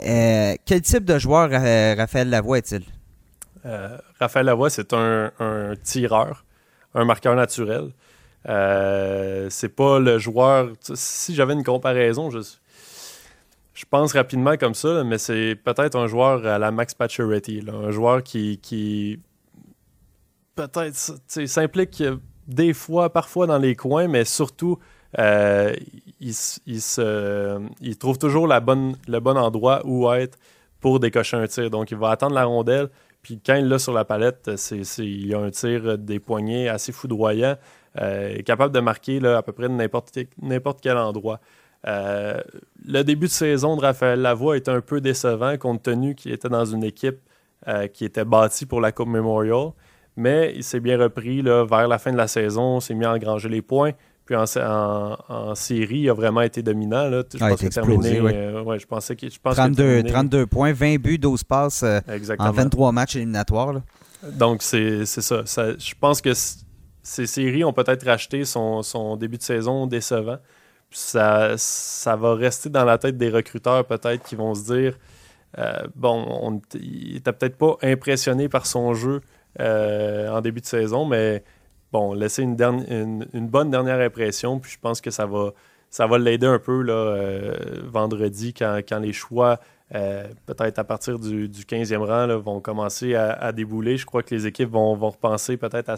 Euh, 0.00 0.54
quel 0.64 0.80
type 0.82 1.04
de 1.04 1.18
joueur 1.18 1.50
euh, 1.52 1.94
Raphaël 1.96 2.30
Lavoie 2.30 2.58
est-il? 2.58 2.82
Euh, 3.68 3.98
Raphaël 4.18 4.46
Lavoie, 4.46 4.70
c'est 4.70 4.92
un, 4.92 5.30
tireur, 5.82 6.44
un 6.94 7.04
marqueur 7.04 7.34
naturel. 7.34 7.90
c'est 8.44 9.74
pas 9.74 9.98
le 9.98 10.18
joueur. 10.18 10.70
Si 10.94 11.34
j'avais 11.34 11.52
une 11.54 11.64
comparaison, 11.64 12.30
je, 12.30 13.84
pense 13.90 14.12
rapidement 14.14 14.56
comme 14.56 14.74
ça, 14.74 15.04
mais 15.04 15.18
c'est 15.18 15.54
peut-être 15.54 15.96
un 15.96 16.06
joueur 16.06 16.46
à 16.46 16.58
la 16.58 16.70
Max 16.70 16.94
Pacioretty, 16.94 17.64
un 17.68 17.90
joueur 17.90 18.22
qui, 18.22 19.20
peut-être 20.54 20.96
s'implique 21.46 22.02
des 22.48 22.72
fois, 22.72 23.12
parfois 23.12 23.46
dans 23.46 23.58
les 23.58 23.76
coins, 23.76 24.08
mais 24.08 24.24
surtout 24.24 24.78
euh, 25.18 25.74
il, 26.20 27.96
trouve 27.98 28.18
toujours 28.18 28.46
le 28.46 28.60
bon 29.20 29.36
endroit 29.36 29.82
où 29.84 30.10
être 30.12 30.38
pour 30.80 31.00
décocher 31.00 31.36
un 31.36 31.46
tir. 31.46 31.70
Donc, 31.70 31.90
il 31.90 31.96
va 31.96 32.10
attendre 32.10 32.34
la 32.34 32.44
rondelle, 32.44 32.88
puis 33.28 33.38
quand 33.44 33.56
il 33.56 33.68
l'a 33.68 33.78
sur 33.78 33.92
la 33.92 34.06
palette, 34.06 34.56
c'est, 34.56 34.80
il 35.00 35.34
a 35.34 35.38
un 35.38 35.50
tir 35.50 35.98
des 35.98 36.18
poignets 36.18 36.68
assez 36.68 36.92
foudroyant, 36.92 37.56
euh, 38.00 38.40
capable 38.40 38.74
de 38.74 38.80
marquer 38.80 39.20
là, 39.20 39.36
à 39.36 39.42
peu 39.42 39.52
près 39.52 39.68
n'importe, 39.68 40.80
quel 40.80 40.96
endroit. 40.96 41.38
Euh, 41.86 42.40
le 42.86 43.02
début 43.02 43.26
de 43.26 43.32
saison 43.32 43.76
de 43.76 43.82
Raphaël 43.82 44.22
Lavoie 44.22 44.56
est 44.56 44.70
un 44.70 44.80
peu 44.80 45.02
décevant 45.02 45.58
compte 45.58 45.82
tenu 45.82 46.14
qu'il 46.14 46.32
était 46.32 46.48
dans 46.48 46.64
une 46.64 46.82
équipe 46.82 47.18
qui 47.92 48.06
était 48.06 48.24
bâtie 48.24 48.64
pour 48.64 48.80
la 48.80 48.92
Coupe 48.92 49.08
Memorial, 49.08 49.72
mais 50.16 50.54
il 50.56 50.64
s'est 50.64 50.80
bien 50.80 50.96
repris 50.96 51.42
là, 51.42 51.66
vers 51.66 51.86
la 51.86 51.98
fin 51.98 52.12
de 52.12 52.16
la 52.16 52.28
saison, 52.28 52.80
s'est 52.80 52.94
mis 52.94 53.04
à 53.04 53.12
engranger 53.12 53.50
les 53.50 53.60
points. 53.60 53.92
Puis 54.28 54.36
en, 54.36 55.54
série, 55.54 56.00
il 56.00 56.10
a 56.10 56.12
vraiment 56.12 56.42
été 56.42 56.60
dominant. 56.60 57.08
Là. 57.08 57.22
Je, 57.32 57.38
pense 57.38 57.70
terminé, 57.70 58.18
euh, 58.18 58.62
ouais, 58.62 58.78
je 58.78 58.86
pensais 58.86 59.16
que, 59.16 59.26
je 59.30 59.38
pense 59.40 59.56
32, 59.56 60.02
32 60.02 60.46
points, 60.46 60.74
20 60.74 60.98
buts, 60.98 61.16
12 61.16 61.44
passes 61.44 61.82
euh, 61.82 61.98
en 62.38 62.50
23 62.50 62.92
matchs 62.92 63.16
éliminatoires. 63.16 63.80
Donc, 64.34 64.60
c'est 64.62 65.06
ça. 65.06 65.44
Je 65.46 65.94
pense 65.98 66.20
que 66.20 66.32
ces 67.02 67.26
séries 67.26 67.64
ont 67.64 67.72
peut-être 67.72 68.04
racheté 68.04 68.44
son, 68.44 68.82
son, 68.82 69.16
début 69.16 69.38
de 69.38 69.42
saison 69.42 69.86
décevant. 69.86 70.36
ça, 70.90 71.54
ça 71.56 72.14
va 72.14 72.34
rester 72.34 72.68
dans 72.68 72.84
la 72.84 72.98
tête 72.98 73.16
des 73.16 73.30
recruteurs 73.30 73.86
peut-être 73.86 74.24
qui 74.24 74.34
vont 74.34 74.54
se 74.54 74.74
dire 74.74 74.98
euh, 75.56 75.72
bon, 75.96 76.22
on, 76.28 76.60
il 76.74 77.14
n'était 77.14 77.32
peut-être 77.32 77.56
pas 77.56 77.78
impressionné 77.80 78.50
par 78.50 78.66
son 78.66 78.92
jeu 78.92 79.22
en 79.58 80.42
début 80.42 80.60
de 80.60 80.66
saison, 80.66 81.06
mais 81.06 81.42
bon, 81.92 82.12
laisser 82.12 82.42
une, 82.42 82.56
bonne 82.56 83.70
dernière 83.70 84.00
impression. 84.00 84.58
Puis 84.58 84.72
je 84.72 84.78
pense 84.78 85.00
que 85.00 85.10
ça 85.10 85.26
va, 85.26 85.52
ça 85.90 86.06
va 86.06 86.18
l'aider 86.18 86.46
un 86.46 86.58
peu 86.58 86.84
euh, 86.88 87.54
vendredi 87.84 88.54
quand, 88.54 88.98
les 89.00 89.12
choix, 89.12 89.58
euh, 89.94 90.26
peut-être 90.46 90.78
à 90.78 90.84
partir 90.84 91.18
du, 91.18 91.48
15e 91.48 91.98
rang, 91.98 92.38
vont 92.38 92.60
commencer 92.60 93.14
à, 93.14 93.52
débouler. 93.52 93.96
Je 93.96 94.06
crois 94.06 94.22
que 94.22 94.34
les 94.34 94.46
équipes 94.46 94.70
vont, 94.70 94.94
repenser 94.94 95.56
peut-être 95.56 95.88
à, 95.88 95.96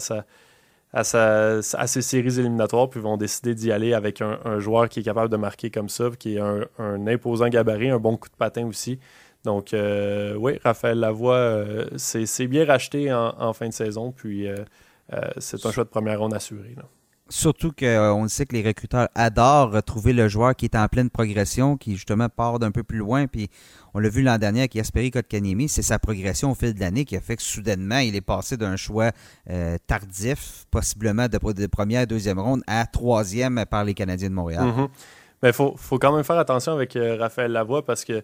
sa, 1.03 1.87
séries 1.87 2.39
éliminatoires, 2.39 2.89
puis 2.89 2.99
vont 2.99 3.17
décider 3.17 3.53
d'y 3.53 3.71
aller 3.71 3.93
avec 3.93 4.21
un, 4.21 4.59
joueur 4.59 4.89
qui 4.89 5.01
est 5.01 5.03
capable 5.03 5.29
de 5.29 5.37
marquer 5.37 5.69
comme 5.69 5.89
ça, 5.89 6.09
qui 6.17 6.35
est 6.35 6.39
un, 6.39 7.07
imposant 7.07 7.49
gabarit, 7.49 7.89
un 7.89 7.99
bon 7.99 8.17
coup 8.17 8.29
de 8.29 8.35
patin 8.35 8.65
aussi. 8.65 8.99
Donc, 9.43 9.73
euh, 9.73 10.35
oui, 10.35 10.59
Raphaël 10.63 10.99
Lavoie, 10.99 11.65
c'est 11.97 12.47
bien 12.47 12.63
racheté 12.63 13.11
en, 13.11 13.33
en, 13.39 13.53
fin 13.53 13.67
de 13.67 13.73
saison. 13.73 14.11
Puis, 14.11 14.47
c'est 15.37 15.65
un 15.65 15.71
choix 15.71 15.83
de 15.83 15.89
première 15.89 16.19
ronde 16.19 16.33
assuré. 16.33 16.75
Surtout 17.31 17.71
qu'on 17.71 17.85
euh, 17.85 18.27
sait 18.27 18.45
que 18.45 18.53
les 18.53 18.61
recruteurs 18.61 19.07
adorent 19.15 19.71
retrouver 19.71 20.11
le 20.11 20.27
joueur 20.27 20.53
qui 20.53 20.65
est 20.65 20.75
en 20.75 20.87
pleine 20.89 21.09
progression, 21.09 21.77
qui 21.77 21.95
justement 21.95 22.27
part 22.27 22.59
d'un 22.59 22.71
peu 22.71 22.83
plus 22.83 22.97
loin. 22.97 23.25
Puis 23.25 23.49
on 23.93 23.99
l'a 23.99 24.09
vu 24.09 24.21
l'an 24.21 24.37
dernier 24.37 24.59
avec 24.59 24.75
Yasperi 24.75 25.11
Kotkaniemi, 25.11 25.69
c'est 25.69 25.81
sa 25.81 25.97
progression 25.97 26.51
au 26.51 26.55
fil 26.55 26.73
de 26.73 26.81
l'année 26.81 27.05
qui 27.05 27.15
a 27.15 27.21
fait 27.21 27.37
que 27.37 27.41
soudainement, 27.41 27.99
il 27.99 28.17
est 28.17 28.21
passé 28.21 28.57
d'un 28.57 28.75
choix 28.75 29.11
euh, 29.49 29.77
tardif, 29.87 30.65
possiblement 30.71 31.27
de, 31.29 31.67
première, 31.67 32.05
deuxième 32.05 32.37
ronde, 32.37 32.63
à 32.67 32.85
troisième 32.85 33.63
par 33.65 33.85
les 33.85 33.93
Canadiens 33.93 34.29
de 34.29 34.35
Montréal. 34.35 34.65
Mm-hmm. 34.65 34.89
Mais 35.43 35.49
il 35.49 35.53
faut, 35.53 35.99
quand 35.99 36.13
même 36.13 36.25
faire 36.25 36.37
attention 36.37 36.73
avec 36.73 36.97
Raphaël 37.17 37.53
Lavoie 37.53 37.85
parce 37.85 38.03
que 38.03 38.23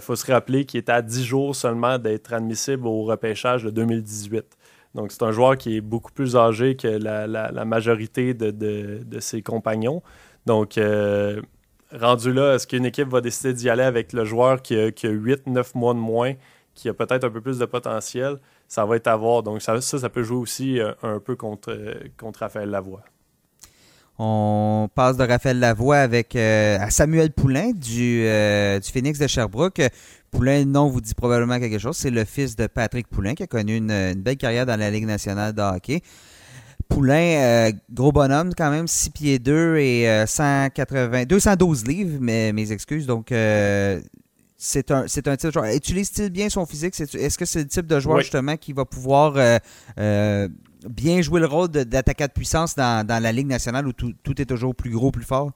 faut 0.00 0.16
se 0.16 0.32
rappeler 0.32 0.64
qu'il 0.64 0.78
est 0.78 0.88
à 0.88 1.02
10 1.02 1.24
jours 1.24 1.56
seulement 1.56 1.98
d'être 1.98 2.32
admissible 2.32 2.86
au 2.86 3.02
repêchage 3.02 3.64
de 3.64 3.70
2018. 3.70 4.56
Donc, 4.94 5.10
c'est 5.10 5.22
un 5.22 5.32
joueur 5.32 5.56
qui 5.56 5.76
est 5.76 5.80
beaucoup 5.80 6.12
plus 6.12 6.36
âgé 6.36 6.76
que 6.76 6.86
la, 6.86 7.64
majorité 7.64 8.32
de, 8.32 9.20
ses 9.20 9.42
compagnons. 9.42 10.02
Donc, 10.46 10.78
euh, 10.78 11.42
rendu 11.92 12.32
là, 12.32 12.54
est-ce 12.54 12.66
qu'une 12.66 12.84
équipe 12.84 13.08
va 13.08 13.20
décider 13.20 13.54
d'y 13.54 13.68
aller 13.68 13.82
avec 13.82 14.12
le 14.12 14.24
joueur 14.24 14.62
qui 14.62 14.76
a, 14.76 14.90
8-9 14.90 15.72
mois 15.74 15.94
de 15.94 15.98
moins, 15.98 16.34
qui 16.74 16.88
a 16.88 16.94
peut-être 16.94 17.24
un 17.24 17.30
peu 17.30 17.40
plus 17.40 17.58
de 17.58 17.64
potentiel? 17.64 18.38
Ça 18.68 18.84
va 18.84 18.96
être 18.96 19.08
à 19.08 19.16
voir. 19.16 19.42
Donc, 19.42 19.62
ça, 19.62 19.80
ça, 19.80 20.08
peut 20.08 20.22
jouer 20.22 20.38
aussi 20.38 20.80
euh, 20.80 20.92
un 21.02 21.18
peu 21.18 21.34
contre, 21.34 21.76
contre 22.16 22.40
Raphaël 22.40 22.70
Lavoie. 22.70 23.02
On 24.16 24.88
passe 24.94 25.16
de 25.16 25.24
Raphaël 25.24 25.58
Lavoie 25.58 25.96
avec 25.96 26.36
euh, 26.36 26.78
à 26.78 26.90
Samuel 26.90 27.32
Poulain 27.32 27.72
du 27.72 28.24
Phoenix 28.92 29.18
de 29.18 29.26
Sherbrooke. 29.26 29.82
Poulain, 30.34 30.58
le 30.58 30.64
nom 30.64 30.88
vous 30.88 31.00
dit 31.00 31.14
probablement 31.14 31.60
quelque 31.60 31.78
chose. 31.78 31.96
C'est 31.96 32.10
le 32.10 32.24
fils 32.24 32.56
de 32.56 32.66
Patrick 32.66 33.06
Poulain 33.08 33.34
qui 33.34 33.44
a 33.44 33.46
connu 33.46 33.76
une, 33.76 34.14
belle 34.14 34.36
carrière 34.36 34.66
dans 34.66 34.78
la 34.78 34.90
Ligue 34.90 35.06
nationale 35.06 35.52
de 35.52 35.62
hockey. 35.62 36.02
Poulain, 36.88 37.14
euh, 37.14 37.72
gros 37.90 38.10
bonhomme 38.10 38.52
quand 38.54 38.70
même, 38.70 38.88
6 38.88 39.10
pieds 39.10 39.38
2 39.38 39.76
et 39.76 40.24
180, 40.26 41.22
euh, 41.22 41.24
212 41.24 41.86
livres, 41.86 42.18
mais 42.20 42.52
mes 42.52 42.72
excuses. 42.72 43.06
Donc, 43.06 43.30
euh, 43.30 44.00
c'est 44.58 44.90
un, 44.90 45.06
c'est 45.06 45.28
un 45.28 45.36
type 45.36 45.50
de 45.50 45.52
joueur. 45.52 45.72
Utilise-t-il 45.72 46.30
bien 46.30 46.48
son 46.48 46.66
physique? 46.66 46.98
Est-ce 47.00 47.38
que 47.38 47.44
c'est 47.44 47.60
le 47.60 47.68
type 47.68 47.86
de 47.86 48.00
joueur 48.00 48.20
justement 48.20 48.56
qui 48.56 48.72
va 48.72 48.84
pouvoir 48.84 49.34
bien 49.96 51.22
jouer 51.22 51.40
le 51.40 51.46
rôle 51.46 51.68
d'attaquant 51.68 52.26
de, 52.26 52.32
puissance 52.32 52.74
dans, 52.74 53.06
la 53.08 53.32
Ligue 53.32 53.46
nationale 53.46 53.86
où 53.86 53.92
tout, 53.92 54.12
tout 54.22 54.40
est 54.42 54.46
toujours 54.46 54.74
plus 54.74 54.90
gros, 54.90 55.12
plus 55.12 55.24
fort? 55.24 55.52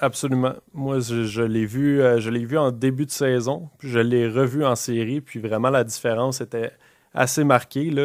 Absolument. 0.00 0.52
Moi, 0.74 1.00
je, 1.00 1.42
l'ai 1.42 1.64
vu, 1.64 2.02
euh, 2.02 2.18
vu 2.18 2.58
en 2.58 2.70
début 2.70 3.06
de 3.06 3.10
saison, 3.10 3.70
puis 3.78 3.88
je 3.88 3.98
l'ai 3.98 4.28
revu 4.28 4.64
en 4.64 4.74
série, 4.74 5.20
puis 5.20 5.40
vraiment 5.40 5.70
la 5.70 5.84
différence 5.84 6.40
était 6.40 6.72
assez 7.14 7.44
marquée. 7.44 7.84
Il, 7.84 7.98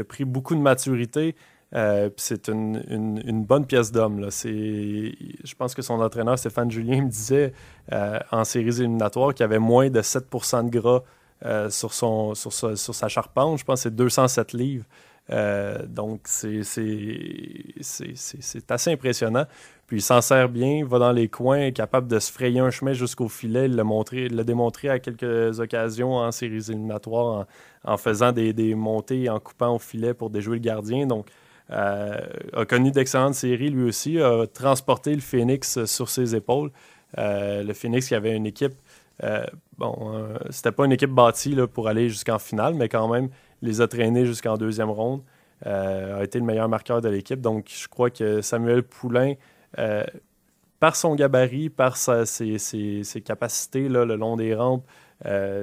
a, 0.00 0.04
pris 0.04 0.24
beaucoup 0.24 0.54
de 0.54 0.60
maturité. 0.60 1.34
Euh, 1.74 2.08
c'est 2.16 2.48
une, 2.48 3.44
bonne 3.46 3.66
pièce 3.66 3.92
d'homme. 3.92 4.28
Je 4.30 5.54
pense 5.56 5.74
que 5.74 5.82
son 5.82 6.00
entraîneur, 6.00 6.38
Stéphane 6.38 6.70
Julien, 6.70 7.02
me 7.02 7.10
disait 7.10 7.52
euh, 7.92 8.18
en 8.30 8.44
séries 8.44 8.80
éliminatoires 8.80 9.34
qu'il 9.34 9.44
avait 9.44 9.58
moins 9.58 9.90
de 9.90 10.00
7% 10.00 10.70
de 10.70 10.78
gras 10.78 11.02
sur, 11.70 11.92
son, 11.92 12.34
sur, 12.34 12.52
sa 12.52 13.08
charpente. 13.08 13.58
Je 13.58 13.64
pense 13.64 13.80
que 13.80 13.82
c'est 13.84 13.94
207 13.94 14.52
livres. 14.52 14.84
donc, 15.88 16.22
c'est 16.26 16.60
assez 18.70 18.92
impressionnant. 18.92 19.46
Puis 19.86 19.98
il 19.98 20.02
s'en 20.02 20.22
sert 20.22 20.48
bien, 20.48 20.84
va 20.86 20.98
dans 20.98 21.12
les 21.12 21.28
coins, 21.28 21.58
est 21.58 21.72
capable 21.72 22.08
de 22.08 22.18
se 22.18 22.32
frayer 22.32 22.60
un 22.60 22.70
chemin 22.70 22.94
jusqu'au 22.94 23.28
filet. 23.28 23.66
Il 23.66 23.76
l'a 23.76 24.44
démontré 24.44 24.88
à 24.88 24.98
quelques 24.98 25.60
occasions 25.60 26.14
en 26.14 26.32
séries 26.32 26.70
éliminatoires 26.70 27.46
en, 27.84 27.96
faisant 27.98 28.32
des, 28.32 28.54
des, 28.54 28.74
montées, 28.74 29.28
en 29.28 29.40
coupant 29.40 29.74
au 29.74 29.78
filet 29.78 30.14
pour 30.14 30.30
déjouer 30.30 30.56
le 30.56 30.62
gardien. 30.62 31.06
Donc, 31.06 31.26
euh, 31.70 32.18
a 32.52 32.64
connu 32.64 32.90
d'excellentes 32.90 33.34
séries 33.34 33.70
lui 33.70 33.84
aussi, 33.84 34.20
a 34.20 34.46
transporté 34.46 35.14
le 35.14 35.20
Phoenix 35.20 35.84
sur 35.84 36.08
ses 36.08 36.34
épaules. 36.34 36.70
Euh, 37.18 37.62
le 37.62 37.72
Phoenix 37.74 38.08
qui 38.08 38.14
avait 38.14 38.34
une 38.34 38.46
équipe, 38.46 38.74
euh, 39.22 39.44
bon, 39.78 40.28
c'était 40.50 40.72
pas 40.72 40.84
une 40.84 40.92
équipe 40.92 41.10
bâtie 41.10 41.56
pour 41.72 41.88
aller 41.88 42.08
jusqu'en 42.08 42.38
finale, 42.38 42.74
mais 42.74 42.88
quand 42.88 43.08
même 43.08 43.28
les 43.62 43.80
a 43.80 43.88
traînés 43.88 44.26
jusqu'en 44.26 44.56
deuxième 44.56 44.90
ronde. 44.90 45.22
a 45.64 46.22
été 46.22 46.38
le 46.38 46.44
meilleur 46.44 46.68
marqueur 46.68 47.00
de 47.00 47.08
l'équipe. 47.08 47.40
Donc, 47.40 47.66
je 47.68 47.88
crois 47.88 48.10
que 48.10 48.40
Samuel 48.40 48.82
Poulain, 48.82 49.34
par 50.80 50.96
son 50.96 51.14
gabarit, 51.14 51.70
par 51.70 51.96
ses, 51.96 53.22
capacités 53.24 53.88
là, 53.88 54.04
le 54.04 54.16
long 54.16 54.36
des 54.36 54.54
rampes, 54.54 54.84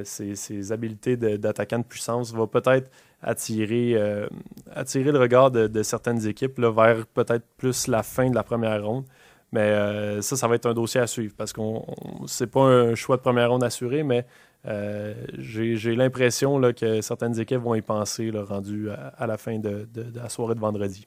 ses, 0.03 0.71
habiletés 0.71 1.17
d'attaquant 1.17 1.79
de, 1.79 1.83
puissance, 1.83 2.33
va 2.33 2.47
peut-être 2.47 2.89
attirer, 3.21 3.93
euh, 3.95 4.27
attirer 4.73 5.11
le 5.11 5.19
regard 5.19 5.51
de, 5.51 5.83
certaines 5.83 6.27
équipes 6.27 6.57
là, 6.59 6.71
vers 6.71 7.05
peut-être 7.07 7.45
plus 7.57 7.87
la 7.87 8.03
fin 8.03 8.29
de 8.29 8.35
la 8.35 8.43
première 8.43 8.83
ronde. 8.83 9.05
Mais 9.51 9.61
euh, 9.61 10.21
ça, 10.21 10.37
ça 10.37 10.47
va 10.47 10.55
être 10.55 10.65
un 10.65 10.73
dossier 10.73 11.01
à 11.01 11.07
suivre 11.07 11.33
parce 11.37 11.51
qu'on 11.51 11.85
c'est 12.25 12.47
pas 12.47 12.61
un 12.61 12.95
choix 12.95 13.17
de 13.17 13.21
première 13.21 13.49
ronde 13.49 13.63
assuré, 13.63 14.03
mais 14.03 14.25
euh, 14.65 15.13
j'ai 15.37 15.95
l'impression 15.95 16.61
que 16.73 17.01
certaines 17.01 17.37
équipes 17.39 17.61
vont 17.61 17.75
y 17.75 17.81
penser 17.81 18.31
là, 18.31 18.43
rendu 18.43 18.89
à, 18.89 19.27
la 19.27 19.37
fin 19.37 19.59
de, 19.59 19.87
la 20.15 20.29
soirée 20.29 20.55
de 20.55 20.59
vendredi. 20.59 21.05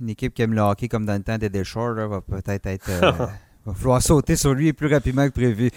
Une 0.00 0.10
équipe 0.10 0.34
qui 0.34 0.42
aime 0.42 0.54
le 0.54 0.60
hockey 0.60 0.88
comme 0.88 1.04
dans 1.04 1.14
le 1.14 1.22
temps 1.22 1.36
des 1.36 1.48
Deschores 1.48 2.08
va 2.08 2.20
peut-être 2.20 2.66
être, 2.66 2.90
va 3.66 3.74
falloir 3.74 4.02
sauter 4.02 4.36
sur 4.36 4.54
lui 4.54 4.72
plus 4.72 4.92
rapidement 4.92 5.26
que 5.26 5.32
prévu. 5.32 5.70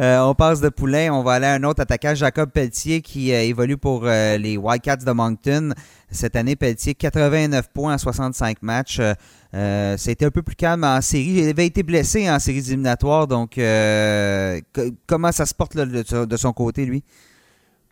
Euh, 0.00 0.20
on 0.20 0.34
passe 0.34 0.60
de 0.60 0.68
Poulain, 0.68 1.12
on 1.12 1.22
va 1.22 1.34
aller 1.34 1.46
à 1.46 1.54
un 1.54 1.62
autre 1.64 1.82
attaquant, 1.82 2.14
Jacob 2.14 2.50
Pelletier, 2.50 3.02
qui 3.02 3.32
euh, 3.32 3.42
évolue 3.42 3.76
pour 3.76 4.02
euh, 4.04 4.36
les 4.36 4.56
Wildcats 4.56 4.96
de 4.96 5.12
Moncton. 5.12 5.72
Cette 6.10 6.36
année, 6.36 6.56
Pelletier, 6.56 6.94
89 6.94 7.68
points 7.72 7.94
en 7.94 7.98
65 7.98 8.62
matchs. 8.62 9.00
C'était 9.96 10.24
un 10.24 10.30
peu 10.30 10.42
plus 10.42 10.56
calme 10.56 10.84
en 10.84 11.00
série. 11.00 11.42
Il 11.42 11.48
avait 11.48 11.66
été 11.66 11.82
blessé 11.82 12.30
en 12.30 12.38
série 12.38 12.58
éliminatoire, 12.58 13.26
donc 13.26 13.54
comment 15.06 15.32
ça 15.32 15.46
se 15.46 15.54
porte 15.54 15.76
de, 15.76 16.36
son 16.36 16.52
côté, 16.52 16.84
lui? 16.84 17.02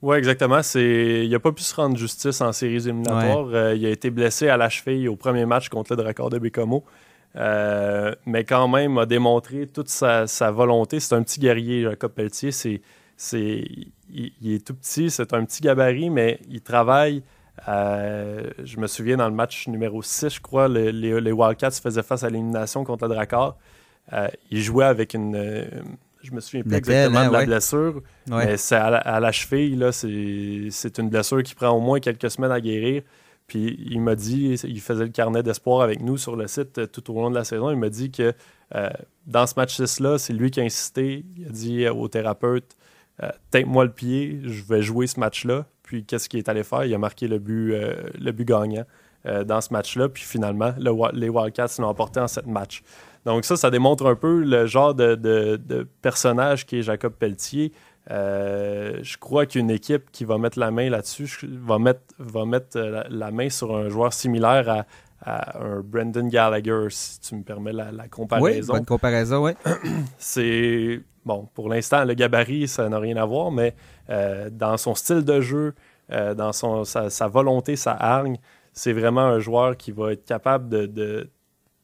Oui, 0.03 0.17
exactement. 0.17 0.61
Il 0.75 1.31
n'a 1.31 1.41
pas 1.41 1.53
pu 1.53 1.63
se 1.63 1.75
rendre 1.75 1.97
justice 1.97 2.41
en 2.41 2.53
séries 2.53 2.77
éliminatoires. 2.89 3.75
il 3.75 3.87
a 3.87 3.91
été 3.91 4.11
blessé 4.11 4.49
à 4.49 4.57
la 4.57 4.69
cheville 4.69 5.09
au 5.09 5.17
premier 5.17 5.47
match 5.47 5.69
contre 5.69 5.93
le 5.93 6.03
Dracor 6.03 6.31
de 6.31 6.39
Bécomo. 6.39 6.85
Euh, 7.37 8.15
mais 8.27 8.45
quand 8.45 8.69
même 8.69 8.99
a 8.99 9.07
démontré 9.07 9.67
toute 9.67 9.89
sa, 9.89 10.27
volonté. 10.51 11.01
C'est 11.01 11.15
un 11.15 11.23
petit 11.23 11.41
guerrier, 11.41 11.83
Jacob 11.83 12.13
Pelletier. 12.13 12.53
C'est, 12.53 12.81
c'est, 13.17 13.65
il, 14.13 14.55
est 14.55 14.67
tout 14.67 14.75
petit, 14.75 15.11
c'est 15.11 15.33
un 15.35 15.45
petit 15.45 15.63
gabarit, 15.63 16.11
mais 16.11 16.41
il 16.49 16.61
travaille. 16.61 17.23
Euh, 17.67 18.51
je 18.63 18.79
me 18.79 18.87
souviens 18.87 19.17
dans 19.17 19.29
le 19.29 19.35
match 19.35 19.67
numéro 19.69 20.03
6, 20.03 20.35
je 20.35 20.41
crois, 20.41 20.69
les, 20.69 20.93
les, 20.93 21.33
Wildcats 21.33 21.73
faisaient 21.83 22.03
face 22.03 22.23
à 22.23 22.31
l'élimination 22.31 22.85
contre 22.85 23.09
le 23.09 23.15
Drakkar. 23.15 23.57
Euh, 24.13 24.29
il 24.51 24.63
jouait 24.63 24.85
avec 24.85 25.15
une. 25.15 25.37
je 26.23 26.33
me 26.33 26.41
souviens 26.41 26.63
plus 26.63 26.77
exactement 26.77 27.29
de 27.29 27.33
la 27.33 27.45
blessure, 27.45 28.03
mais 28.29 28.57
c'est 28.57 28.77
à, 28.77 29.21
la, 29.21 29.33
cheville. 29.33 29.77
Là, 29.77 29.93
c'est, 29.93 30.69
c'est 30.71 30.99
une 30.99 31.09
blessure 31.09 31.43
qui 31.43 31.55
prend 31.55 31.71
au 31.71 31.81
moins 31.81 32.01
quelques 32.01 32.31
semaines 32.31 32.53
à 32.53 32.61
guérir. 32.61 33.03
Puis 33.49 33.79
il 33.91 34.01
m'a 34.03 34.15
dit, 34.15 34.61
il 34.63 34.81
faisait 34.81 35.05
le 35.05 35.11
carnet 35.11 35.43
d'espoir 35.43 35.81
avec 35.81 36.01
nous 36.03 36.19
sur 36.19 36.37
le 36.37 36.47
site 36.47 36.79
euh, 36.79 36.87
tout 36.87 37.11
au 37.11 37.15
long 37.15 37.31
de 37.31 37.35
la 37.35 37.45
saison. 37.45 37.71
Il 37.71 37.79
m'a 37.79 37.89
dit 37.89 38.11
que 38.11 38.35
euh, 38.75 38.91
dans 39.27 39.47
ce 39.47 39.55
match 39.57 39.81
6-là, 39.81 40.19
c'est 40.19 40.35
lui 40.35 40.51
qui 40.51 40.61
a 40.61 40.65
insisté. 40.65 41.25
Il 41.37 41.47
a 41.47 41.49
dit 41.49 41.89
au 41.89 42.09
thérapeute 42.09 42.77
euh, 43.23 43.65
moi 43.67 43.85
le 43.85 43.91
pied, 43.91 44.41
je 44.45 44.63
vais 44.63 44.83
jouer 44.83 45.07
ce 45.07 45.19
match-là. 45.19 45.67
Puis 45.89 46.05
qu'est-ce 46.05 46.29
qu'il 46.29 46.39
est 46.39 46.49
allé 46.49 46.63
faire 46.63 46.85
Il 46.85 46.95
a 46.95 46.99
marqué 46.99 47.29
le 47.29 47.39
but, 47.39 47.75
le 48.19 48.31
but 48.33 48.45
gagnant 48.45 48.85
dans 49.25 49.61
ce 49.63 49.73
match-là. 49.73 50.11
Puis 50.11 50.23
finalement, 50.23 50.75
les 51.13 51.29
Wildcats 51.31 51.77
l'ont 51.79 51.89
emporté 51.89 52.21
en 52.21 52.29
sept 52.29 52.47
matchs. 52.47 52.83
Donc 53.25 53.47
ça, 53.47 53.57
ça 53.57 53.71
démontre 53.71 54.07
un 54.07 54.15
peu 54.15 54.43
le 54.43 54.67
genre 54.67 54.95
de, 54.95 55.15
de 55.15 55.89
personnage 56.03 56.67
qui 56.67 56.81
est 56.81 56.83
Jacob 56.83 57.15
Pelletier. 57.15 57.73
Euh, 58.11 58.99
je 59.03 59.19
crois 59.19 59.45
qu'une 59.45 59.71
équipe 59.71 60.11
qui 60.11 60.25
va 60.25 60.39
mettre 60.39 60.59
la 60.59 60.71
main 60.71 60.89
là-dessus 60.89 61.29
va 61.43 61.79
mettre, 61.79 62.01
va 62.19 62.47
mettre 62.47 62.79
euh, 62.79 63.03
la, 63.11 63.31
main 63.31 63.51
sur 63.51 63.77
un 63.77 63.91
joueur 63.91 64.15
similaire 64.15 64.69
à, 64.69 64.87
un 65.61 65.81
Brendan 65.81 66.29
Gallagher, 66.29 66.87
si 66.91 67.21
tu 67.21 67.35
me 67.35 67.43
permets 67.43 67.73
la, 67.73 67.91
comparaison. 68.09 68.73
Oui, 68.73 68.79
bonne 68.79 68.87
comparaison, 68.87 69.45
oui. 69.45 69.53
C'est, 70.17 71.03
bon, 71.27 71.49
pour 71.53 71.69
l'instant, 71.69 72.05
le 72.05 72.15
gabarit, 72.15 72.69
ça 72.69 72.89
n'a 72.89 72.99
rien 72.99 73.17
à 73.17 73.25
voir, 73.27 73.51
mais 73.51 73.75
euh, 74.11 74.51
dans 74.51 74.77
son 74.77 74.95
style 74.95 75.25
de 75.25 75.41
jeu, 75.41 75.75
dans 76.11 76.53
son, 76.53 76.85
sa, 76.85 77.29
volonté, 77.29 77.77
sa 77.77 77.93
hargne, 77.93 78.39
c'est 78.73 78.95
vraiment 78.95 79.21
un 79.21 79.41
joueur 79.41 79.77
qui 79.77 79.93
va 79.93 80.13
être 80.13 80.25
capable 80.25 80.71
de, 80.71 81.29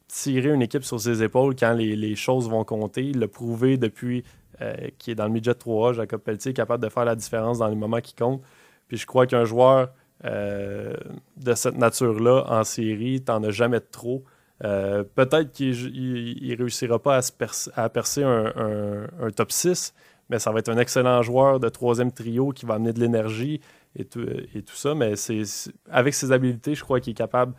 tirer 0.07 0.49
une 0.49 0.61
équipe 0.61 0.83
sur 0.83 0.99
ses 0.99 1.21
épaules 1.21 1.55
quand 1.55 1.73
les, 1.73 1.95
les 1.95 2.15
choses 2.15 2.49
vont 2.49 2.63
compter. 2.63 3.03
Il 3.03 3.19
l'a 3.19 3.27
prouvé 3.27 3.77
depuis 3.77 4.23
euh, 4.61 4.73
qui 4.99 5.11
est 5.11 5.15
dans 5.15 5.25
le 5.25 5.31
midget 5.31 5.51
3A, 5.51 5.93
Jacob 5.93 6.21
Pelletier, 6.21 6.53
capable 6.53 6.81
de 6.81 6.89
faire 6.89 7.03
la 7.03 7.15
différence 7.15 7.59
dans 7.59 7.67
les 7.67 7.75
moments 7.75 7.99
qui 7.99 8.15
comptent. 8.15 8.41
Puis 8.87 8.95
je 8.97 9.05
crois 9.05 9.27
qu'un 9.27 9.43
joueur 9.43 9.89
euh, 10.23 10.93
de 11.35 11.53
cette 11.55 11.77
nature-là 11.77 12.45
en 12.47 12.63
série, 12.63 13.21
t'en 13.21 13.43
as 13.43 13.49
jamais 13.49 13.81
trop. 13.81 14.23
Euh, 14.63 15.03
peut-être 15.03 15.51
qu'il 15.51 15.71
ne 15.71 16.57
réussira 16.57 16.99
pas 16.99 17.19
à, 17.75 17.89
percer, 17.89 18.23
un, 18.23 19.31
top 19.35 19.51
6, 19.51 19.93
mais 20.29 20.39
ça 20.39 20.51
va 20.51 20.59
être 20.59 20.69
un 20.69 20.77
excellent 20.77 21.21
joueur 21.21 21.59
de 21.59 21.69
troisième 21.69 22.11
trio 22.11 22.49
qui 22.51 22.65
va 22.65 22.75
amener 22.75 22.93
de 22.93 22.99
l'énergie 22.99 23.61
et 23.97 24.05
tout, 24.05 24.25
ça. 24.73 24.95
Mais 24.95 25.15
c'est, 25.15 25.43
avec 25.89 26.13
ses 26.13 26.31
habiletés, 26.31 26.75
je 26.75 26.83
crois 26.83 26.99
qu'il 26.99 27.11
est 27.11 27.15
capable 27.15 27.53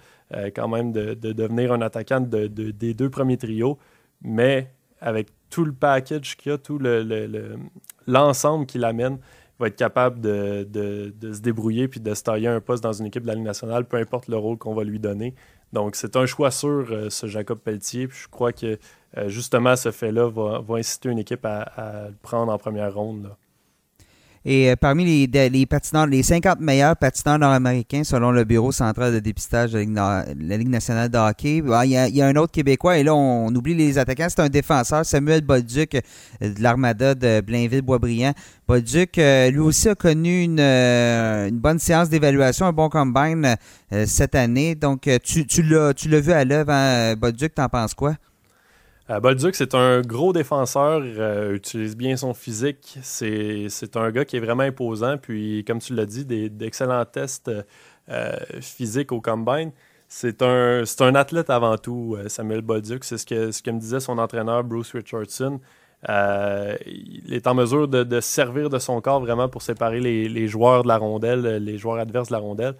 quand 0.54 0.68
même 0.68 0.92
de, 0.92 1.14
devenir 1.14 1.72
un 1.72 1.80
attaquant 1.80 2.20
de, 2.20 2.46
des 2.46 2.94
deux 2.94 3.08
premiers 3.08 3.36
trios. 3.38 3.78
Mais 4.20 4.70
avec 5.00 5.28
tout 5.50 5.64
le 5.64 5.72
package 5.72 6.36
qu'il 6.36 6.52
a, 6.52 6.58
tout 6.58 6.78
l'ensemble 8.06 8.62
le, 8.62 8.66
qu'il 8.66 8.84
amène, 8.84 9.18
va 9.58 9.68
être 9.68 9.76
capable 9.76 10.20
de, 10.20 11.12
se 11.22 11.40
débrouiller 11.40 11.88
puis 11.88 12.00
de 12.00 12.14
se 12.14 12.22
tailler 12.22 12.48
un 12.48 12.60
poste 12.60 12.82
dans 12.82 12.92
une 12.92 13.06
équipe 13.06 13.22
de 13.22 13.28
la 13.28 13.34
Ligue 13.34 13.44
nationale, 13.44 13.84
peu 13.84 13.96
importe 13.96 14.28
le 14.28 14.36
rôle 14.36 14.58
qu'on 14.58 14.74
va 14.74 14.84
lui 14.84 14.98
donner. 14.98 15.34
Donc, 15.72 15.96
c'est 15.96 16.16
un 16.16 16.26
choix 16.26 16.50
sûr, 16.50 16.86
euh, 16.90 17.10
ce 17.10 17.26
Jacob 17.26 17.58
Pelletier. 17.58 18.08
je 18.10 18.28
crois 18.28 18.52
que 18.52 18.78
euh, 19.16 19.28
justement, 19.28 19.76
ce 19.76 19.90
fait-là 19.90 20.28
va, 20.28 20.62
inciter 20.76 21.08
une 21.08 21.18
équipe 21.18 21.44
à, 21.44 22.08
le 22.08 22.14
prendre 22.22 22.52
en 22.52 22.58
première 22.58 22.94
ronde. 22.94 23.30
Et 24.48 24.70
euh, 24.70 24.76
parmi 24.76 25.26
les, 25.26 25.66
patineurs, 25.66 26.06
les 26.06 26.22
50 26.22 26.60
meilleurs 26.60 26.96
patineurs 26.96 27.40
nord-américains, 27.40 28.04
selon 28.04 28.30
le 28.30 28.44
Bureau 28.44 28.70
central 28.70 29.12
de 29.12 29.18
dépistage 29.18 29.72
de 29.72 29.78
la 29.96 30.56
Ligue, 30.56 30.68
nationale 30.68 31.08
de 31.08 31.18
hockey, 31.18 31.62
ben, 31.62 31.84
il 31.84 31.90
y, 31.90 32.22
a, 32.22 32.26
un 32.26 32.36
autre 32.36 32.52
Québécois, 32.52 32.96
et 32.96 33.02
là, 33.02 33.12
on, 33.12 33.52
oublie 33.52 33.74
les 33.74 33.98
attaquants, 33.98 34.28
c'est 34.28 34.38
un 34.38 34.48
défenseur, 34.48 35.04
Samuel 35.04 35.40
Bolduc, 35.40 35.96
euh, 35.96 36.00
de 36.40 36.62
l'Armada 36.62 37.16
de 37.16 37.40
Blainville-Boisbriand. 37.40 38.34
Bolduc, 38.68 39.18
euh, 39.18 39.50
lui 39.50 39.58
aussi 39.58 39.88
a 39.88 39.96
connu 39.96 40.44
une, 40.44 41.50
bonne 41.58 41.80
séance 41.80 42.08
d'évaluation, 42.08 42.66
un 42.66 42.72
bon 42.72 42.88
combine 42.88 43.56
cette 44.04 44.36
année. 44.36 44.76
Donc, 44.76 45.10
tu, 45.24 45.44
tu 45.44 45.62
l'as 45.64 46.20
vu 46.20 46.30
à 46.30 46.44
l'œuvre, 46.44 46.70
hein, 46.70 47.16
Bolduc, 47.16 47.52
t'en 47.52 47.68
penses 47.68 47.94
quoi? 47.94 48.14
Euh, 49.08 49.20
Bolduc, 49.20 49.54
c'est 49.54 49.74
un 49.74 50.00
gros 50.00 50.32
défenseur, 50.32 51.00
euh, 51.02 51.54
utilise 51.54 51.96
bien 51.96 52.16
son 52.16 52.34
physique. 52.34 52.98
C'est 53.02 53.96
un 53.96 54.10
gars 54.10 54.24
qui 54.24 54.36
est 54.36 54.40
vraiment 54.40 54.64
imposant. 54.64 55.16
Puis, 55.16 55.64
comme 55.64 55.78
tu 55.78 55.94
l'as 55.94 56.06
dit, 56.06 56.24
d'excellents 56.24 57.04
tests 57.04 57.50
euh, 58.10 58.36
physiques 58.60 59.12
au 59.12 59.20
combine. 59.20 59.70
C'est 60.08 60.42
un, 60.42 60.82
un 61.00 61.14
athlète 61.14 61.50
avant 61.50 61.78
tout, 61.78 62.16
Samuel 62.28 62.62
Bolduc. 62.62 63.04
C'est 63.04 63.18
ce 63.18 63.26
que, 63.26 63.50
ce 63.52 63.62
que 63.62 63.70
me 63.70 63.78
disait 63.80 64.00
son 64.00 64.18
entraîneur, 64.18 64.64
Bruce 64.64 64.92
Richardson. 64.92 65.60
il 66.08 67.32
est 67.32 67.46
en 67.46 67.54
mesure 67.54 67.88
de, 67.88 68.02
de, 68.02 68.20
servir 68.20 68.70
de 68.70 68.78
son 68.78 69.00
corps 69.00 69.20
vraiment 69.20 69.48
pour 69.48 69.62
séparer 69.62 70.00
les, 70.00 70.28
les, 70.28 70.48
joueurs 70.48 70.82
de 70.82 70.88
la 70.88 70.98
rondelle, 70.98 71.64
les 71.64 71.78
joueurs 71.78 71.98
adverses 71.98 72.28
de 72.28 72.32
la 72.32 72.38
rondelle. 72.38 72.74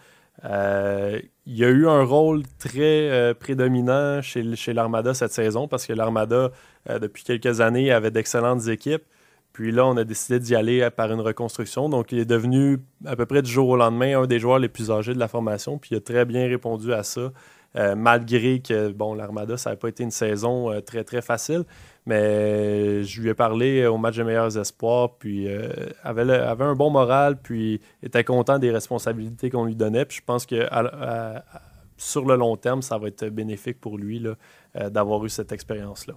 Euh, 0.45 1.21
il 1.47 1.57
y 1.57 1.65
a 1.65 1.69
eu 1.69 1.89
un 1.89 2.03
rôle 2.03 2.43
très 2.59 3.11
euh, 3.11 3.35
prédominant 3.35 4.21
chez, 4.23 4.43
l'Armada 4.73 5.15
cette 5.15 5.33
saison 5.33 5.69
parce 5.69 5.87
que 5.87 5.93
l'Armada, 5.93 6.51
euh, 6.91 6.99
depuis 6.99 7.25
quelques 7.25 7.61
années, 7.61 7.91
avait 7.91 8.11
d'excellentes 8.11 8.69
équipes. 8.69 9.05
Puis 9.53 9.73
là, 9.73 9.87
on 9.87 9.97
a 9.97 10.05
décidé 10.05 10.39
d'y 10.39 10.55
aller 10.55 10.87
par 10.91 11.11
une 11.11 11.21
reconstruction. 11.21 11.89
Donc, 11.89 12.13
il 12.13 12.19
est 12.19 12.27
devenu 12.27 12.79
à 13.07 13.17
peu 13.17 13.25
près 13.25 13.41
du 13.41 13.51
jour 13.51 13.69
au 13.71 13.77
lendemain 13.77 14.21
un 14.21 14.27
des 14.27 14.39
joueurs 14.39 14.59
les 14.59 14.69
plus 14.69 14.91
âgés 14.91 15.15
de 15.15 15.19
la 15.19 15.29
formation. 15.29 15.79
Puis 15.79 15.91
il 15.93 15.97
a 15.97 16.01
très 16.01 16.27
bien 16.27 16.47
répondu 16.47 16.93
à 16.93 17.03
ça, 17.03 17.33
malgré 17.97 18.61
que 18.61 18.91
bon, 18.91 19.15
l'Armada, 19.15 19.57
ça 19.57 19.71
n'a 19.71 19.77
pas 19.77 19.89
été 19.89 20.03
une 20.03 20.11
saison 20.11 20.79
très, 20.83 21.05
très 21.05 21.23
facile. 21.23 21.65
Mais 22.07 23.03
je 23.03 23.21
lui 23.21 23.31
ai 23.31 23.35
parlé 23.35 23.85
au 23.87 23.99
match 23.99 24.17
des 24.17 24.25
meilleurs 24.25 24.57
espoirs, 24.57 25.17
puis 25.19 25.49
euh, 25.49 25.69
avait, 26.05 26.23
avait 26.33 26.65
un 26.65 26.75
bon 26.75 26.91
moral, 26.91 27.37
puis 27.37 27.81
était 28.03 28.25
content 28.25 28.59
des 28.59 28.71
responsabilités 28.71 29.51
qu'on 29.51 29.65
lui 29.65 29.75
donnait. 29.75 30.05
Puis 30.05 30.19
je 30.19 30.25
pense 30.25 30.47
que 30.47 30.69
sur 31.97 32.25
le 32.25 32.37
long 32.37 32.57
terme, 32.57 32.83
ça 32.83 32.97
va 32.99 33.09
être 33.09 33.27
bénéfique 33.27 33.81
pour 33.81 33.99
lui. 33.99 34.21
Là. 34.21 34.35
d'avoir 34.91 35.25
eu 35.25 35.29
cette 35.29 35.51
expérience-là. 35.53 36.15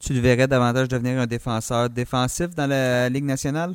Tu 0.00 0.14
le 0.14 0.20
verrais 0.20 0.48
davantage 0.48 0.88
devenir 0.88 1.20
un 1.20 1.26
défenseur 1.26 1.90
défensif 1.90 2.54
dans 2.54 2.66
la 2.66 3.10
Ligue 3.10 3.26
nationale? 3.26 3.74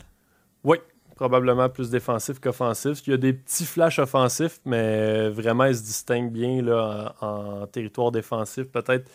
Oui, 0.63 0.77
probablement 1.15 1.69
plus 1.69 1.91
défensif 1.91 2.39
qu'offensif. 2.39 3.05
Il 3.05 3.11
y 3.11 3.13
a 3.13 3.17
des 3.17 3.33
petits 3.33 3.65
flashs 3.65 3.99
offensifs, 3.99 4.59
mais 4.65 5.29
vraiment, 5.29 5.65
il 5.65 5.75
se 5.75 5.83
distingue 5.83 6.31
bien 6.31 6.63
là, 6.63 7.13
en, 7.21 7.67
territoire 7.67 8.11
défensif. 8.11 8.65
Peut-être 8.65 9.09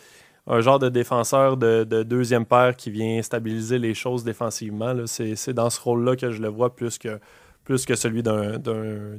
un 0.47 0.61
genre 0.61 0.79
de 0.79 0.89
défenseur 0.89 1.57
de, 1.57 1.83
deuxième 2.03 2.45
paire 2.45 2.75
qui 2.75 2.91
vient 2.91 3.21
stabiliser 3.21 3.79
les 3.79 3.93
choses 3.93 4.23
défensivement. 4.23 4.93
C'est 5.05 5.53
dans 5.53 5.69
ce 5.69 5.79
rôle-là 5.79 6.15
que 6.15 6.31
je 6.31 6.41
le 6.41 6.47
vois 6.47 6.75
plus 6.75 6.97
que, 6.97 7.19
plus 7.63 7.85
que 7.85 7.95
celui 7.95 8.23
d'un 8.23 8.57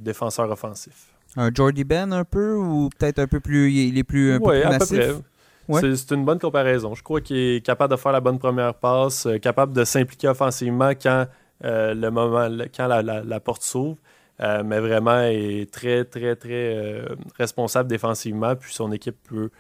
défenseur 0.01 0.51
offensif. 0.51 1.13
Un 1.37 1.51
Jordy 1.55 1.85
Ben 1.85 2.13
un 2.13 2.25
peu 2.25 2.55
ou 2.57 2.91
peut-être 2.99 3.19
un 3.19 3.27
peu 3.27 3.41
plus 3.41 3.73
il 3.73 3.97
est 3.97 4.05
plus, 4.05 4.35
un 4.35 4.39
peu 4.39 4.51
plus 4.51 4.65
massif? 4.65 4.99
à 4.99 5.07
peu 5.07 5.23
près. 5.71 5.97
C'est 5.97 6.15
une 6.15 6.25
bonne 6.25 6.39
comparaison. 6.39 6.95
Je 6.95 7.03
crois 7.03 7.21
qu'il 7.21 7.37
est 7.37 7.65
capable 7.65 7.93
de 7.93 7.97
faire 7.97 8.13
la 8.13 8.21
bonne 8.21 8.39
première 8.39 8.75
passe, 8.75 9.27
euh, 9.27 9.39
capable 9.39 9.73
de 9.73 9.85
s'impliquer 9.85 10.29
offensivement 10.29 10.91
quand 10.91 11.27
euh, 11.65 11.95
le 11.95 12.11
moment, 12.11 12.49
quand 12.77 12.89
la, 12.89 13.41
porte 13.41 13.63
s'ouvre. 13.63 13.97
Euh, 14.41 14.63
mais 14.65 14.81
vraiment 14.81 15.21
est 15.21 15.71
très, 15.73 16.05
très, 16.05 16.35
très 16.35 17.05
responsable 17.39 17.89
défensivement. 17.89 18.57
Puis 18.57 18.75
son 18.75 18.91
équipe 18.93 19.17
peut, 19.29 19.51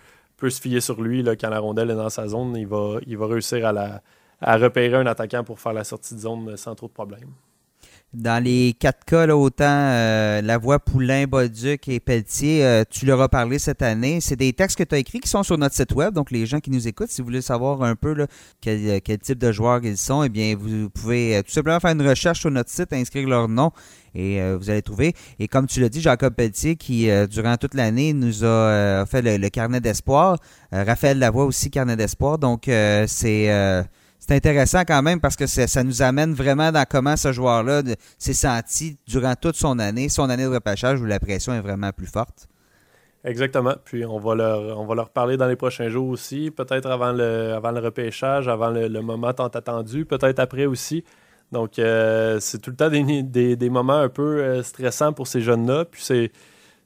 peut 0.43 0.51
se 0.51 0.61
fier 0.61 0.80
sur 0.80 1.01
lui 1.01 1.22
là, 1.22 1.36
quand 1.36 1.51
la 1.51 1.61
rondelle 1.61 1.93
est 1.93 1.95
dans 1.95 2.11
sa 2.11 2.26
zone. 2.26 2.57
Il 2.57 2.66
va, 2.66 2.99
il 3.07 3.16
va 3.16 3.28
réussir 3.28 3.64
à, 3.64 3.72
la, 3.72 4.03
à 4.40 4.57
repérer 4.57 4.97
un 4.97 5.07
attaquant 5.07 5.45
pour 5.45 5.61
faire 5.61 5.72
la 5.72 5.84
sortie 5.84 6.16
de 6.16 6.18
zone 6.18 6.57
sans 6.57 6.74
trop 6.74 6.88
de 6.88 6.93
problèmes. 6.93 7.30
Dans 8.14 8.44
les 8.44 8.74
quatre 8.78 9.06
cas, 9.06 9.26
autant 9.28 9.64
euh, 9.64 10.42
la 10.42 10.58
voix 10.58 10.78
Poulain, 10.78 11.24
Bolduc 11.24 11.88
et 11.88 11.98
Pelletier, 11.98 12.62
euh, 12.62 12.84
tu 12.88 13.06
leur 13.06 13.18
as 13.22 13.30
parlé 13.30 13.58
cette 13.58 13.80
année. 13.80 14.20
C'est 14.20 14.36
des 14.36 14.52
textes 14.52 14.76
que 14.76 14.84
tu 14.84 14.94
as 14.94 14.98
écrits 14.98 15.20
qui 15.20 15.30
sont 15.30 15.42
sur 15.42 15.56
notre 15.56 15.74
site 15.74 15.92
web. 15.92 16.12
Donc, 16.12 16.30
les 16.30 16.44
gens 16.44 16.60
qui 16.60 16.70
nous 16.70 16.86
écoutent, 16.86 17.08
si 17.08 17.22
vous 17.22 17.28
voulez 17.28 17.40
savoir 17.40 17.82
un 17.82 17.96
peu 17.96 18.14
euh, 18.66 19.00
quel, 19.02 19.18
type 19.18 19.38
de 19.38 19.50
joueurs 19.50 19.80
ils 19.82 19.96
sont, 19.96 20.24
eh 20.24 20.28
bien, 20.28 20.54
vous 20.54 20.90
pouvez 20.90 21.42
tout 21.42 21.52
simplement 21.52 21.80
faire 21.80 21.92
une 21.92 22.06
recherche 22.06 22.40
sur 22.40 22.50
notre 22.50 22.68
site, 22.68 22.92
inscrire 22.92 23.26
leur 23.26 23.48
nom 23.48 23.72
et 24.14 24.42
vous 24.60 24.68
allez 24.68 24.82
trouver. 24.82 25.14
Et 25.38 25.48
comme 25.48 25.66
tu 25.66 25.80
l'as 25.80 25.88
dit, 25.88 26.02
Jacob 26.02 26.34
Pelletier, 26.34 26.76
qui 26.76 27.08
durant 27.30 27.56
toute 27.56 27.72
l'année 27.72 28.12
nous 28.12 28.44
a 28.44 29.06
fait 29.06 29.22
le, 29.22 29.38
le 29.38 29.48
carnet 29.48 29.80
d'espoir. 29.80 30.36
Raphaël 30.70 31.18
Lavoie 31.18 31.46
aussi, 31.46 31.70
carnet 31.70 31.96
d'espoir. 31.96 32.36
Donc, 32.36 32.64
c'est 33.06 33.86
c'est 34.25 34.37
intéressant 34.37 34.85
quand 34.87 35.03
même 35.03 35.20
parce 35.20 35.35
que 35.35 35.49
ça 35.49 35.83
nous 35.83 36.01
amène 36.01 36.33
vraiment 36.33 36.70
dans 36.70 36.85
comment 36.89 37.16
ce 37.16 37.33
joueur-là 37.33 37.83
s'est 38.18 38.33
senti 38.35 38.97
durant 39.05 39.35
toute 39.35 39.57
son 39.57 39.81
année, 39.81 40.09
son 40.09 40.31
année 40.31 40.45
de 40.45 40.49
repêchage 40.49 41.01
où 41.01 41.05
la 41.05 41.18
pression 41.18 41.53
est 41.55 41.61
vraiment 41.61 41.91
plus 41.91 42.07
forte. 42.07 42.47
Exactement. 43.25 43.75
Puis 43.85 44.05
on 44.05 44.20
va 44.20 44.37
leur, 44.37 44.79
on 44.79 44.87
va 44.87 44.95
leur 44.95 45.11
parler 45.11 45.37
dans 45.37 45.49
les 45.49 45.57
prochains 45.57 45.89
jours 45.89 46.07
aussi, 46.09 46.53
peut-être 46.53 46.89
avant 46.89 47.11
le, 47.11 47.53
avant 47.53 47.73
le 47.73 47.81
repêchage, 47.81 48.47
avant 48.47 48.70
le, 48.70 48.89
moment 49.01 49.33
tant 49.33 49.49
attendu, 49.49 50.05
peut-être 50.05 50.39
après 50.39 50.66
aussi. 50.66 51.03
Donc 51.51 51.81
euh, 51.81 52.39
c'est 52.39 52.61
tout 52.61 52.70
le 52.70 52.77
temps 52.77 52.91
des, 52.91 53.57
des, 53.57 53.70
moments 53.70 53.99
un 53.99 54.09
peu 54.09 54.39
euh, 54.39 54.62
stressants 54.62 55.12
pour 55.12 55.27
ces 55.27 55.41
jeunes-là. 55.41 55.85
Puis 55.85 56.01
c'est, 56.05 56.31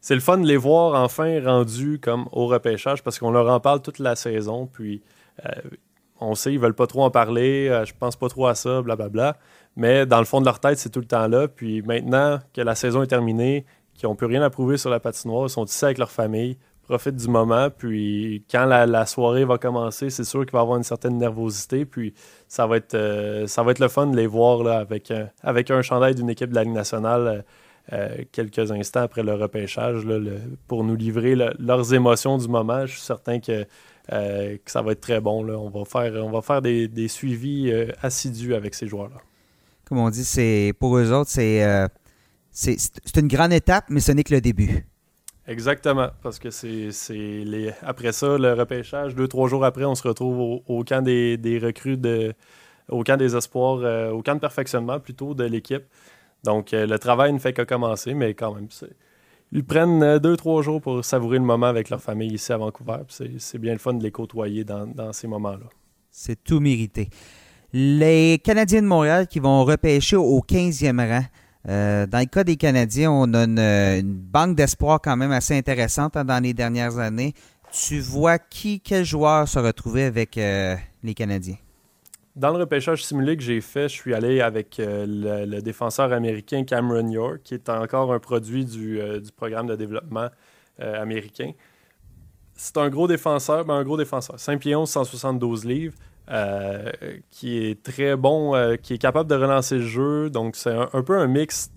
c'est 0.01 0.15
le 0.15 0.23
fun 0.23 0.39
de 0.39 0.47
les 0.47 0.57
voir 0.57 0.99
enfin 1.03 1.39
rendus 1.45 2.01
comme 2.03 2.29
au 2.33 2.47
repêchage 2.47 3.03
parce 3.03 3.19
qu'on 3.19 3.31
leur 3.31 3.51
en 3.51 3.61
parle 3.61 3.83
toute 3.83 3.99
la 3.99 4.17
saison. 4.17 4.67
Puis 4.73 5.03
euh, 5.45 5.51
on 6.21 6.35
sait, 6.35 6.53
ils 6.53 6.59
veulent 6.59 6.75
pas 6.75 6.87
trop 6.87 7.05
en 7.05 7.11
parler, 7.11 7.69
euh, 7.69 7.85
je 7.85 7.93
pense 7.99 8.17
pas 8.17 8.29
trop 8.29 8.47
à 8.47 8.55
ça, 8.55 8.83
blablabla. 8.83 9.37
Mais 9.77 10.07
dans 10.07 10.19
le 10.19 10.25
fond 10.25 10.41
de 10.41 10.47
leur 10.47 10.61
tête, 10.61 10.79
c'est 10.79 10.91
tout 10.91 11.01
le 11.01 11.07
temps 11.07 11.29
là. 11.29 11.49
Puis 11.49 11.83
maintenant 11.83 12.39
que 12.55 12.61
la 12.63 12.75
saison 12.75 13.03
est 13.03 13.09
terminée, 13.09 13.67
qu'ils 13.95 14.09
n'ont 14.09 14.15
plus 14.15 14.27
rien 14.27 14.43
à 14.43 14.51
prouver 14.51 14.79
sur 14.79 14.91
la 14.91 15.01
patinoire, 15.01 15.47
ils 15.47 15.51
sont 15.51 15.65
ici 15.65 15.85
avec 15.85 15.99
leur 15.99 16.11
famille, 16.11 16.57
profitent 16.85 17.17
du 17.17 17.29
moment. 17.29 17.69
Puis 17.71 18.45
quand 18.51 18.65
la, 18.65 19.07
soirée 19.07 19.45
va 19.45 19.59
commencer, 19.59 20.09
c'est 20.11 20.25
sûr 20.25 20.47
qu'il 20.47 20.53
va 20.53 20.61
avoir 20.61 20.79
une 20.79 20.85
certaine 20.85 21.19
nervosité. 21.19 21.85
Puis 21.85 22.15
ça 22.49 22.67
va 22.67 22.79
être, 22.79 22.95
euh, 22.95 23.47
ça 23.47 23.63
va 23.63 23.73
être 23.73 23.81
le 23.81 23.89
fun 23.89 24.07
de 24.07 24.17
les 24.17 24.27
voir 24.27 24.67
avec, 24.67 25.11
un, 25.11 25.29
avec 25.43 25.71
un 25.71 25.83
chandail 25.83 26.15
d'une 26.15 26.31
équipe 26.31 26.51
de 26.51 26.55
la 26.55 26.65
Ligue 26.65 26.75
nationale. 26.75 27.45
Euh, 27.93 28.25
quelques 28.33 28.73
instants 28.73 29.03
après 29.03 29.23
le 29.23 29.35
repêchage 29.35 30.05
pour 30.67 30.83
nous 30.83 30.97
livrer 30.97 31.37
leurs 31.37 31.95
émotions 31.95 32.37
du 32.37 32.49
moment. 32.49 32.85
Je 32.85 32.93
suis 32.93 33.01
certain 33.01 33.39
que 33.39 33.53
euh, 33.53 33.65
que 34.09 34.71
ça 34.71 34.83
va 34.83 34.93
être 34.93 35.01
très 35.01 35.21
bon. 35.21 35.43
Là. 35.43 35.59
On 35.59 35.71
va 35.71 35.85
faire, 35.85 36.13
on 36.25 36.31
va 36.31 36.43
faire 36.43 36.63
des, 36.63 37.09
suivis 37.09 37.71
euh, 37.71 37.89
assidus 38.03 38.55
avec 38.55 38.75
ces 38.75 38.87
joueurs-là. 38.87 39.17
Comme 39.85 39.99
on 39.99 40.11
dit, 40.11 40.25
c'est 40.25 40.73
pour 40.79 40.97
eux 40.97 41.13
autres, 41.13 41.31
euh, 41.39 41.89
c'est 42.51 42.77
c'est 42.79 43.21
une 43.21 43.29
grande 43.29 43.53
étape, 43.53 43.85
mais 43.89 44.01
ce 44.01 44.13
n'est 44.13 44.25
que 44.25 44.35
le 44.35 44.41
début. 44.41 44.85
Exactement, 45.49 46.09
parce 46.23 46.41
que 46.41 46.51
c'est 46.51 46.91
les 47.09 47.73
après 47.83 48.11
ça, 48.11 48.37
le 48.37 48.53
repêchage, 48.55 49.15
deux, 49.15 49.29
trois 49.29 49.49
jours 49.49 49.65
après, 49.65 49.85
on 49.85 49.95
se 49.95 50.07
retrouve 50.07 50.61
au, 50.67 50.85
camp 50.85 51.03
des, 51.03 51.37
des, 51.37 51.61
recrues, 51.61 51.97
de, 51.97 52.35
au 52.89 53.05
camp 53.05 53.17
des 53.17 53.37
espoirs, 53.37 54.13
au 54.13 54.23
camp 54.23 54.35
de 54.35 54.41
perfectionnement 54.41 54.99
plutôt 54.99 55.35
de 55.35 55.45
l'équipe. 55.45 55.85
Donc, 56.43 56.71
le 56.73 56.97
travail 56.97 57.33
ne 57.33 57.39
fait 57.39 57.53
que 57.53 57.63
commencer, 57.63 58.15
mais 58.15 58.35
quand 58.35 58.55
même, 58.55 58.67
c'est 58.71 58.91
ils 59.53 59.65
prennent 59.65 60.03
euh, 60.03 60.19
deux, 60.19 60.37
trois 60.37 60.63
jours 60.63 60.81
pour 60.81 61.05
savourer 61.05 61.39
le 61.39 61.45
moment 61.45 61.67
avec 61.67 61.91
leur 61.91 62.03
famille 62.03 62.33
ici 62.33 62.53
à 62.53 62.57
Vancouver. 62.57 62.99
C'est 63.09 63.59
bien 63.59 63.73
le 63.73 63.79
fun 63.79 63.95
de 63.95 64.03
les 64.03 64.11
côtoyer 64.11 64.65
dans, 64.65 65.13
ces 65.13 65.29
moments-là. 65.29 65.67
C'est 66.11 66.43
tout 66.43 66.61
mérité. 66.61 67.09
Les 67.73 68.41
Canadiens 68.43 68.83
de 68.83 68.87
Montréal 68.87 69.27
qui 69.27 69.39
vont 69.39 69.65
repêcher 69.65 70.17
au 70.17 70.41
15e 70.41 71.09
rang. 71.09 71.25
Euh, 71.69 72.07
dans 72.07 72.21
le 72.21 72.27
cas 72.27 72.45
des 72.45 72.57
Canadiens, 72.57 73.11
on 73.11 73.35
a 73.35 73.45
une, 73.45 74.15
banque 74.15 74.57
d'espoir 74.57 75.01
quand 75.03 75.17
même 75.17 75.33
assez 75.33 75.57
intéressante 75.57 76.17
hein, 76.17 76.25
dans 76.25 76.43
les 76.43 76.55
dernières 76.55 76.99
années. 76.99 77.35
Tu 77.73 78.01
vois 78.01 78.39
qui, 78.39 78.81
quel 78.81 79.05
joueur 79.05 79.49
se 79.49 79.59
retrouver 79.59 80.05
avec 80.05 80.39
euh, 80.39 80.77
les 81.03 81.15
Canadiens? 81.15 81.57
Dans 82.37 82.51
le 82.51 82.59
repêchage 82.59 83.03
simulé 83.03 83.35
que 83.35 83.43
j'ai 83.43 83.63
fait, 83.63 83.89
je 83.89 83.95
suis 83.95 84.13
allé 84.13 84.43
avec 84.43 84.79
euh, 84.79 85.47
le, 85.47 85.63
défenseur 85.63 86.13
américain 86.13 86.65
Cameron 86.65 87.09
York, 87.09 87.41
qui 87.43 87.55
est 87.55 87.71
encore 87.71 88.13
un 88.13 88.19
produit 88.19 88.67
du, 88.67 89.01
euh, 89.01 89.21
programme 89.37 89.67
de 89.67 89.75
développement 89.75 90.29
euh, 90.81 91.01
américain. 91.03 91.53
C'est 92.55 92.77
un 92.77 92.91
gros 92.91 93.09
défenseur, 93.09 93.65
ben 93.65 93.77
un 93.77 93.85
gros 93.85 93.97
défenseur, 93.97 94.39
5 94.39 94.61
pieds 94.61 94.77
11, 94.77 94.87
172 94.87 95.65
livres, 95.65 95.95
qui 97.31 97.57
est 97.57 97.83
très 97.83 98.17
bon, 98.17 98.77
qui 98.83 98.95
est 98.95 98.99
capable 98.99 99.31
de 99.31 99.35
relancer 99.35 99.77
le 99.77 99.87
jeu. 99.87 100.31
Donc, 100.31 100.57
c'est 100.57 100.75
un, 100.75 101.03
peu 101.03 101.19
un 101.19 101.27
mix 101.29 101.71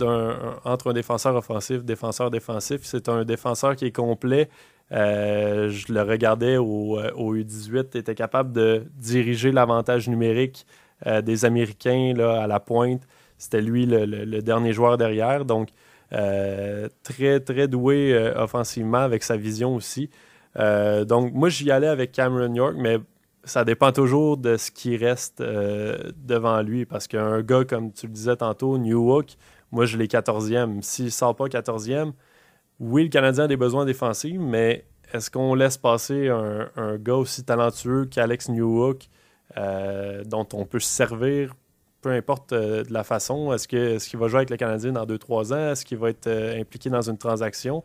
entre 0.63 0.89
un 0.89 0.93
défenseur 0.93 1.35
offensif, 1.35 1.83
défenseur 1.83 2.31
défensif. 2.31 2.81
C'est 2.83 3.09
un 3.09 3.25
défenseur 3.25 3.75
qui 3.75 3.85
est 3.85 3.91
complet, 3.91 4.49
euh, 4.91 5.69
je 5.69 5.93
le 5.93 6.01
regardais 6.01 6.57
au, 6.57 6.99
euh, 6.99 7.11
U18, 7.11 7.97
était 7.97 8.15
capable 8.15 8.51
de 8.51 8.83
diriger 8.95 9.51
l'avantage 9.51 10.07
numérique 10.09 10.65
euh, 11.05 11.21
des 11.21 11.45
Américains 11.45 12.13
à 12.19 12.47
la 12.47 12.59
pointe. 12.59 13.03
C'était 13.37 13.61
lui 13.61 13.85
le, 13.85 14.41
dernier 14.41 14.73
joueur 14.73 14.97
derrière. 14.97 15.45
Donc, 15.45 15.69
très, 16.11 17.39
très 17.39 17.67
doué 17.67 18.31
offensivement 18.35 18.97
avec 18.97 19.23
sa 19.23 19.37
vision 19.37 19.75
aussi. 19.75 20.09
donc, 20.55 21.33
moi, 21.33 21.47
j'y 21.49 21.71
allais 21.71 21.87
avec 21.87 22.11
Cameron 22.11 22.53
York, 22.53 22.75
mais 22.77 22.97
ça 23.45 23.63
dépend 23.63 23.93
toujours 23.93 24.35
de 24.35 24.57
ce 24.57 24.71
qui 24.71 24.97
reste 24.97 25.41
devant 25.41 26.61
lui. 26.61 26.85
Parce 26.85 27.07
qu'un 27.07 27.41
gars, 27.41 27.63
comme 27.63 27.93
tu 27.93 28.07
le 28.07 28.11
disais 28.11 28.35
tantôt, 28.35 28.77
New 28.77 29.09
Hook, 29.09 29.37
moi, 29.71 29.85
je 29.85 29.97
l'ai 29.97 30.07
14e. 30.07 30.81
S'il 30.81 31.05
ne 31.05 31.09
sort 31.11 31.35
pas 31.35 31.45
14e, 31.45 32.11
oui, 32.79 33.03
le 33.03 33.09
Canadien 33.09 33.45
a 33.45 33.47
des 33.47 33.57
besoins 33.57 33.85
défensifs, 33.85 34.39
mais 34.39 34.85
est-ce 35.13 35.29
qu'on 35.31 35.55
laisse 35.55 35.77
passer 35.77 36.29
un, 36.29 36.97
gars 36.97 37.15
aussi 37.15 37.43
talentueux 37.43 38.05
qu'Alex 38.05 38.49
Newhook, 38.49 39.09
euh, 39.57 40.23
dont 40.23 40.47
on 40.53 40.65
peut 40.65 40.79
se 40.79 40.87
servir, 40.87 41.55
peu 42.01 42.11
importe 42.11 42.53
euh, 42.53 42.83
de 42.83 42.93
la 42.93 43.03
façon? 43.03 43.51
Est-ce 43.51 43.67
qu'il 43.67 43.79
est 43.79 44.15
va 44.15 44.27
jouer 44.27 44.37
avec 44.37 44.49
le 44.49 44.57
Canadien 44.57 44.93
dans 44.93 45.05
2-3 45.05 45.53
ans? 45.53 45.71
Est-ce 45.71 45.83
qu'il 45.83 45.97
va 45.97 46.09
être 46.09 46.27
euh, 46.27 46.61
impliqué 46.61 46.89
dans 46.89 47.01
une 47.01 47.17
transaction? 47.17 47.83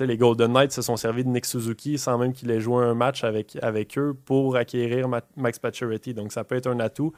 les 0.00 0.18
Golden 0.18 0.52
Knights 0.52 0.72
se 0.72 0.82
sont 0.82 0.98
servis 0.98 1.24
de 1.24 1.30
Nick 1.30 1.46
Suzuki 1.46 1.96
sans 1.96 2.18
même 2.18 2.34
qu'il 2.34 2.50
ait 2.50 2.60
joué 2.60 2.84
un 2.84 2.92
match 2.92 3.24
avec, 3.24 3.56
avec 3.62 3.96
eux 3.96 4.14
pour 4.26 4.56
acquérir 4.56 5.08
Max 5.36 5.58
Pacioretty. 5.58 6.12
Donc, 6.12 6.32
ça 6.32 6.44
peut 6.44 6.54
être 6.54 6.66
un 6.66 6.80
atout. 6.80 7.14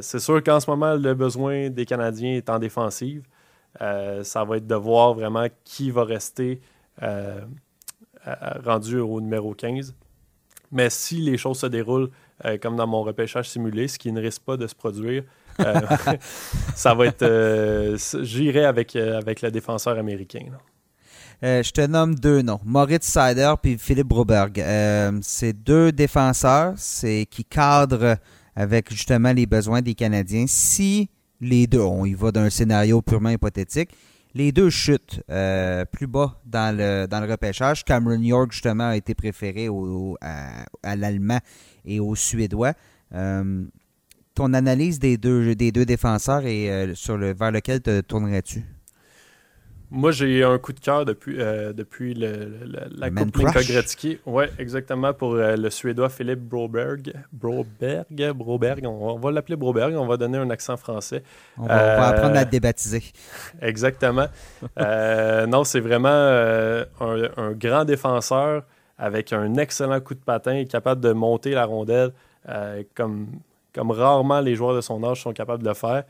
C'est 0.00 0.18
sûr 0.18 0.42
qu'en 0.42 0.60
ce 0.60 0.70
moment, 0.70 0.94
le 0.94 1.12
besoin 1.12 1.68
des 1.68 1.84
Canadiens 1.84 2.32
est 2.32 2.48
en 2.48 2.58
défensive. 2.58 3.22
Euh, 3.80 4.22
ça 4.22 4.44
va 4.44 4.58
être 4.58 4.66
de 4.66 4.74
voir 4.74 5.14
vraiment 5.14 5.46
qui 5.64 5.90
va 5.90 6.04
rester 6.04 6.60
euh, 7.02 7.40
rendu 8.64 8.98
au 8.98 9.20
numéro 9.20 9.54
15. 9.54 9.94
Mais 10.70 10.90
si 10.90 11.16
les 11.16 11.36
choses 11.36 11.58
se 11.58 11.66
déroulent 11.66 12.10
euh, 12.44 12.58
comme 12.58 12.76
dans 12.76 12.86
mon 12.86 13.02
repêchage 13.02 13.48
simulé, 13.48 13.88
ce 13.88 13.98
qui 13.98 14.12
ne 14.12 14.20
risque 14.20 14.42
pas 14.42 14.56
de 14.56 14.66
se 14.66 14.74
produire, 14.74 15.24
ça 16.74 16.94
va 16.94 17.06
être. 17.06 17.96
J'irai 18.22 18.64
avec, 18.64 18.96
avec 18.96 19.42
le 19.42 19.50
défenseur 19.50 19.98
américain. 19.98 20.46
je 21.42 21.70
te 21.70 21.86
nomme 21.86 22.14
deux 22.14 22.40
noms, 22.40 22.60
Moritz 22.64 23.06
Seider 23.06 23.52
puis 23.60 23.76
Philippe 23.76 24.08
Broberg. 24.08 24.62
c'est 25.20 25.52
deux 25.52 25.92
défenseurs 25.92 26.72
c'est, 26.76 27.26
qui 27.30 27.44
cadrent 27.44 28.16
avec 28.56 28.90
justement 28.90 29.32
les 29.32 29.44
besoins 29.44 29.82
des 29.82 29.94
Canadiens. 29.94 30.46
Si 30.48 31.10
les 31.42 31.66
deux. 31.66 31.80
On 31.80 32.06
y 32.06 32.14
va 32.14 32.32
d'un 32.32 32.48
scénario 32.48 33.02
purement 33.02 33.30
hypothétique. 33.30 33.90
Les 34.34 34.50
deux 34.50 34.70
chutent 34.70 35.20
euh, 35.30 35.84
plus 35.84 36.06
bas 36.06 36.40
dans 36.46 36.74
le, 36.74 37.06
dans 37.06 37.20
le 37.20 37.30
repêchage. 37.30 37.84
Cameron 37.84 38.22
York, 38.22 38.52
justement, 38.52 38.88
a 38.88 38.96
été 38.96 39.14
préféré 39.14 39.68
au, 39.68 40.16
à, 40.22 40.96
l'Allemand 40.96 41.40
et 41.84 42.00
au 42.00 42.14
Suédois. 42.14 42.72
Euh, 43.12 43.64
ton 44.34 44.54
analyse 44.54 44.98
des 44.98 45.18
deux, 45.18 45.54
des 45.54 45.70
deux 45.70 45.84
défenseurs 45.84 46.46
et 46.46 46.70
euh, 46.70 46.94
sur 46.94 47.18
le, 47.18 47.34
vers 47.34 47.50
lequel 47.50 47.82
te 47.82 48.00
tournerais-tu? 48.00 48.64
Moi, 49.94 50.10
j'ai 50.10 50.42
un 50.42 50.56
coup 50.56 50.72
de 50.72 50.80
cœur 50.80 51.04
depuis, 51.04 51.36
euh, 51.38 51.74
depuis 51.74 52.14
le, 52.14 52.58
la 52.96 53.10
Coupe 53.10 53.36
Linka 53.36 53.62
Gretzky. 53.62 54.18
Oui, 54.24 54.44
exactement, 54.58 55.12
pour 55.12 55.34
euh, 55.34 55.54
le 55.54 55.68
Suédois 55.68 56.08
Philippe 56.08 56.40
Broberg. 56.40 57.12
Broberg, 57.30 58.32
Broberg, 58.34 58.86
on, 58.86 59.18
va 59.18 59.30
l'appeler 59.30 59.56
Broberg, 59.56 59.94
on 59.94 60.06
va 60.06 60.16
donner 60.16 60.38
un 60.38 60.48
accent 60.48 60.78
français. 60.78 61.22
On 61.58 61.66
va, 61.66 62.08
apprendre 62.08 62.38
à 62.38 62.44
le 62.44 62.50
débaptiser. 62.50 63.02
Exactement. 63.60 64.28
non, 65.46 65.64
c'est 65.64 65.80
vraiment 65.80 66.08
un, 66.08 66.86
un, 67.36 67.52
grand 67.52 67.84
défenseur 67.84 68.62
avec 68.96 69.34
un 69.34 69.56
excellent 69.56 70.00
coup 70.00 70.14
de 70.14 70.20
patin, 70.20 70.64
capable 70.64 71.02
de 71.02 71.12
monter 71.12 71.50
la 71.50 71.66
rondelle 71.66 72.12
comme 72.94 73.26
comme 73.74 73.90
rarement 73.90 74.40
les 74.40 74.54
joueurs 74.54 74.74
de 74.74 74.80
son 74.82 75.02
âge 75.04 75.22
sont 75.22 75.32
capables 75.32 75.62
de 75.62 75.68
le 75.68 75.74
faire. 75.74 76.04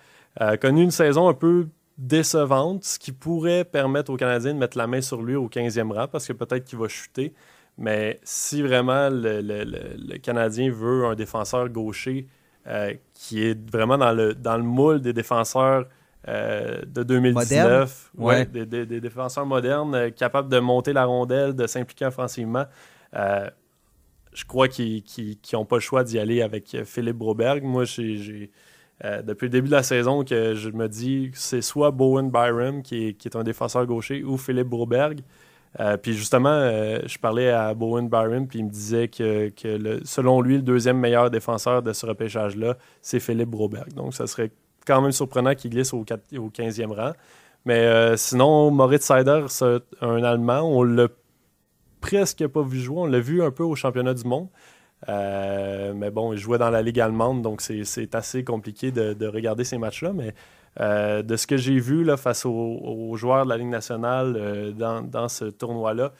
connu 0.61 0.83
une 0.83 0.91
saison 0.91 1.29
un 1.29 1.35
peu 1.35 1.67
décevante, 2.03 2.85
ce 2.85 2.99
qui 2.99 3.13
pourrait 3.13 3.65
permettre 3.65 4.13
aux 4.13 4.17
Canadiens 4.17 4.53
de 4.53 4.59
mettre 4.59 4.77
la 4.77 4.89
main 4.89 5.01
sur 5.01 5.23
lui 5.23 5.37
au 5.37 5.49
15e 5.49 5.93
rang, 5.93 6.09
parce 6.09 6.27
que 6.27 6.33
peut-être 6.33 6.65
qu'il 6.65 6.79
va 6.79 6.89
chuter. 6.89 7.33
Mais 7.79 8.21
si 8.25 8.61
vraiment 8.61 9.09
le, 9.11 10.19
Canadien 10.19 10.71
veut 10.71 11.07
un 11.07 11.15
défenseur 11.15 11.69
gaucher 11.69 12.27
euh, 12.67 12.93
qui 13.15 13.43
est 13.45 13.71
vraiment 13.71 13.97
dans 13.97 14.13
le, 14.13 14.35
dans 14.35 14.57
le 14.57 14.63
moule 14.63 15.01
des 15.01 15.13
défenseurs 15.13 15.87
euh, 16.29 16.83
de 16.87 17.03
2019, 17.03 18.11
ouais, 18.19 18.47
des, 18.47 19.01
défenseurs 19.01 19.47
modernes, 19.47 19.95
euh, 19.95 20.11
capables 20.11 20.49
de 20.49 20.59
monter 20.59 20.93
la 20.93 21.05
rondelle, 21.05 21.55
de 21.55 21.67
s'impliquer 21.67 22.07
offensivement, 22.07 22.67
je 23.15 24.45
crois 24.47 24.67
qu'ils 24.69 25.05
n'ont 25.53 25.65
pas 25.65 25.77
le 25.77 25.81
choix 25.81 26.05
d'y 26.05 26.19
aller 26.19 26.43
avec 26.43 26.77
Philippe 26.85 27.19
Broberg. 27.19 27.63
Moi, 27.63 27.85
j'ai 27.85 28.51
euh, 29.05 29.23
depuis 29.23 29.47
le 29.47 29.51
début 29.51 29.69
de 29.69 29.73
la 29.73 29.83
saison 29.83 30.25
que 30.25 30.55
je 30.55 30.71
me 30.71 30.89
dis 30.89 31.31
que 31.33 31.39
c'est 31.39 31.63
soit 31.63 31.91
Bowen 31.91 32.31
Byram, 32.31 32.83
qui 32.83 33.17
est, 33.25 33.37
un 33.37 33.43
défenseur 33.43 33.87
gaucher, 33.87 34.23
ou 34.23 34.37
Philippe 34.37 34.69
Broberg. 34.69 35.21
Euh, 35.81 35.97
puis 35.97 36.13
justement, 36.13 36.61
je 37.07 37.19
parlais 37.19 37.51
à 37.51 37.75
Bowen 37.75 38.09
Byram, 38.09 38.47
puis 38.47 38.61
il 38.61 38.67
me 38.67 38.71
disait 38.71 39.09
que, 39.09 39.51
selon 40.05 40.41
lui, 40.41 40.57
le 40.57 40.63
deuxième 40.63 40.99
meilleur 40.99 41.31
défenseur 41.31 41.83
de 41.83 41.93
ce 41.93 42.07
repêchage-là, 42.07 42.77
c'est 43.01 43.21
Philippe 43.21 43.51
Broberg. 43.51 43.93
Donc, 43.95 44.15
ça 44.15 44.27
serait 44.27 44.51
quand 44.87 45.01
même 45.01 45.13
surprenant 45.13 45.55
qu'il 45.55 45.71
glisse 45.71 45.93
au, 45.93 46.01
au 46.01 46.05
15e 46.05 46.93
rang. 46.93 47.13
Mais 47.65 48.17
sinon, 48.17 48.71
Moritz 48.71 49.05
Seider, 49.05 49.45
c'est 49.49 49.83
un 50.01 50.23
Allemand. 50.23 50.63
On 50.63 50.83
l'a 50.83 51.09
presque 52.01 52.47
pas 52.49 52.63
vu 52.63 52.81
jouer. 52.81 52.99
On 52.99 53.07
l'a 53.07 53.21
vu 53.21 53.43
un 53.43 53.51
peu 53.51 53.63
au 53.63 53.75
championnat 53.75 54.13
du 54.13 54.25
monde. 54.25 54.49
Euh, 55.09 55.93
mais 55.95 56.11
bon, 56.11 56.33
il 56.33 56.39
jouait 56.39 56.59
dans 56.59 56.71
la 56.71 56.83
Ligue 56.83 57.01
allemande, 57.01 57.43
donc 57.43 57.61
c'est 57.61 58.15
assez 58.15 58.45
compliqué 58.45 58.91
de, 58.91 59.27
regarder 59.27 59.65
ces 59.65 59.79
matchs-là. 59.79 60.13
Mais 60.13 60.35
euh, 60.81 61.23
de 61.23 61.37
ce 61.37 61.47
que 61.47 61.57
j'ai 61.57 61.79
vu 61.79 62.05
là, 62.05 62.17
face 62.17 62.47
aux, 62.47 63.15
joueurs 63.17 63.45
de 63.45 63.51
la 63.51 63.57
Ligue 63.57 63.69
nationale 63.69 64.35
euh, 64.37 64.73
dans, 64.73 65.29
ce 65.29 65.47
tournoi-là, 65.47 66.13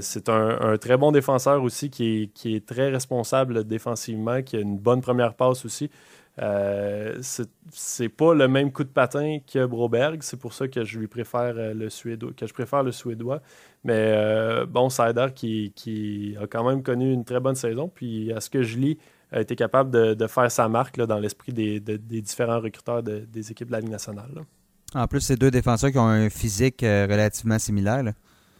c'est 0.00 0.28
un, 0.28 0.76
très 0.78 0.96
bon 0.96 1.12
défenseur 1.12 1.62
aussi 1.62 1.90
qui 1.90 2.30
est, 2.44 2.66
très 2.66 2.90
responsable 2.90 3.64
défensivement, 3.64 4.42
qui 4.42 4.56
a 4.56 4.60
une 4.60 4.78
bonne 4.78 5.00
première 5.00 5.34
passe 5.34 5.64
aussi. 5.64 5.90
C'est 6.40 8.08
pas 8.08 8.34
le 8.34 8.46
même 8.48 8.72
coup 8.72 8.84
de 8.84 8.88
patin 8.88 9.38
que 9.52 9.66
Broberg, 9.66 10.22
c'est 10.22 10.38
pour 10.38 10.52
ça 10.52 10.68
que 10.68 10.84
je 10.84 10.98
lui 10.98 11.08
préfère 11.08 11.54
le 11.54 11.90
suédois, 11.90 12.32
que 12.36 12.46
je 12.46 12.54
préfère 12.54 12.82
le 12.82 12.92
suédois. 12.92 13.40
Mais 13.84 14.12
euh, 14.16 14.66
bon, 14.66 14.88
Sider 14.88 15.26
qui, 15.34 16.36
a 16.40 16.46
quand 16.46 16.68
même 16.68 16.82
connu 16.82 17.12
une 17.12 17.24
très 17.24 17.40
bonne 17.40 17.54
saison. 17.54 17.90
Puis 17.92 18.32
à 18.32 18.40
ce 18.40 18.50
que 18.50 18.62
je 18.62 18.78
lis, 18.78 18.98
a 19.30 19.40
été 19.40 19.56
capable 19.56 20.16
de, 20.16 20.26
faire 20.26 20.50
sa 20.50 20.68
marque 20.68 20.96
dans 20.96 21.18
l'esprit 21.18 21.52
des, 21.52 21.80
différents 21.98 22.60
recruteurs 22.60 23.02
des 23.02 23.50
équipes 23.50 23.68
de 23.68 23.72
la 23.72 23.80
Ligue 23.80 23.90
nationale. 23.90 24.44
En 24.94 25.06
plus, 25.06 25.20
c'est 25.20 25.36
deux 25.36 25.50
défenseurs 25.50 25.90
qui 25.90 25.98
ont 25.98 26.06
un 26.06 26.30
physique 26.30 26.82
euh, 26.82 27.06
relativement 27.08 27.58
similaire. 27.58 28.04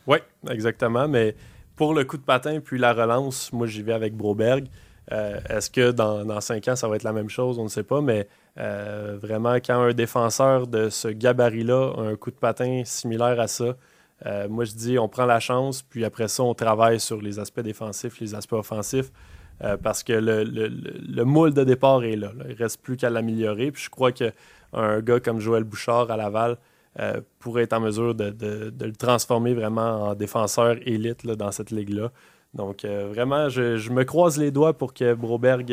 Oui, 0.07 0.18
exactement. 0.51 1.09
Mais 1.09 1.35
pour 1.74 1.95
le 1.95 2.05
coup 2.05 2.18
de 2.18 2.22
patin 2.22 2.61
puis 2.61 2.79
la 2.79 2.93
relance, 2.93 3.53
moi 3.53 3.66
j'y 3.66 3.83
vais 3.83 3.95
avec 3.95 4.14
Broberg. 4.14 4.66
Euh, 5.12 5.40
est-ce 5.48 5.70
que 5.70 5.90
dans, 5.90 6.40
cinq 6.40 6.68
ans, 6.68 6.76
ça 6.76 6.88
va 6.88 6.96
être 6.96 7.02
la 7.02 7.12
même 7.12 7.30
chose? 7.30 7.59
On 7.59 7.64
ne 7.64 7.68
sait 7.68 7.82
pas, 7.82 8.00
mais 8.00 8.28
vraiment, 8.56 9.54
quand 9.54 9.80
un 9.80 9.92
défenseur 9.92 10.66
de 10.66 10.88
ce 10.90 11.09
gabarit-là 11.09 11.92
a 11.96 12.00
un 12.00 12.16
coup 12.16 12.30
de 12.30 12.36
patin 12.36 12.82
similaire 12.84 13.38
à 13.40 13.46
ça, 13.46 13.76
euh, 14.26 14.48
moi, 14.48 14.64
je 14.64 14.72
dis, 14.72 14.98
on 14.98 15.09
prend 15.09 15.26
la 15.26 15.40
chance, 15.40 15.82
puis 15.82 16.04
après 16.04 16.28
ça, 16.28 16.42
on 16.42 16.54
travaille 16.54 17.00
sur 17.00 17.20
les 17.20 17.38
aspects 17.38 17.61
défensifs, 17.61 18.20
les 18.20 18.34
aspects 18.34 18.54
offensifs, 18.54 19.12
euh, 19.62 19.76
parce 19.76 20.02
que 20.02 20.12
le, 20.12 21.24
moule 21.24 21.54
de 21.54 21.64
départ 21.64 22.04
est 22.04 22.16
là. 22.16 22.32
Il 22.44 22.50
ne 22.50 22.56
reste 22.56 22.80
plus 22.82 22.96
qu'à 22.96 23.11
l'améliorer. 23.11 23.70
Puis 23.70 23.84
je 23.84 23.90
crois 23.90 24.12
qu'un 24.12 25.00
gars 25.00 25.20
comme 25.20 25.40
Joël 25.40 25.64
Bouchard 25.64 26.11
à 26.11 26.16
Laval 26.16 26.59
euh, 27.00 27.20
pourrait 27.38 27.64
être 27.64 27.72
en 27.72 27.80
mesure 27.80 28.14
de, 28.14 28.34
le 28.80 28.92
transformer 28.92 29.54
vraiment 29.54 30.11
en 30.11 30.14
défenseur 30.14 30.76
élite 30.86 31.26
dans 31.26 31.50
cette 31.52 31.70
ligue-là. 31.70 32.11
Donc, 32.55 32.84
vraiment, 32.84 33.49
je, 33.49 33.90
me 33.90 34.05
croise 34.05 34.38
les 34.38 34.51
doigts 34.51 34.76
pour 34.76 34.94
que 34.94 35.14
Broberg 35.14 35.72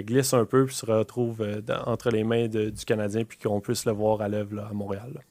glisse 0.00 0.34
un 0.34 0.44
peu 0.44 0.66
puis 0.66 0.74
se 0.74 0.84
retrouve 0.84 1.46
entre 1.86 2.10
les 2.10 2.24
mains 2.24 2.48
du 2.48 2.84
Canadien, 2.86 3.24
puis 3.24 3.38
qu'on 3.38 3.60
puisse 3.60 3.86
le 3.86 3.92
voir 3.92 4.20
à 4.20 4.28
l'œuvre 4.28 4.66
à 4.68 4.72
Montréal. 4.72 5.22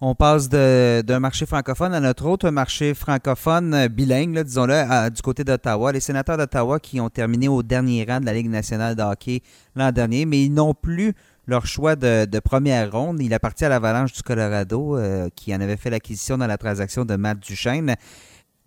On 0.00 0.14
passe 0.14 0.48
d'un 0.48 1.18
marché 1.18 1.44
francophone 1.44 1.92
à 1.92 1.98
notre 1.98 2.26
autre 2.26 2.50
marché 2.50 2.94
francophone 2.94 3.74
euh, 3.74 3.88
bilingue, 3.88 4.38
disons-le, 4.44 5.10
du 5.10 5.22
côté 5.22 5.42
d'Ottawa. 5.42 5.90
Les 5.90 5.98
sénateurs 5.98 6.36
d'Ottawa 6.36 6.78
qui 6.78 7.00
ont 7.00 7.10
terminé 7.10 7.48
au 7.48 7.64
dernier 7.64 8.06
rang 8.08 8.20
de 8.20 8.26
la 8.26 8.32
Ligue 8.32 8.48
nationale 8.48 8.94
de 8.94 9.02
hockey 9.02 9.40
l'an 9.74 9.90
dernier, 9.90 10.24
mais 10.24 10.44
ils 10.44 10.52
n'ont 10.52 10.72
plus 10.72 11.14
leur 11.48 11.66
choix 11.66 11.96
de, 11.96 12.38
première 12.38 12.92
ronde. 12.92 13.20
Il 13.20 13.34
appartient 13.34 13.64
à 13.64 13.68
l'Avalanche 13.68 14.12
du 14.12 14.22
Colorado 14.22 14.96
euh, 14.96 15.30
qui 15.34 15.52
en 15.52 15.60
avait 15.60 15.76
fait 15.76 15.90
l'acquisition 15.90 16.38
dans 16.38 16.46
la 16.46 16.58
transaction 16.58 17.04
de 17.04 17.16
Matt 17.16 17.40
Duchesne. 17.40 17.96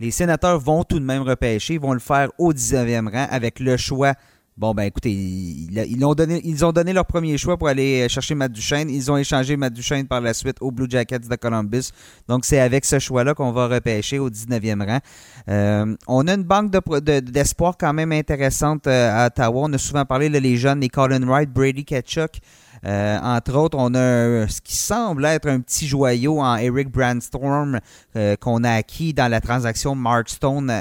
Les 0.01 0.09
sénateurs 0.09 0.59
vont 0.59 0.83
tout 0.83 0.99
de 0.99 1.05
même 1.05 1.21
repêcher, 1.21 1.75
ils 1.75 1.79
vont 1.79 1.93
le 1.93 1.99
faire 1.99 2.29
au 2.39 2.53
19e 2.53 3.07
rang 3.07 3.27
avec 3.29 3.59
le 3.59 3.77
choix 3.77 4.15
Bon, 4.57 4.73
ben 4.73 4.83
écoutez, 4.83 5.11
ils, 5.11 6.05
ont 6.05 6.13
donné, 6.13 6.93
leur 6.93 7.05
premier 7.05 7.37
choix 7.37 7.57
pour 7.57 7.67
aller 7.67 8.07
chercher 8.09 8.35
Matt 8.35 8.51
Duchesne. 8.51 8.89
Ils 8.89 9.09
ont 9.09 9.17
échangé 9.17 9.55
Matt 9.55 9.73
Duchesne 9.73 10.07
par 10.07 10.19
la 10.19 10.33
suite 10.33 10.57
aux 10.59 10.71
Blue 10.71 10.87
Jackets 10.89 11.19
de 11.19 11.35
Columbus. 11.35 11.91
Donc, 12.27 12.43
c'est 12.43 12.59
avec 12.59 12.83
ce 12.83 12.99
choix-là 12.99 13.33
qu'on 13.33 13.53
va 13.53 13.67
repêcher 13.67 14.19
au 14.19 14.29
19e 14.29 14.85
rang. 14.85 14.99
Euh, 15.49 15.95
on 16.07 16.27
a 16.27 16.33
une 16.33 16.43
banque 16.43 16.69
d'espoir 16.69 17.75
quand 17.79 17.93
même 17.93 18.11
intéressante 18.11 18.87
euh, 18.87 19.09
à 19.11 19.27
Ottawa. 19.27 19.61
On 19.63 19.73
a 19.73 19.77
souvent 19.77 20.05
parlé, 20.05 20.27
là, 20.27 20.39
les 20.39 20.57
jeunes, 20.57 20.81
les 20.81 20.89
Colin 20.89 21.25
Wright, 21.25 21.49
Brady 21.49 21.85
Ketchuk. 21.85 22.39
Euh, 22.85 23.19
entre 23.21 23.55
autres, 23.55 23.77
on 23.79 23.93
a 23.93 24.47
ce 24.47 24.61
qui 24.61 24.75
semble 24.75 25.25
être 25.25 25.47
un 25.47 25.59
petit 25.59 25.87
joyau 25.87 26.39
en 26.39 26.55
Eric 26.55 26.89
Brandstorm 26.89 27.79
euh, 28.15 28.35
qu'on 28.35 28.63
a 28.63 28.71
acquis 28.71 29.13
dans 29.13 29.29
la 29.29 29.39
transaction 29.39 29.93
Mark 29.93 30.29
Stone 30.29 30.71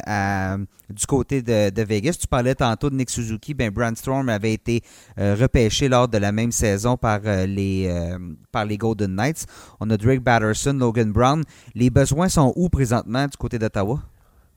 du 0.88 1.06
côté 1.06 1.42
de, 1.42 1.82
Vegas. 1.82 2.16
Tu 2.20 2.26
parlais 2.26 2.54
tantôt 2.54 2.90
de 2.90 2.94
Nick 2.94 3.10
Suzuki. 3.10 3.54
Ben, 3.54 3.70
Brandstorm 3.70 4.28
avait 4.28 4.54
été 4.54 4.82
euh, 5.18 5.36
repêché 5.38 5.88
lors 5.88 6.08
de 6.08 6.18
la 6.18 6.32
même 6.32 6.52
saison 6.52 6.96
par, 6.96 7.20
les, 7.20 8.16
par 8.50 8.64
les 8.64 8.78
Golden 8.78 9.14
Knights. 9.14 9.46
On 9.78 9.90
a 9.90 9.96
Drake 9.96 10.20
Batterson, 10.20 10.72
Logan 10.72 11.12
Brown. 11.12 11.42
Les 11.74 11.90
besoins 11.90 12.28
sont 12.28 12.52
où 12.56 12.68
présentement 12.68 13.26
du 13.26 13.36
côté 13.36 13.58
d'Ottawa? 13.58 14.00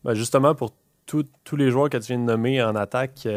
Ben 0.04 0.14
justement, 0.14 0.56
pour 0.56 0.74
tous 1.06 1.56
les 1.56 1.70
joueurs 1.70 1.90
que 1.90 1.98
tu 1.98 2.08
viens 2.08 2.20
de 2.20 2.24
nommer 2.24 2.62
en 2.64 2.76
attaque, 2.76 3.28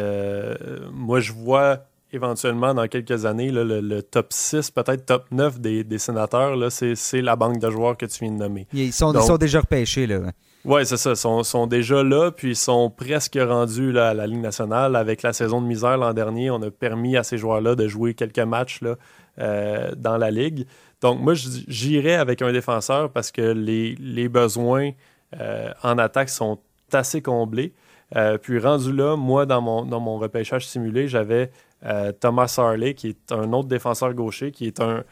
moi, 0.93 1.21
je 1.21 1.33
vois 1.33 1.81
éventuellement, 2.13 2.75
dans 2.75 2.87
quelques 2.87 3.27
années, 3.27 3.51
le, 3.53 4.01
top 4.01 4.33
6, 4.33 4.71
peut-être 4.71 5.07
top 5.07 5.27
9 5.31 5.61
des, 5.61 5.99
sénateurs, 5.99 6.57
c'est 6.71 7.23
la 7.23 7.37
banque 7.37 7.59
de 7.59 7.71
joueurs 7.71 7.97
que 7.97 8.07
tu 8.07 8.25
viens 8.25 8.33
de 8.33 8.39
nommer. 8.39 8.67
Ils 8.73 8.93
sont, 8.93 9.13
déjà 9.39 9.61
repêchés. 9.61 10.07
Là. 10.07 10.21
Oui, 10.65 10.85
c'est 10.85 10.97
ça. 10.97 11.11
Ils 11.11 11.17
sont, 11.17 11.43
sont, 11.43 11.67
déjà 11.67 12.03
là, 12.03 12.31
puis 12.31 12.51
ils 12.51 12.57
sont 12.57 12.91
presque 12.91 13.39
rendus 13.41 13.93
là, 13.93 14.09
à 14.09 14.15
la 14.15 14.27
Ligue 14.27 14.41
nationale. 14.41 14.97
Avec 14.97 15.23
la 15.23 15.33
saison 15.33 15.61
de 15.61 15.67
misère 15.67 15.97
l'an 15.97 16.13
dernier, 16.13 16.51
on 16.51 16.61
a 16.63 16.71
permis 16.71 17.17
à 17.17 17.23
ces 17.23 17.39
joueurs-là 17.39 17.75
de 17.75 17.87
jouer 17.87 18.15
quelques 18.15 18.39
matchs 18.39 18.81
là, 18.83 18.97
euh, 19.39 19.93
dans 19.97 20.17
la 20.17 20.31
Ligue. 20.31 20.67
Donc, 21.03 21.21
moi, 21.21 21.35
j'irais 21.35 22.15
avec 22.15 22.43
un 22.43 22.53
défenseur 22.53 23.11
parce 23.11 23.31
que 23.31 23.43
les, 23.43 24.29
besoins 24.29 24.91
euh, 25.39 25.71
en 25.83 25.99
attaque 25.99 26.31
sont 26.31 26.59
assez 26.93 27.21
comblés. 27.21 27.73
Euh, 28.15 28.39
puis 28.39 28.59
rendu 28.59 28.93
là, 28.93 29.17
moi, 29.17 29.47
dans 29.47 29.61
mon, 29.61 29.85
dans 29.85 30.01
mon 30.01 30.19
repêchage 30.19 30.67
simulé, 30.67 31.09
j'avais 31.09 31.51
euh, 31.85 32.13
Thomas 32.13 32.55
Harley, 32.59 32.95
qui 32.95 33.09
est 33.09 33.33
un 33.33 33.53
autre 33.53 33.69
défenseur 33.69 34.15
gaucher, 34.15 34.51
qui 34.51 34.67
est 34.67 34.81
un, 34.81 35.05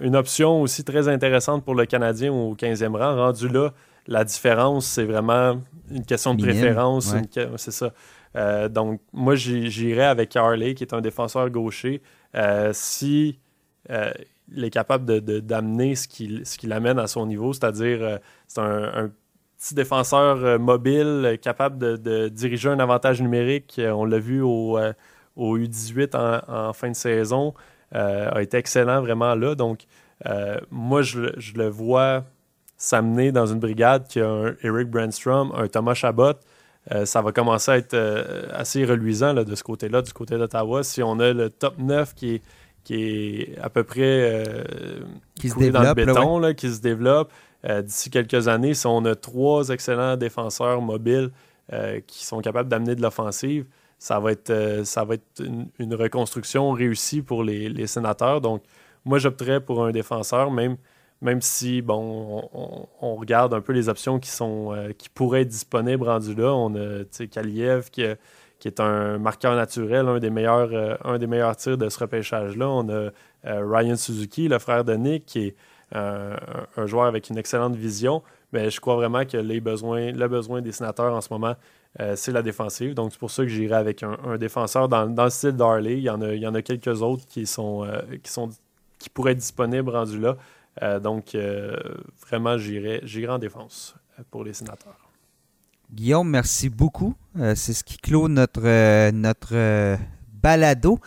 une 0.00 0.16
option 0.16 0.60
aussi 0.60 0.82
très 0.82 1.08
intéressante 1.08 1.64
pour 1.64 1.74
le 1.74 1.86
Canadien 1.86 2.32
au 2.32 2.54
15e 2.54 2.96
rang. 2.96 3.14
Rendu 3.14 3.48
là, 3.48 3.72
la 4.08 4.24
différence, 4.24 4.86
c'est 4.86 5.04
vraiment 5.04 5.60
une 5.90 6.04
question 6.04 6.34
de 6.34 6.42
préférence. 6.42 7.14
C'est 7.56 7.70
ça. 7.70 7.92
Euh, 8.34 8.68
donc, 8.68 9.00
moi, 9.12 9.36
j'irais 9.36 10.06
avec 10.06 10.34
Harley, 10.34 10.74
qui 10.74 10.82
est 10.82 10.94
un 10.94 11.00
défenseur 11.00 11.48
gaucher. 11.50 12.02
si 12.72 13.38
est 13.88 14.70
capable 14.70 15.20
d'amener 15.20 15.94
ce 15.94 16.08
qui, 16.08 16.40
ce 16.44 16.58
qui 16.58 16.66
l'amène 16.66 16.98
à 16.98 17.06
son 17.06 17.26
niveau, 17.26 17.52
c'est-à-dire 17.52 18.18
c'est 18.48 18.60
un, 18.60 19.12
petit 19.58 19.74
défenseur 19.76 20.58
mobile, 20.58 21.38
capable 21.40 21.78
de, 21.78 22.28
diriger 22.28 22.68
un 22.68 22.80
avantage 22.80 23.22
numérique. 23.22 23.80
On 23.84 24.04
l'a 24.04 24.18
vu 24.18 24.42
au, 24.42 24.76
au 25.36 25.58
U18 25.58 26.16
en, 26.48 26.72
fin 26.72 26.90
de 26.90 26.96
saison, 26.96 27.54
a 27.92 28.42
été 28.42 28.56
excellent 28.56 29.00
vraiment 29.00 29.34
là. 29.34 29.54
Donc, 29.54 29.84
moi, 30.70 31.02
je, 31.02 31.32
je, 31.38 31.54
le 31.54 31.68
vois 31.68 32.24
s'amener 32.76 33.30
dans 33.30 33.46
une 33.46 33.60
brigade 33.60 34.08
qui 34.08 34.20
a 34.20 34.28
un 34.28 34.56
Eric 34.62 34.90
Brandstrom, 34.90 35.52
un 35.54 35.68
Thomas 35.68 35.94
Chabot. 35.94 36.34
Euh, 36.90 37.04
ça 37.04 37.22
va 37.22 37.30
commencer 37.30 37.70
à 37.70 37.76
être 37.76 37.94
euh, 37.94 38.48
assez 38.52 38.84
reluisant 38.84 39.34
de 39.34 39.54
ce 39.54 39.62
côté-là, 39.62 40.02
du 40.02 40.12
côté 40.12 40.36
d'Ottawa. 40.36 40.82
Si 40.82 41.00
on 41.02 41.20
a 41.20 41.32
le 41.32 41.48
top 41.48 41.78
9 41.78 42.14
qui 42.14 42.34
est, 42.34 42.42
qui 42.82 42.94
est 42.96 43.58
à 43.60 43.70
peu 43.70 43.84
près 43.84 44.00
euh, 44.02 44.64
qui 45.36 45.48
se 45.48 45.58
développe, 45.58 45.82
dans 45.82 45.88
le 45.90 45.94
béton, 45.94 46.54
qui 46.54 46.72
se 46.72 46.80
développe, 46.80 47.32
d'ici 47.84 48.10
quelques 48.10 48.48
années, 48.48 48.74
si 48.74 48.88
on 48.88 49.04
a 49.04 49.14
trois 49.14 49.68
excellents 49.68 50.16
défenseurs 50.16 50.82
mobiles 50.82 51.30
qui 52.08 52.26
sont 52.26 52.40
capables 52.40 52.68
d'amener 52.68 52.96
de 52.96 53.00
l'offensive, 53.00 53.66
ça 54.02 54.18
va 54.18 54.32
être, 54.32 54.82
ça 54.84 55.04
va 55.04 55.14
être 55.14 55.42
une, 55.78 55.94
reconstruction 55.94 56.72
réussie 56.72 57.22
pour 57.22 57.44
les, 57.44 57.68
les 57.68 57.86
sénateurs. 57.86 58.40
Donc, 58.40 58.62
moi, 59.04 59.18
j'opterais 59.18 59.60
pour 59.60 59.84
un 59.84 59.92
défenseur, 59.92 60.50
même 60.50 60.76
même 61.22 61.40
si, 61.40 61.82
bon, 61.82 62.48
on, 63.00 63.14
regarde 63.14 63.54
un 63.54 63.60
peu 63.60 63.72
les 63.72 63.88
options 63.88 64.18
qui 64.18 64.28
sont 64.28 64.74
euh, 64.74 64.90
qui 64.92 65.08
pourraient 65.08 65.42
être 65.42 65.48
disponibles 65.48 66.02
rendu 66.04 66.34
là. 66.34 66.52
On 66.52 66.74
a 66.74 67.04
Kaliev 67.30 67.90
qui, 67.90 68.04
qui, 68.58 68.68
est 68.68 68.80
un 68.80 69.18
marqueur 69.18 69.54
naturel, 69.54 70.08
un 70.08 70.18
des 70.18 70.30
meilleurs, 70.30 70.70
euh, 70.72 70.96
un 71.04 71.18
des 71.18 71.28
meilleurs 71.28 71.56
tirs 71.56 71.78
de 71.78 71.88
ce 71.88 71.98
repêchage-là. 72.00 72.68
On 72.68 72.88
a 72.88 72.92
euh, 72.92 73.10
Ryan 73.44 73.96
Suzuki, 73.96 74.48
le 74.48 74.58
frère 74.58 74.84
de 74.84 74.94
Nick, 74.94 75.26
qui 75.26 75.46
est 75.46 75.56
un, 75.92 76.36
joueur 76.86 77.06
avec 77.06 77.30
une 77.30 77.38
excellente 77.38 77.76
vision. 77.76 78.22
Mais 78.52 78.70
je 78.70 78.80
crois 78.80 78.96
vraiment 78.96 79.24
que 79.24 79.36
les 79.36 79.60
besoins, 79.60 80.10
le 80.10 80.26
besoin 80.26 80.60
des 80.60 80.72
sénateurs 80.72 81.14
en 81.14 81.20
ce 81.20 81.32
moment, 81.32 81.54
c'est 82.14 82.32
la 82.32 82.42
défensive. 82.42 82.94
Donc, 82.94 83.12
c'est 83.12 83.18
pour 83.18 83.30
ça 83.30 83.42
que 83.42 83.48
j'irai 83.48 83.76
avec 83.76 84.02
un, 84.02 84.38
défenseur 84.38 84.88
dans, 84.88 85.06
dans, 85.06 85.24
le 85.24 85.30
style 85.30 85.52
d'Harley. 85.52 85.98
Il 85.98 86.04
y 86.04 86.10
en 86.10 86.22
a, 86.22 86.32
il 86.34 86.40
y 86.40 86.46
en 86.46 86.54
a 86.54 86.62
quelques 86.62 87.02
autres 87.02 87.26
qui 87.26 87.46
sont, 87.46 87.86
qui 88.22 88.30
sont 88.30 88.50
qui 89.02 89.10
pourraient 89.10 89.32
être 89.32 89.38
disponibles 89.38 89.90
rendus 89.90 90.18
là. 90.18 90.36
Euh, 90.80 91.00
donc, 91.00 91.34
euh, 91.34 91.76
vraiment, 92.26 92.56
j'irai 92.56 93.28
en 93.28 93.38
défense 93.38 93.94
euh, 94.18 94.22
pour 94.30 94.44
les 94.44 94.54
sénateurs. 94.54 94.96
Guillaume, 95.92 96.30
merci 96.30 96.70
beaucoup. 96.70 97.14
C'est 97.36 97.74
ce 97.74 97.84
qui 97.84 97.98
clôt 97.98 98.26
notre, 98.28 99.10
notre 99.10 99.98
balado. 100.32 100.98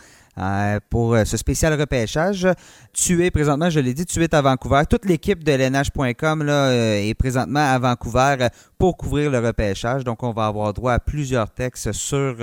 Pour 0.90 1.16
ce 1.24 1.36
spécial 1.36 1.78
repêchage. 1.80 2.46
Tu 2.92 3.24
es 3.24 3.30
présentement, 3.30 3.70
je 3.70 3.80
l'ai 3.80 3.94
dit, 3.94 4.06
tu 4.06 4.22
es 4.22 4.34
à 4.34 4.42
Vancouver. 4.42 4.82
Toute 4.88 5.04
l'équipe 5.04 5.42
de 5.42 5.52
LNH.com 5.52 6.48
est 6.48 7.14
présentement 7.18 7.72
à 7.72 7.78
Vancouver 7.78 8.48
pour 8.78 8.96
couvrir 8.96 9.30
le 9.30 9.38
repêchage. 9.38 10.04
Donc, 10.04 10.22
on 10.22 10.32
va 10.32 10.46
avoir 10.46 10.72
droit 10.74 10.92
à 10.92 10.98
plusieurs 10.98 11.50
textes 11.50 11.92
sur 11.92 12.36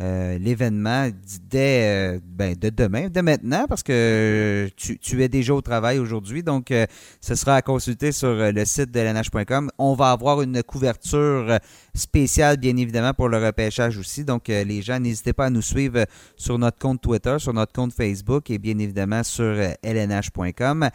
euh, 0.00 0.38
l'événement 0.38 1.10
dès 1.50 2.14
euh, 2.14 2.18
ben, 2.24 2.56
de 2.58 2.70
demain, 2.70 3.08
de 3.08 3.20
maintenant, 3.20 3.66
parce 3.68 3.82
que 3.82 4.68
tu, 4.76 5.22
es 5.22 5.28
déjà 5.28 5.54
au 5.54 5.60
travail 5.60 5.98
aujourd'hui. 5.98 6.42
Donc, 6.42 6.70
euh, 6.70 6.86
ce 7.20 7.34
sera 7.34 7.56
à 7.56 7.62
consulter 7.62 8.10
sur 8.10 8.34
le 8.34 8.64
site 8.64 8.90
de 8.90 9.00
lnh.com. 9.00 9.70
On 9.78 9.94
va 9.94 10.10
avoir 10.10 10.40
une 10.42 10.62
couverture 10.62 11.58
spéciale, 11.94 12.56
bien 12.56 12.76
évidemment, 12.76 13.12
pour 13.12 13.28
le 13.28 13.36
repêchage 13.36 13.98
aussi. 13.98 14.24
Donc, 14.24 14.48
les 14.48 14.82
gens, 14.82 14.98
n'hésitez 14.98 15.34
pas 15.34 15.46
à 15.46 15.50
nous 15.50 15.62
suivre 15.62 16.06
sur 16.36 16.58
notre 16.58 16.78
compte 16.78 17.02
Twitter, 17.02 17.36
sur 17.38 17.52
notre 17.52 17.72
compte 17.72 17.92
Facebook 17.92 18.50
et 18.50 18.58
bien 18.58 18.78
évidemment 18.78 19.22
sur 19.22 19.54
lnh.com. 19.84 20.88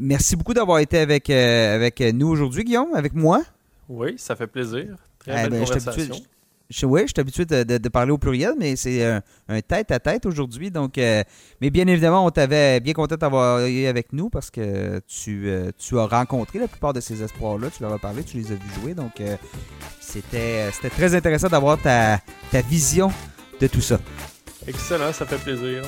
Merci 0.00 0.36
beaucoup 0.36 0.54
d'avoir 0.54 0.78
été 0.78 0.98
avec, 0.98 1.28
avec 1.30 2.00
nous 2.00 2.28
aujourd'hui, 2.28 2.62
Guillaume, 2.62 2.94
avec 2.94 3.14
moi. 3.14 3.42
Oui, 3.88 4.14
ça 4.16 4.36
fait 4.36 4.46
plaisir. 4.46 4.96
Très 5.18 5.32
eh 5.32 5.34
belle 5.48 5.50
ben, 5.50 5.64
conversation. 5.64 6.14
Je, 6.72 6.86
oui, 6.86 7.02
je 7.02 7.08
suis 7.08 7.20
habitué 7.20 7.44
de, 7.44 7.88
parler 7.88 8.12
au 8.12 8.18
pluriel, 8.18 8.54
mais 8.58 8.76
c'est 8.76 9.04
un, 9.04 9.20
tête-à-tête 9.60 10.24
aujourd'hui. 10.24 10.70
Donc, 10.70 10.96
euh, 10.96 11.22
mais 11.60 11.68
bien 11.68 11.86
évidemment, 11.86 12.24
on 12.24 12.30
t'avait 12.30 12.80
bien 12.80 12.94
content 12.94 13.16
d'avoir 13.16 13.66
eu 13.66 13.84
avec 13.84 14.12
nous 14.14 14.30
parce 14.30 14.50
que 14.50 15.00
tu, 15.06 15.50
euh, 15.50 15.70
tu 15.76 15.98
as 15.98 16.06
rencontré 16.06 16.58
la 16.58 16.68
plupart 16.68 16.94
de 16.94 17.00
ces 17.00 17.22
espoirs-là. 17.22 17.68
Tu 17.76 17.82
leur 17.82 17.92
as 17.92 17.98
parlé, 17.98 18.24
tu 18.24 18.38
les 18.38 18.52
as 18.52 18.54
vus 18.54 18.80
jouer. 18.80 18.94
Donc, 18.94 19.20
euh, 19.20 19.36
c'était 20.00 20.70
très 20.88 21.14
intéressant 21.14 21.48
d'avoir 21.48 21.80
ta, 21.80 22.18
ta 22.50 22.62
vision 22.62 23.12
de 23.60 23.66
tout 23.66 23.82
ça. 23.82 23.98
Excellent, 24.66 25.12
ça 25.12 25.26
fait 25.26 25.38
plaisir. 25.38 25.82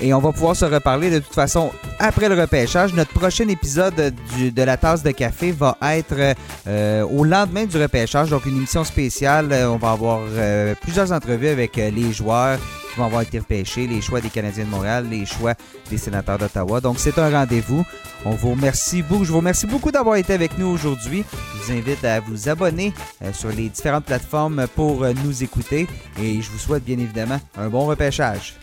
Et 0.00 0.12
on 0.12 0.20
va 0.20 0.32
pouvoir 0.32 0.54
se 0.54 0.64
reparler 0.64 1.10
de 1.10 1.18
toute 1.20 1.34
façon 1.34 1.70
après 1.98 2.28
le 2.28 2.38
repêchage. 2.38 2.92
Notre 2.92 3.12
prochain 3.12 3.48
épisode 3.48 3.94
de 3.94 4.62
la 4.62 4.76
tasse 4.76 5.02
de 5.02 5.10
café 5.10 5.52
va 5.52 5.76
être 5.82 6.34
euh, 6.66 7.02
au 7.02 7.24
lendemain 7.24 7.64
du 7.64 7.80
repêchage, 7.80 8.30
donc 8.30 8.44
une 8.46 8.56
émission 8.56 8.84
spéciale. 8.84 9.52
Euh, 9.52 9.70
on 9.70 9.76
va 9.76 9.92
avoir 9.92 10.20
euh, 10.28 10.74
plusieurs 10.80 11.12
entrevues 11.12 11.48
avec 11.48 11.76
les 11.76 12.12
joueurs 12.12 12.58
qui 12.96 13.00
vont 13.00 13.06
avoir 13.06 13.22
été 13.22 13.38
repêchés, 13.38 13.86
les 13.86 14.00
choix 14.00 14.22
des 14.22 14.30
Canadiens 14.30 14.64
de 14.64 14.70
Montréal, 14.70 15.06
les 15.10 15.26
choix 15.26 15.52
des 15.90 15.98
sénateurs 15.98 16.38
d'Ottawa. 16.38 16.80
Donc 16.80 16.98
c'est 16.98 17.18
un 17.18 17.30
rendez-vous. 17.30 17.84
On 18.24 18.30
vous 18.30 18.52
remercie 18.52 19.02
beaucoup. 19.02 19.24
Je 19.24 19.32
vous 19.32 19.38
remercie 19.38 19.66
beaucoup 19.66 19.90
d'avoir 19.92 20.16
été 20.16 20.32
avec 20.32 20.56
nous 20.56 20.66
aujourd'hui. 20.66 21.22
Je 21.54 21.62
vous 21.62 21.78
invite 21.78 22.04
à 22.04 22.20
vous 22.20 22.48
abonner 22.48 22.94
sur 23.34 23.50
les 23.50 23.68
différentes 23.68 24.06
plateformes 24.06 24.66
pour 24.74 25.06
nous 25.24 25.42
écouter 25.42 25.86
et 26.22 26.40
je 26.40 26.50
vous 26.50 26.58
souhaite 26.58 26.84
bien 26.84 26.98
évidemment 26.98 27.38
un 27.58 27.68
bon 27.68 27.84
repêchage. 27.84 28.54